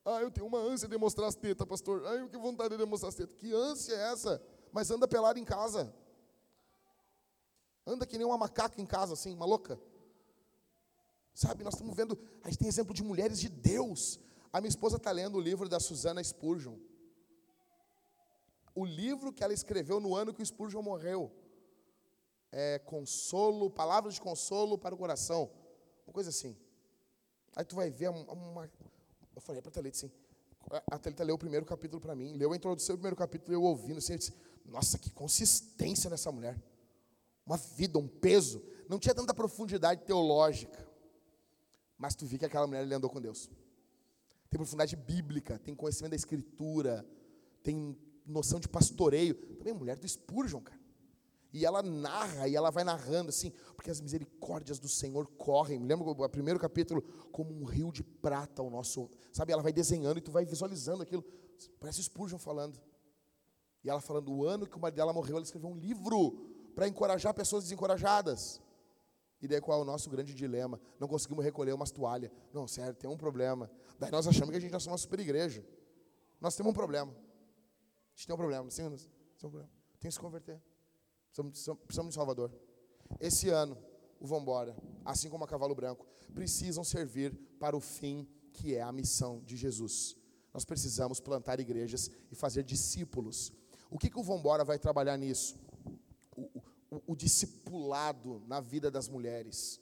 [0.04, 2.04] Ah, eu tenho uma ânsia de mostrar as tetas, pastor.
[2.06, 3.34] Ai, que vontade de mostrar as tetas.
[3.36, 4.42] Que ânsia é essa?
[4.70, 5.94] Mas anda pelado em casa.
[7.86, 9.80] Anda que nem uma macaca em casa, assim, uma louca.
[11.34, 14.20] Sabe, nós estamos vendo, a gente tem exemplo de mulheres de Deus.
[14.52, 16.76] A minha esposa está lendo o livro da Susana Spurgeon
[18.74, 21.30] o livro que ela escreveu no ano que o Spurgeon morreu.
[22.50, 25.50] É consolo, palavras de consolo para o coração.
[26.06, 26.56] Uma coisa assim.
[27.54, 28.70] Aí tu vai ver uma
[29.34, 30.10] eu falei para a Thalita assim.
[30.90, 33.62] A Thalita leu o primeiro capítulo para mim, leu a introdução do primeiro capítulo, eu
[33.62, 34.34] ouvindo assim, eu disse,
[34.64, 36.58] nossa, que consistência nessa mulher.
[37.46, 38.62] Uma vida, um peso.
[38.88, 40.88] Não tinha tanta profundidade teológica.
[41.98, 43.50] Mas tu vi que aquela mulher andou com Deus.
[44.48, 47.06] Tem profundidade bíblica, tem conhecimento da escritura,
[47.62, 49.34] tem noção de pastoreio.
[49.34, 50.80] Também é mulher do Spurgeon, cara.
[51.54, 55.78] E ela narra, e ela vai narrando assim, porque as misericórdias do Senhor correm.
[55.78, 57.00] Me lembra o primeiro capítulo,
[57.30, 59.08] como um rio de prata o nosso.
[59.30, 61.24] Sabe, ela vai desenhando e tu vai visualizando aquilo.
[61.78, 62.82] Parece Spurgeon falando.
[63.84, 66.32] E ela falando, o ano que o marido dela morreu, ela escreveu um livro
[66.74, 68.60] para encorajar pessoas desencorajadas.
[69.40, 70.80] E daí qual é o nosso grande dilema?
[70.98, 72.32] Não conseguimos recolher umas toalhas.
[72.52, 73.70] Não, sério, tem um problema.
[73.96, 75.64] Daí nós achamos que a gente somos uma super igreja.
[76.40, 77.12] Nós temos um problema.
[77.12, 79.70] A gente tem um problema, sim, tem um problema.
[80.00, 80.60] Tem que se converter.
[81.42, 82.52] Precisamos, de Salvador.
[83.18, 83.76] Esse ano,
[84.20, 88.92] o Vambora, assim como a Cavalo Branco, precisam servir para o fim que é a
[88.92, 90.16] missão de Jesus.
[90.52, 93.52] Nós precisamos plantar igrejas e fazer discípulos.
[93.90, 95.58] O que, que o Vambora vai trabalhar nisso?
[96.36, 96.42] O,
[96.90, 99.80] o, o discipulado na vida das mulheres.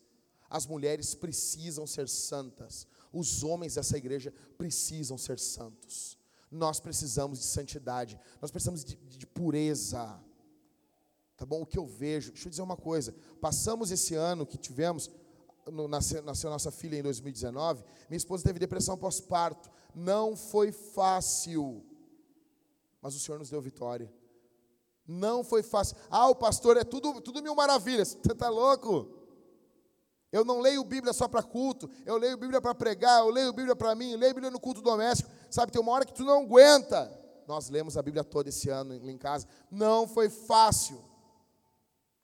[0.48, 2.86] As mulheres precisam ser santas.
[3.12, 6.18] Os homens dessa igreja precisam ser santos.
[6.50, 10.22] Nós precisamos de santidade, nós precisamos de, de pureza.
[11.43, 11.62] Tá bom?
[11.62, 13.12] O que eu vejo, deixa eu dizer uma coisa.
[13.40, 15.10] Passamos esse ano que tivemos,
[15.66, 19.69] no, nasceu, nasceu nossa filha em 2019, minha esposa teve depressão pós-parto.
[19.93, 21.85] Não foi fácil,
[23.01, 24.09] mas o Senhor nos deu vitória.
[25.05, 25.97] Não foi fácil.
[26.09, 28.16] Ah, o pastor é tudo, tudo mil maravilhas.
[28.23, 29.10] Você está louco?
[30.31, 33.74] Eu não leio Bíblia só para culto, eu leio Bíblia para pregar, eu leio Bíblia
[33.74, 35.28] para mim, eu leio Bíblia no culto doméstico.
[35.51, 37.10] Sabe, tem uma hora que tu não aguenta.
[37.48, 39.48] Nós lemos a Bíblia toda esse ano em casa.
[39.73, 41.10] Não foi fácil.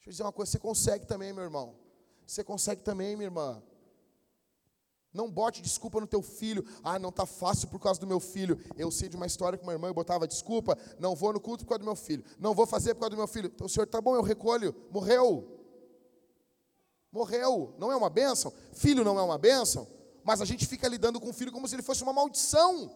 [0.09, 1.75] Deixa eu dizer uma coisa, você consegue também, meu irmão.
[2.27, 3.63] Você consegue também, minha irmã.
[5.13, 6.65] Não bote desculpa no teu filho.
[6.83, 8.59] Ah, não está fácil por causa do meu filho.
[8.79, 10.79] Eu sei de uma história que uma irmã botava desculpa.
[10.99, 12.25] Não vou no culto por causa do meu filho.
[12.39, 13.51] Não vou fazer por causa do meu filho.
[13.55, 14.75] Então o senhor está bom, eu recolho.
[14.91, 15.47] Morreu.
[17.13, 17.75] Morreu.
[17.77, 18.51] Não é uma bênção?
[18.73, 19.87] Filho não é uma bênção?
[20.25, 22.91] Mas a gente fica lidando com o filho como se ele fosse uma maldição.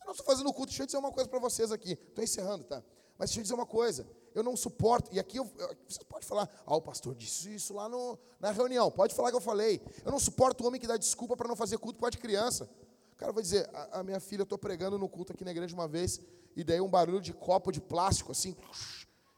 [0.00, 0.70] Eu não estou fazendo culto.
[0.70, 1.92] Deixa eu dizer uma coisa para vocês aqui.
[1.92, 2.82] Estou encerrando, tá?
[3.16, 4.04] Mas deixa eu dizer uma coisa.
[4.34, 5.10] Eu não suporto.
[5.12, 5.50] E aqui eu,
[5.88, 6.48] você pode falar.
[6.66, 8.90] Ah, o pastor disse isso lá no, na reunião.
[8.90, 9.80] Pode falar que eu falei.
[10.04, 12.68] Eu não suporto o homem que dá desculpa para não fazer culto por de criança.
[13.12, 15.50] O cara vai dizer: a, a minha filha, eu estou pregando no culto aqui na
[15.50, 16.20] igreja uma vez.
[16.56, 18.56] E daí um barulho de copo de plástico, assim.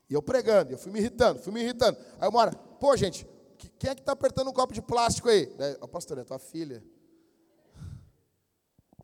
[0.09, 1.99] E eu pregando, eu fui me irritando, fui me irritando.
[2.21, 3.27] Aí uma hora, pô, gente,
[3.79, 5.47] quem é que está apertando um copo de plástico aí?
[5.57, 6.83] Daí, oh, pastor, é tua filha.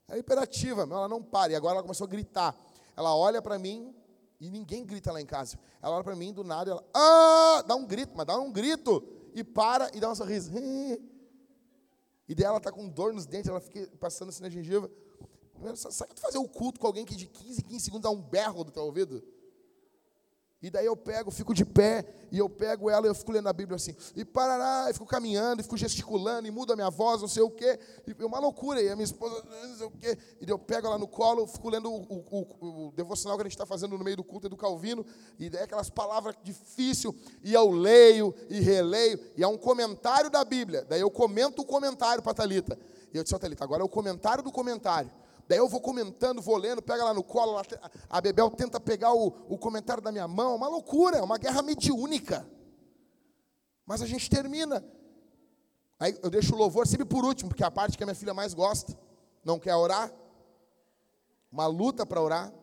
[0.08, 1.52] É imperativa, ela não para.
[1.52, 2.54] E agora ela começou a gritar.
[2.96, 3.94] Ela olha para mim,
[4.40, 5.58] e ninguém grita lá em casa.
[5.82, 9.06] Ela olha para mim, do nada, ela, ah, dá um grito, mas dá um grito,
[9.34, 10.50] e para e dá um sorriso.
[12.28, 14.88] E daí ela está com dor nos dentes, ela fica passando assim na gengiva.
[15.74, 18.22] Sabe tu fazer o culto com alguém que de 15 em 15 segundos dá um
[18.22, 19.20] berro do teu ouvido?
[20.62, 23.48] E daí eu pego, fico de pé, e eu pego ela e eu fico lendo
[23.48, 23.96] a Bíblia assim.
[24.14, 27.42] E parará, e fico caminhando, e fico gesticulando, e muda a minha voz, não sei
[27.42, 27.78] o quê.
[28.06, 28.80] E é uma loucura.
[28.82, 30.18] E a minha esposa, não sei o quê.
[30.38, 33.54] E eu pego ela no colo, fico lendo o, o, o devocional que a gente
[33.54, 35.04] está fazendo no meio do culto do Calvino.
[35.38, 37.14] E daí aquelas palavras difíceis.
[37.42, 39.18] E eu leio e releio.
[39.38, 40.84] E há um comentário da Bíblia.
[40.86, 42.78] Daí eu comento o comentário para a Thalita.
[43.14, 45.10] E eu disse, ó, oh, Thalita, agora é o comentário do comentário.
[45.50, 47.60] Daí eu vou comentando, vou lendo, pega lá no colo,
[48.08, 51.60] a Bebel tenta pegar o, o comentário da minha mão, uma loucura, é uma guerra
[51.60, 52.48] mediúnica.
[53.84, 54.84] Mas a gente termina.
[55.98, 58.14] Aí eu deixo o louvor sempre por último, porque é a parte que a minha
[58.14, 58.96] filha mais gosta.
[59.44, 60.12] Não quer orar.
[61.50, 62.54] Uma luta para orar.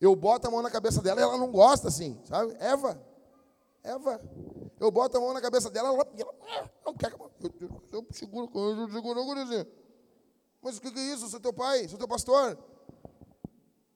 [0.00, 2.56] Eu boto a mão na cabeça dela e ela não gosta assim, sabe?
[2.60, 3.02] Eva.
[3.82, 4.20] Eva.
[4.78, 7.10] Eu boto a mão na cabeça dela e ela, ela não quer.
[7.10, 9.66] Eu, eu, eu seguro, eu seguro, eu seguro,
[10.66, 11.28] mas o que é isso?
[11.28, 12.58] Sou teu pai, sou teu pastor.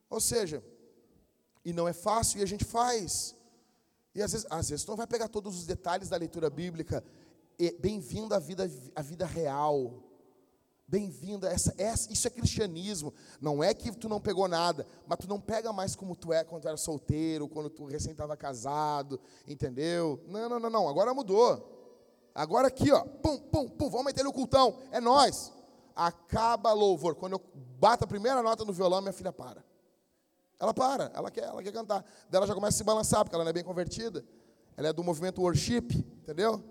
[0.09, 0.63] Ou seja,
[1.65, 3.35] e não é fácil e a gente faz.
[4.15, 7.03] E às vezes, às vezes tu não vai pegar todos os detalhes da leitura bíblica.
[7.81, 10.01] Bem-vindo à vida, à vida real.
[10.87, 13.13] Bem-vinda, essa, essa, isso é cristianismo.
[13.41, 16.45] Não é que tu não pegou nada, mas tu não pega mais como tu é
[16.45, 20.23] quando tu era solteiro, quando tu recém estava casado, entendeu?
[20.29, 20.89] Não, não, não, não.
[20.89, 22.31] Agora mudou.
[22.33, 24.79] Agora aqui, ó, pum, pum, pum, vamos meter no cultão.
[24.93, 25.59] É nós.
[26.03, 27.15] Acaba louvor.
[27.15, 27.43] Quando eu
[27.79, 29.63] bato a primeira nota no violão, minha filha para.
[30.59, 32.03] Ela para, ela quer, ela quer cantar.
[32.31, 34.25] Daí ela já começa a se balançar, porque ela não é bem convertida.
[34.79, 35.89] Ela é do movimento worship,
[36.23, 36.65] entendeu?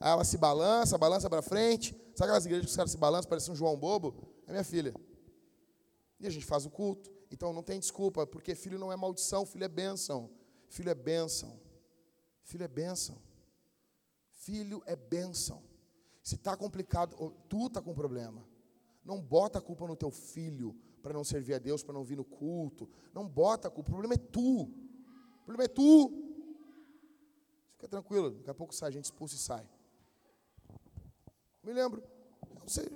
[0.00, 1.94] Aí ela se balança, balança para frente.
[2.14, 4.14] Sabe aquelas igrejas que os caras se balançam, parece um João bobo?
[4.46, 4.94] É minha filha.
[6.18, 7.10] E a gente faz o culto.
[7.30, 10.30] Então não tem desculpa, porque filho não é maldição, filho é bênção.
[10.70, 11.60] Filho é bênção.
[12.42, 13.18] Filho é bênção.
[14.30, 15.62] Filho é bênção.
[16.22, 18.50] Se está complicado, tu está com problema.
[19.04, 22.16] Não bota a culpa no teu filho para não servir a Deus, para não vir
[22.16, 22.88] no culto.
[23.12, 23.90] Não bota a culpa.
[23.90, 24.62] O problema é tu.
[24.62, 26.12] O problema é tu.
[27.72, 29.68] Fica tranquilo, daqui a pouco sai, a gente expulsa e sai.
[31.64, 32.02] Me lembro,
[32.66, 32.88] sei,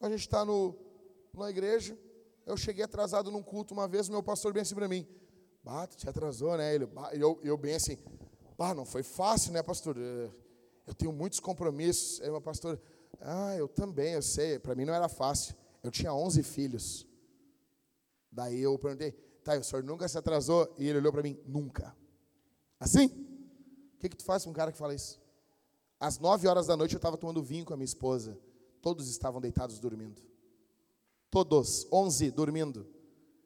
[0.00, 1.98] a gente está na igreja,
[2.46, 5.06] eu cheguei atrasado num culto uma vez, meu pastor bem assim para mim,
[5.62, 6.74] bah, tu te atrasou, né?
[6.74, 7.98] Ele, eu, eu bem assim,
[8.76, 9.96] não foi fácil, né, pastor?
[9.98, 12.20] Eu tenho muitos compromissos.
[12.20, 12.80] Aí meu pastor,
[13.24, 15.54] ah, eu também, eu sei, para mim não era fácil.
[15.82, 17.06] Eu tinha 11 filhos.
[18.30, 19.12] Daí eu perguntei,
[19.44, 20.74] tá, o senhor nunca se atrasou?
[20.76, 21.96] E ele olhou para mim, nunca.
[22.80, 23.06] Assim?
[23.06, 25.20] O que, que tu faz com um cara que fala isso?
[26.00, 28.36] Às nove horas da noite eu estava tomando vinho com a minha esposa.
[28.80, 30.20] Todos estavam deitados dormindo.
[31.30, 32.86] Todos, onze dormindo.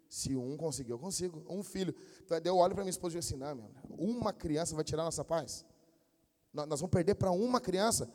[0.09, 1.45] Se um conseguiu, eu consigo.
[1.49, 1.95] Um filho.
[2.25, 5.05] Então, eu olho para minha esposa e digo assim: não, meu, uma criança vai tirar
[5.05, 5.67] nossa paz?
[6.53, 8.11] Nós vamos perder para uma criança.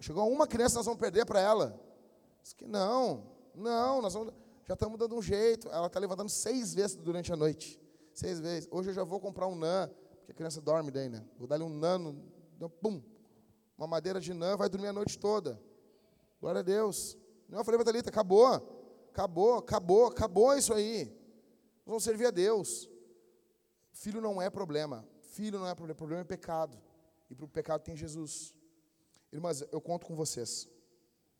[0.00, 1.80] Chegou uma criança, nós vamos perder para ela.
[2.42, 4.32] Diz que não, não, nós vamos,
[4.66, 5.68] já estamos dando um jeito.
[5.68, 7.80] Ela está levantando seis vezes durante a noite.
[8.12, 8.68] Seis vezes.
[8.70, 11.24] Hoje eu já vou comprar um NAN, porque a criança dorme daí, né?
[11.38, 12.14] Vou dar-lhe um NAN,
[12.80, 13.02] pum,
[13.76, 15.60] uma madeira de nã, vai dormir a noite toda.
[16.40, 17.16] Glória a Deus.
[17.48, 18.46] Não, eu falei para acabou,
[19.10, 21.04] acabou, acabou, acabou isso aí.
[21.84, 22.88] Nós vamos servir a Deus.
[23.92, 25.06] Filho não é problema.
[25.20, 26.80] Filho não é problema, problema é pecado.
[27.30, 28.55] E para o pecado tem Jesus.
[29.36, 30.68] Irmãs, eu conto com vocês.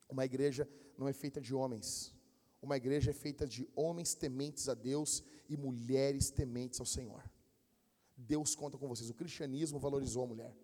[0.09, 0.68] Uma igreja
[0.98, 2.14] não é feita de homens.
[2.60, 7.23] Uma igreja é feita de homens tementes a Deus e mulheres tementes ao Senhor.
[8.16, 9.10] Deus conta com vocês.
[9.10, 10.56] O cristianismo valorizou a mulher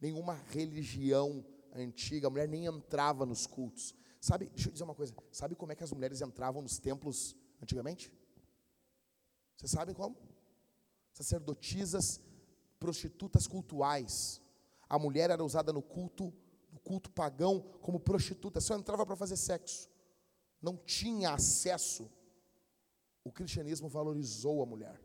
[0.00, 3.94] nenhuma religião antiga, a mulher nem entrava nos cultos.
[4.20, 7.36] Sabe, deixa eu dizer uma coisa, sabe como é que as mulheres entravam nos templos
[7.62, 8.12] antigamente?
[9.56, 10.16] Vocês sabem como?
[11.12, 12.20] Sacerdotisas,
[12.78, 14.40] prostitutas cultuais.
[14.88, 16.32] A mulher era usada no culto,
[16.90, 19.88] culto pagão, como prostituta, só entrava para fazer sexo.
[20.60, 22.10] Não tinha acesso.
[23.22, 25.00] O cristianismo valorizou a mulher.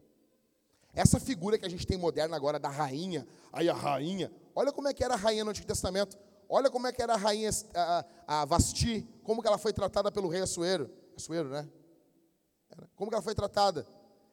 [0.95, 4.88] Essa figura que a gente tem moderna agora da rainha, aí a rainha, olha como
[4.88, 6.18] é que era a rainha no Antigo Testamento.
[6.49, 10.12] Olha como é que era a rainha a, a Vasti, como que ela foi tratada
[10.12, 10.90] pelo rei Assuero.
[11.16, 11.70] Assuero, né?
[12.95, 13.86] Como que ela foi tratada?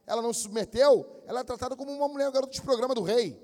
[0.07, 3.39] Ela não se submeteu, ela é tratada como uma mulher garota de programa do rei.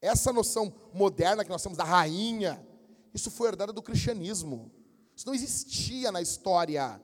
[0.00, 2.64] Essa noção moderna que nós temos da rainha,
[3.12, 4.70] isso foi herdada do cristianismo.
[5.14, 7.00] Isso não existia na história.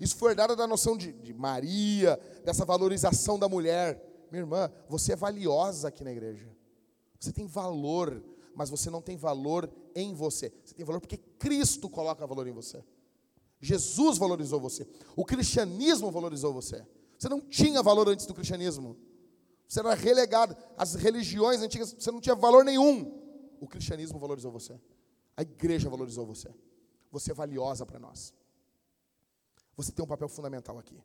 [0.00, 4.02] Isso foi herdado da noção de, de Maria, dessa valorização da mulher.
[4.30, 6.48] Minha irmã, você é valiosa aqui na igreja.
[7.18, 8.22] Você tem valor,
[8.54, 10.52] mas você não tem valor em você.
[10.64, 12.82] Você tem valor porque Cristo coloca valor em você.
[13.60, 14.86] Jesus valorizou você.
[15.14, 16.86] O cristianismo valorizou você.
[17.18, 18.96] Você não tinha valor antes do cristianismo.
[19.68, 20.56] Você era relegado.
[20.76, 23.22] As religiões antigas, você não tinha valor nenhum.
[23.60, 24.78] O cristianismo valorizou você.
[25.36, 26.54] A igreja valorizou você.
[27.10, 28.32] Você é valiosa para nós.
[29.76, 30.98] Você tem um papel fundamental aqui.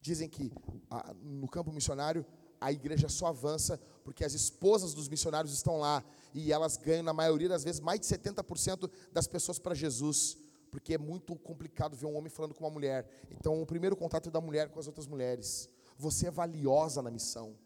[0.00, 0.52] Dizem que
[0.90, 2.24] a, no campo missionário
[2.60, 7.12] a igreja só avança porque as esposas dos missionários estão lá e elas ganham, na
[7.12, 10.36] maioria das vezes, mais de 70% das pessoas para Jesus,
[10.70, 13.08] porque é muito complicado ver um homem falando com uma mulher.
[13.30, 15.68] Então, o primeiro contato é da mulher com as outras mulheres.
[15.98, 17.56] Você é valiosa na missão.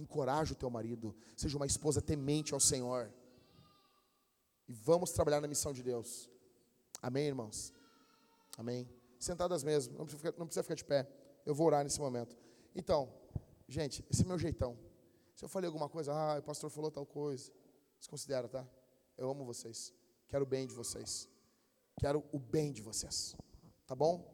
[0.00, 3.12] Encoraje o teu marido, seja uma esposa temente ao Senhor.
[4.66, 6.30] E vamos trabalhar na missão de Deus.
[7.02, 7.72] Amém, irmãos?
[8.56, 11.06] Amém sentadas mesmo, não precisa, ficar, não precisa ficar de pé.
[11.44, 12.36] Eu vou orar nesse momento.
[12.74, 13.12] Então,
[13.68, 14.76] gente, esse é meu jeitão.
[15.36, 17.52] Se eu falei alguma coisa, ah, o pastor falou tal coisa,
[17.98, 18.66] desconsidera, tá?
[19.16, 19.92] Eu amo vocês.
[20.28, 21.28] Quero o bem de vocês.
[21.98, 23.36] Quero o bem de vocês.
[23.86, 24.26] Tá bom?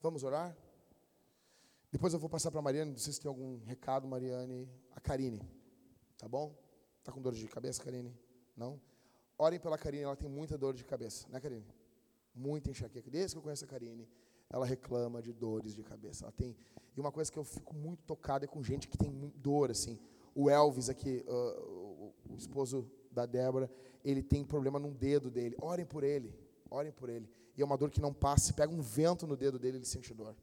[0.00, 0.56] Vamos orar?
[1.94, 4.68] Depois eu vou passar para a Mariane, não sei se tem algum recado, Mariane.
[4.96, 5.40] A Karine.
[6.18, 6.52] Tá bom?
[7.04, 8.12] Tá com dor de cabeça, Karine?
[8.56, 8.80] Não?
[9.38, 11.64] Orem pela Karine, ela tem muita dor de cabeça, né, Karine?
[12.34, 13.08] muita enxaqueca.
[13.08, 14.08] Desde que eu conheço a Karine,
[14.50, 16.24] ela reclama de dores de cabeça.
[16.24, 16.56] Ela tem
[16.96, 19.96] e uma coisa que eu fico muito tocado é com gente que tem dor assim.
[20.34, 23.70] O Elvis aqui, uh, o, esposo da Débora,
[24.04, 25.56] ele tem problema num dedo dele.
[25.60, 26.34] Orem por ele.
[26.68, 27.28] orem por ele.
[27.56, 29.84] E é uma dor que não passa, se pega um vento no dedo dele, ele
[29.84, 30.34] sente dor.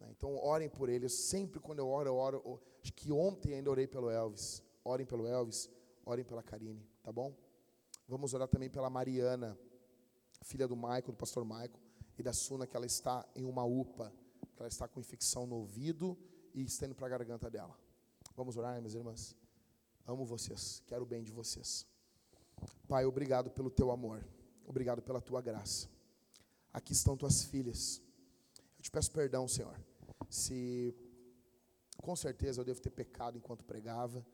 [0.00, 0.08] Né?
[0.10, 1.04] Então, orem por ele.
[1.04, 2.60] Eu sempre, quando eu oro, eu oro.
[2.82, 4.62] Acho que ontem ainda orei pelo Elvis.
[4.82, 5.68] Orem pelo Elvis,
[6.04, 7.36] orem pela Karine, tá bom?
[8.08, 9.58] Vamos orar também pela Mariana,
[10.42, 11.78] filha do Maico, do pastor Maico,
[12.18, 14.12] e da Suna, que ela está em uma UPA,
[14.56, 16.18] que ela está com infecção no ouvido
[16.54, 17.78] e está indo para a garganta dela.
[18.34, 19.36] Vamos orar, minhas irmãs?
[20.06, 21.86] Amo vocês, quero o bem de vocês.
[22.88, 24.26] Pai, obrigado pelo teu amor,
[24.66, 25.88] obrigado pela tua graça.
[26.72, 28.02] Aqui estão tuas filhas.
[28.78, 29.78] Eu te peço perdão, Senhor,
[30.28, 30.94] se
[32.00, 34.24] com certeza eu devo ter pecado enquanto pregava,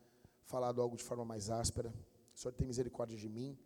[0.44, 1.92] falado algo de forma mais áspera.
[2.34, 3.58] O Senhor tem misericórdia de mim.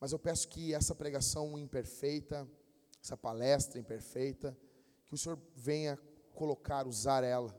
[0.00, 2.48] Mas eu peço que essa pregação imperfeita,
[3.02, 4.56] essa palestra imperfeita,
[5.06, 5.98] que o Senhor venha
[6.34, 7.54] colocar, usar ela,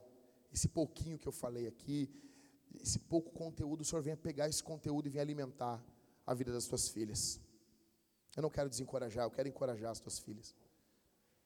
[0.51, 2.09] esse pouquinho que eu falei aqui,
[2.81, 5.83] esse pouco conteúdo, o Senhor venha pegar esse conteúdo e venha alimentar
[6.25, 7.39] a vida das tuas filhas.
[8.35, 10.55] Eu não quero desencorajar, eu quero encorajar as tuas filhas.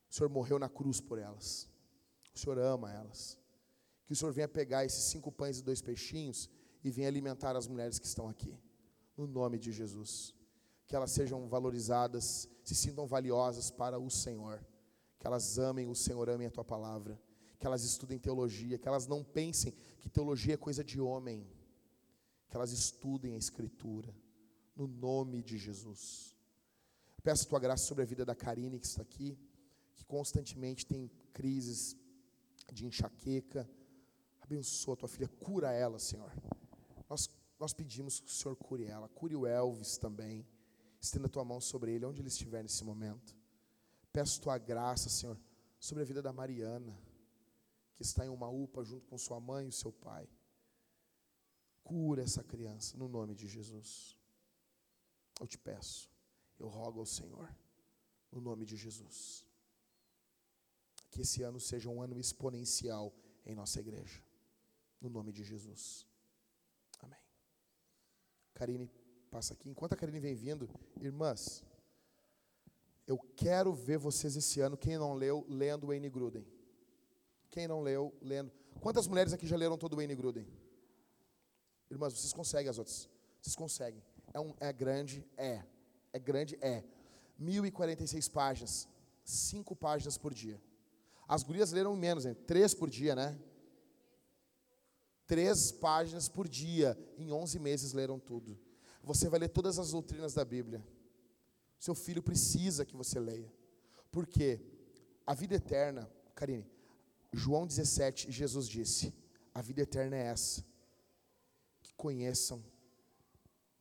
[0.09, 1.69] O Senhor morreu na cruz por elas.
[2.39, 3.37] O Senhor ama elas.
[4.05, 6.49] Que o Senhor venha pegar esses cinco pães e dois peixinhos
[6.81, 8.57] e venha alimentar as mulheres que estão aqui.
[9.17, 10.33] No nome de Jesus.
[10.87, 14.65] Que elas sejam valorizadas, se sintam valiosas para o Senhor.
[15.19, 17.19] Que elas amem o Senhor, amem a tua palavra.
[17.59, 21.45] Que elas estudem teologia, que elas não pensem que teologia é coisa de homem.
[22.47, 24.15] Que elas estudem a Escritura.
[24.77, 26.33] No nome de Jesus.
[27.21, 29.37] Peço a tua graça sobre a vida da Karine que está aqui,
[29.93, 31.97] que constantemente tem crises
[32.73, 33.69] de enxaqueca.
[34.41, 36.31] Abençoa a tua filha, cura ela, Senhor.
[37.09, 37.29] Nós,
[37.59, 40.47] nós pedimos que o Senhor cure ela, cure o Elvis também.
[41.01, 43.35] Estenda a tua mão sobre ele, onde ele estiver nesse momento.
[44.11, 45.39] Peço tua graça, Senhor,
[45.79, 46.97] sobre a vida da Mariana,
[47.95, 50.27] que está em uma UPA junto com sua mãe e seu pai.
[51.83, 54.17] Cura essa criança, no nome de Jesus.
[55.39, 56.11] Eu te peço,
[56.59, 57.49] eu rogo ao Senhor,
[58.31, 59.48] no nome de Jesus,
[61.09, 63.13] que esse ano seja um ano exponencial
[63.45, 64.23] em nossa igreja,
[65.01, 66.05] no nome de Jesus.
[66.99, 67.19] Amém.
[68.53, 68.91] Karine,
[69.31, 69.69] passa aqui.
[69.69, 70.69] Enquanto a Karine vem vindo,
[71.01, 71.63] irmãs,
[73.07, 76.45] eu quero ver vocês esse ano, quem não leu, lendo Wayne Gruden.
[77.49, 78.51] Quem não leu, lendo.
[78.79, 80.47] Quantas mulheres aqui já leram todo o Wayne Gruden?
[81.89, 83.09] Irmãs, vocês conseguem as outras.
[83.41, 84.03] Vocês conseguem.
[84.31, 85.25] É, um, é grande?
[85.35, 85.63] É.
[86.13, 86.55] É grande?
[86.61, 86.83] É.
[87.39, 88.87] 1046 páginas.
[89.23, 90.61] Cinco páginas por dia.
[91.29, 92.33] As gurias leram menos, hein?
[92.47, 93.39] Três por dia, né?
[95.27, 96.97] Três páginas por dia.
[97.19, 98.59] Em 11 meses leram tudo.
[99.03, 100.83] Você vai ler todas as doutrinas da Bíblia.
[101.77, 103.53] Seu filho precisa que você leia.
[104.11, 104.59] Por quê?
[105.23, 106.67] A vida eterna, Karine,
[107.31, 109.13] João 17, Jesus disse:
[109.53, 110.65] A vida eterna é essa.
[111.83, 112.65] Que conheçam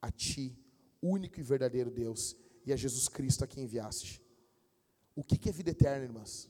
[0.02, 0.54] a Ti,
[1.00, 4.22] único e verdadeiro Deus, e a Jesus Cristo a quem enviaste.
[5.16, 6.46] O que é vida eterna, irmãs?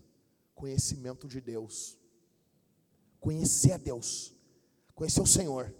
[0.58, 1.96] Conhecimento de Deus.
[3.20, 4.34] Conhecer a Deus.
[4.92, 5.72] Conhecer o Senhor.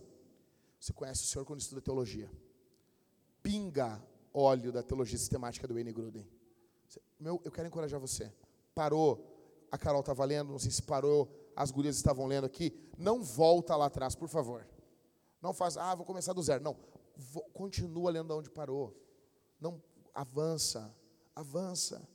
[0.79, 2.31] Você conhece o Senhor quando estuda teologia.
[3.43, 4.01] Pinga
[4.33, 6.25] óleo da teologia sistemática do Wayne Gruden.
[7.19, 8.33] Meu, eu quero encorajar você.
[8.73, 12.73] Parou, a Carol estava lendo, não sei se parou, as gurias estavam lendo aqui.
[12.97, 14.65] Não volta lá atrás, por favor.
[15.43, 16.63] Não faz, ah, vou começar do zero.
[16.63, 16.77] Não,
[17.53, 18.97] continua lendo onde parou.
[19.61, 19.83] Não
[20.15, 20.97] avança,
[21.35, 22.09] avança.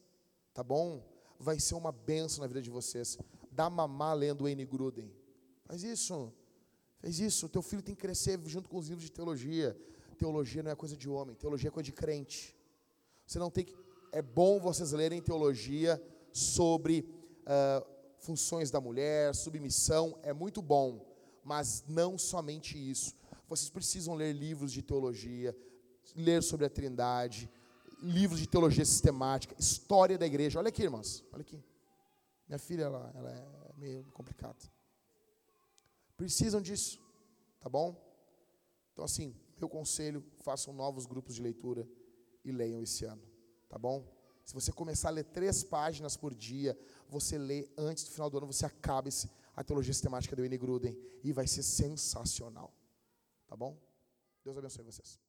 [0.53, 1.12] Tá bom?
[1.43, 3.17] Vai ser uma benção na vida de vocês.
[3.51, 5.11] Dá mamá lendo Wayne Gruden.
[5.65, 6.33] Faz isso.
[7.01, 7.49] Faz isso.
[7.49, 9.77] Teu filho tem que crescer junto com os livros de teologia.
[10.17, 12.55] Teologia não é coisa de homem, teologia é coisa de crente.
[13.27, 13.75] Você não tem que.
[14.11, 16.01] É bom vocês lerem teologia
[16.31, 17.05] sobre
[17.41, 17.85] uh,
[18.19, 21.05] funções da mulher, submissão, é muito bom,
[21.43, 23.15] mas não somente isso.
[23.49, 25.55] Vocês precisam ler livros de teologia,
[26.15, 27.49] ler sobre a Trindade,
[28.03, 30.59] livros de teologia sistemática, história da igreja.
[30.59, 31.63] Olha aqui, irmãs, olha aqui.
[32.47, 34.57] Minha filha, ela, ela é meio complicada.
[36.17, 37.01] Precisam disso,
[37.59, 37.99] tá bom?
[38.91, 41.87] Então, assim, meu conselho, façam novos grupos de leitura
[42.43, 43.23] e leiam esse ano,
[43.69, 44.05] tá bom?
[44.45, 46.77] Se você começar a ler três páginas por dia,
[47.07, 50.57] você lê antes do final do ano, você acaba esse, a teologia sistemática do N.
[50.57, 52.73] Gruden e vai ser sensacional.
[53.47, 53.77] Tá bom?
[54.43, 55.19] Deus abençoe vocês.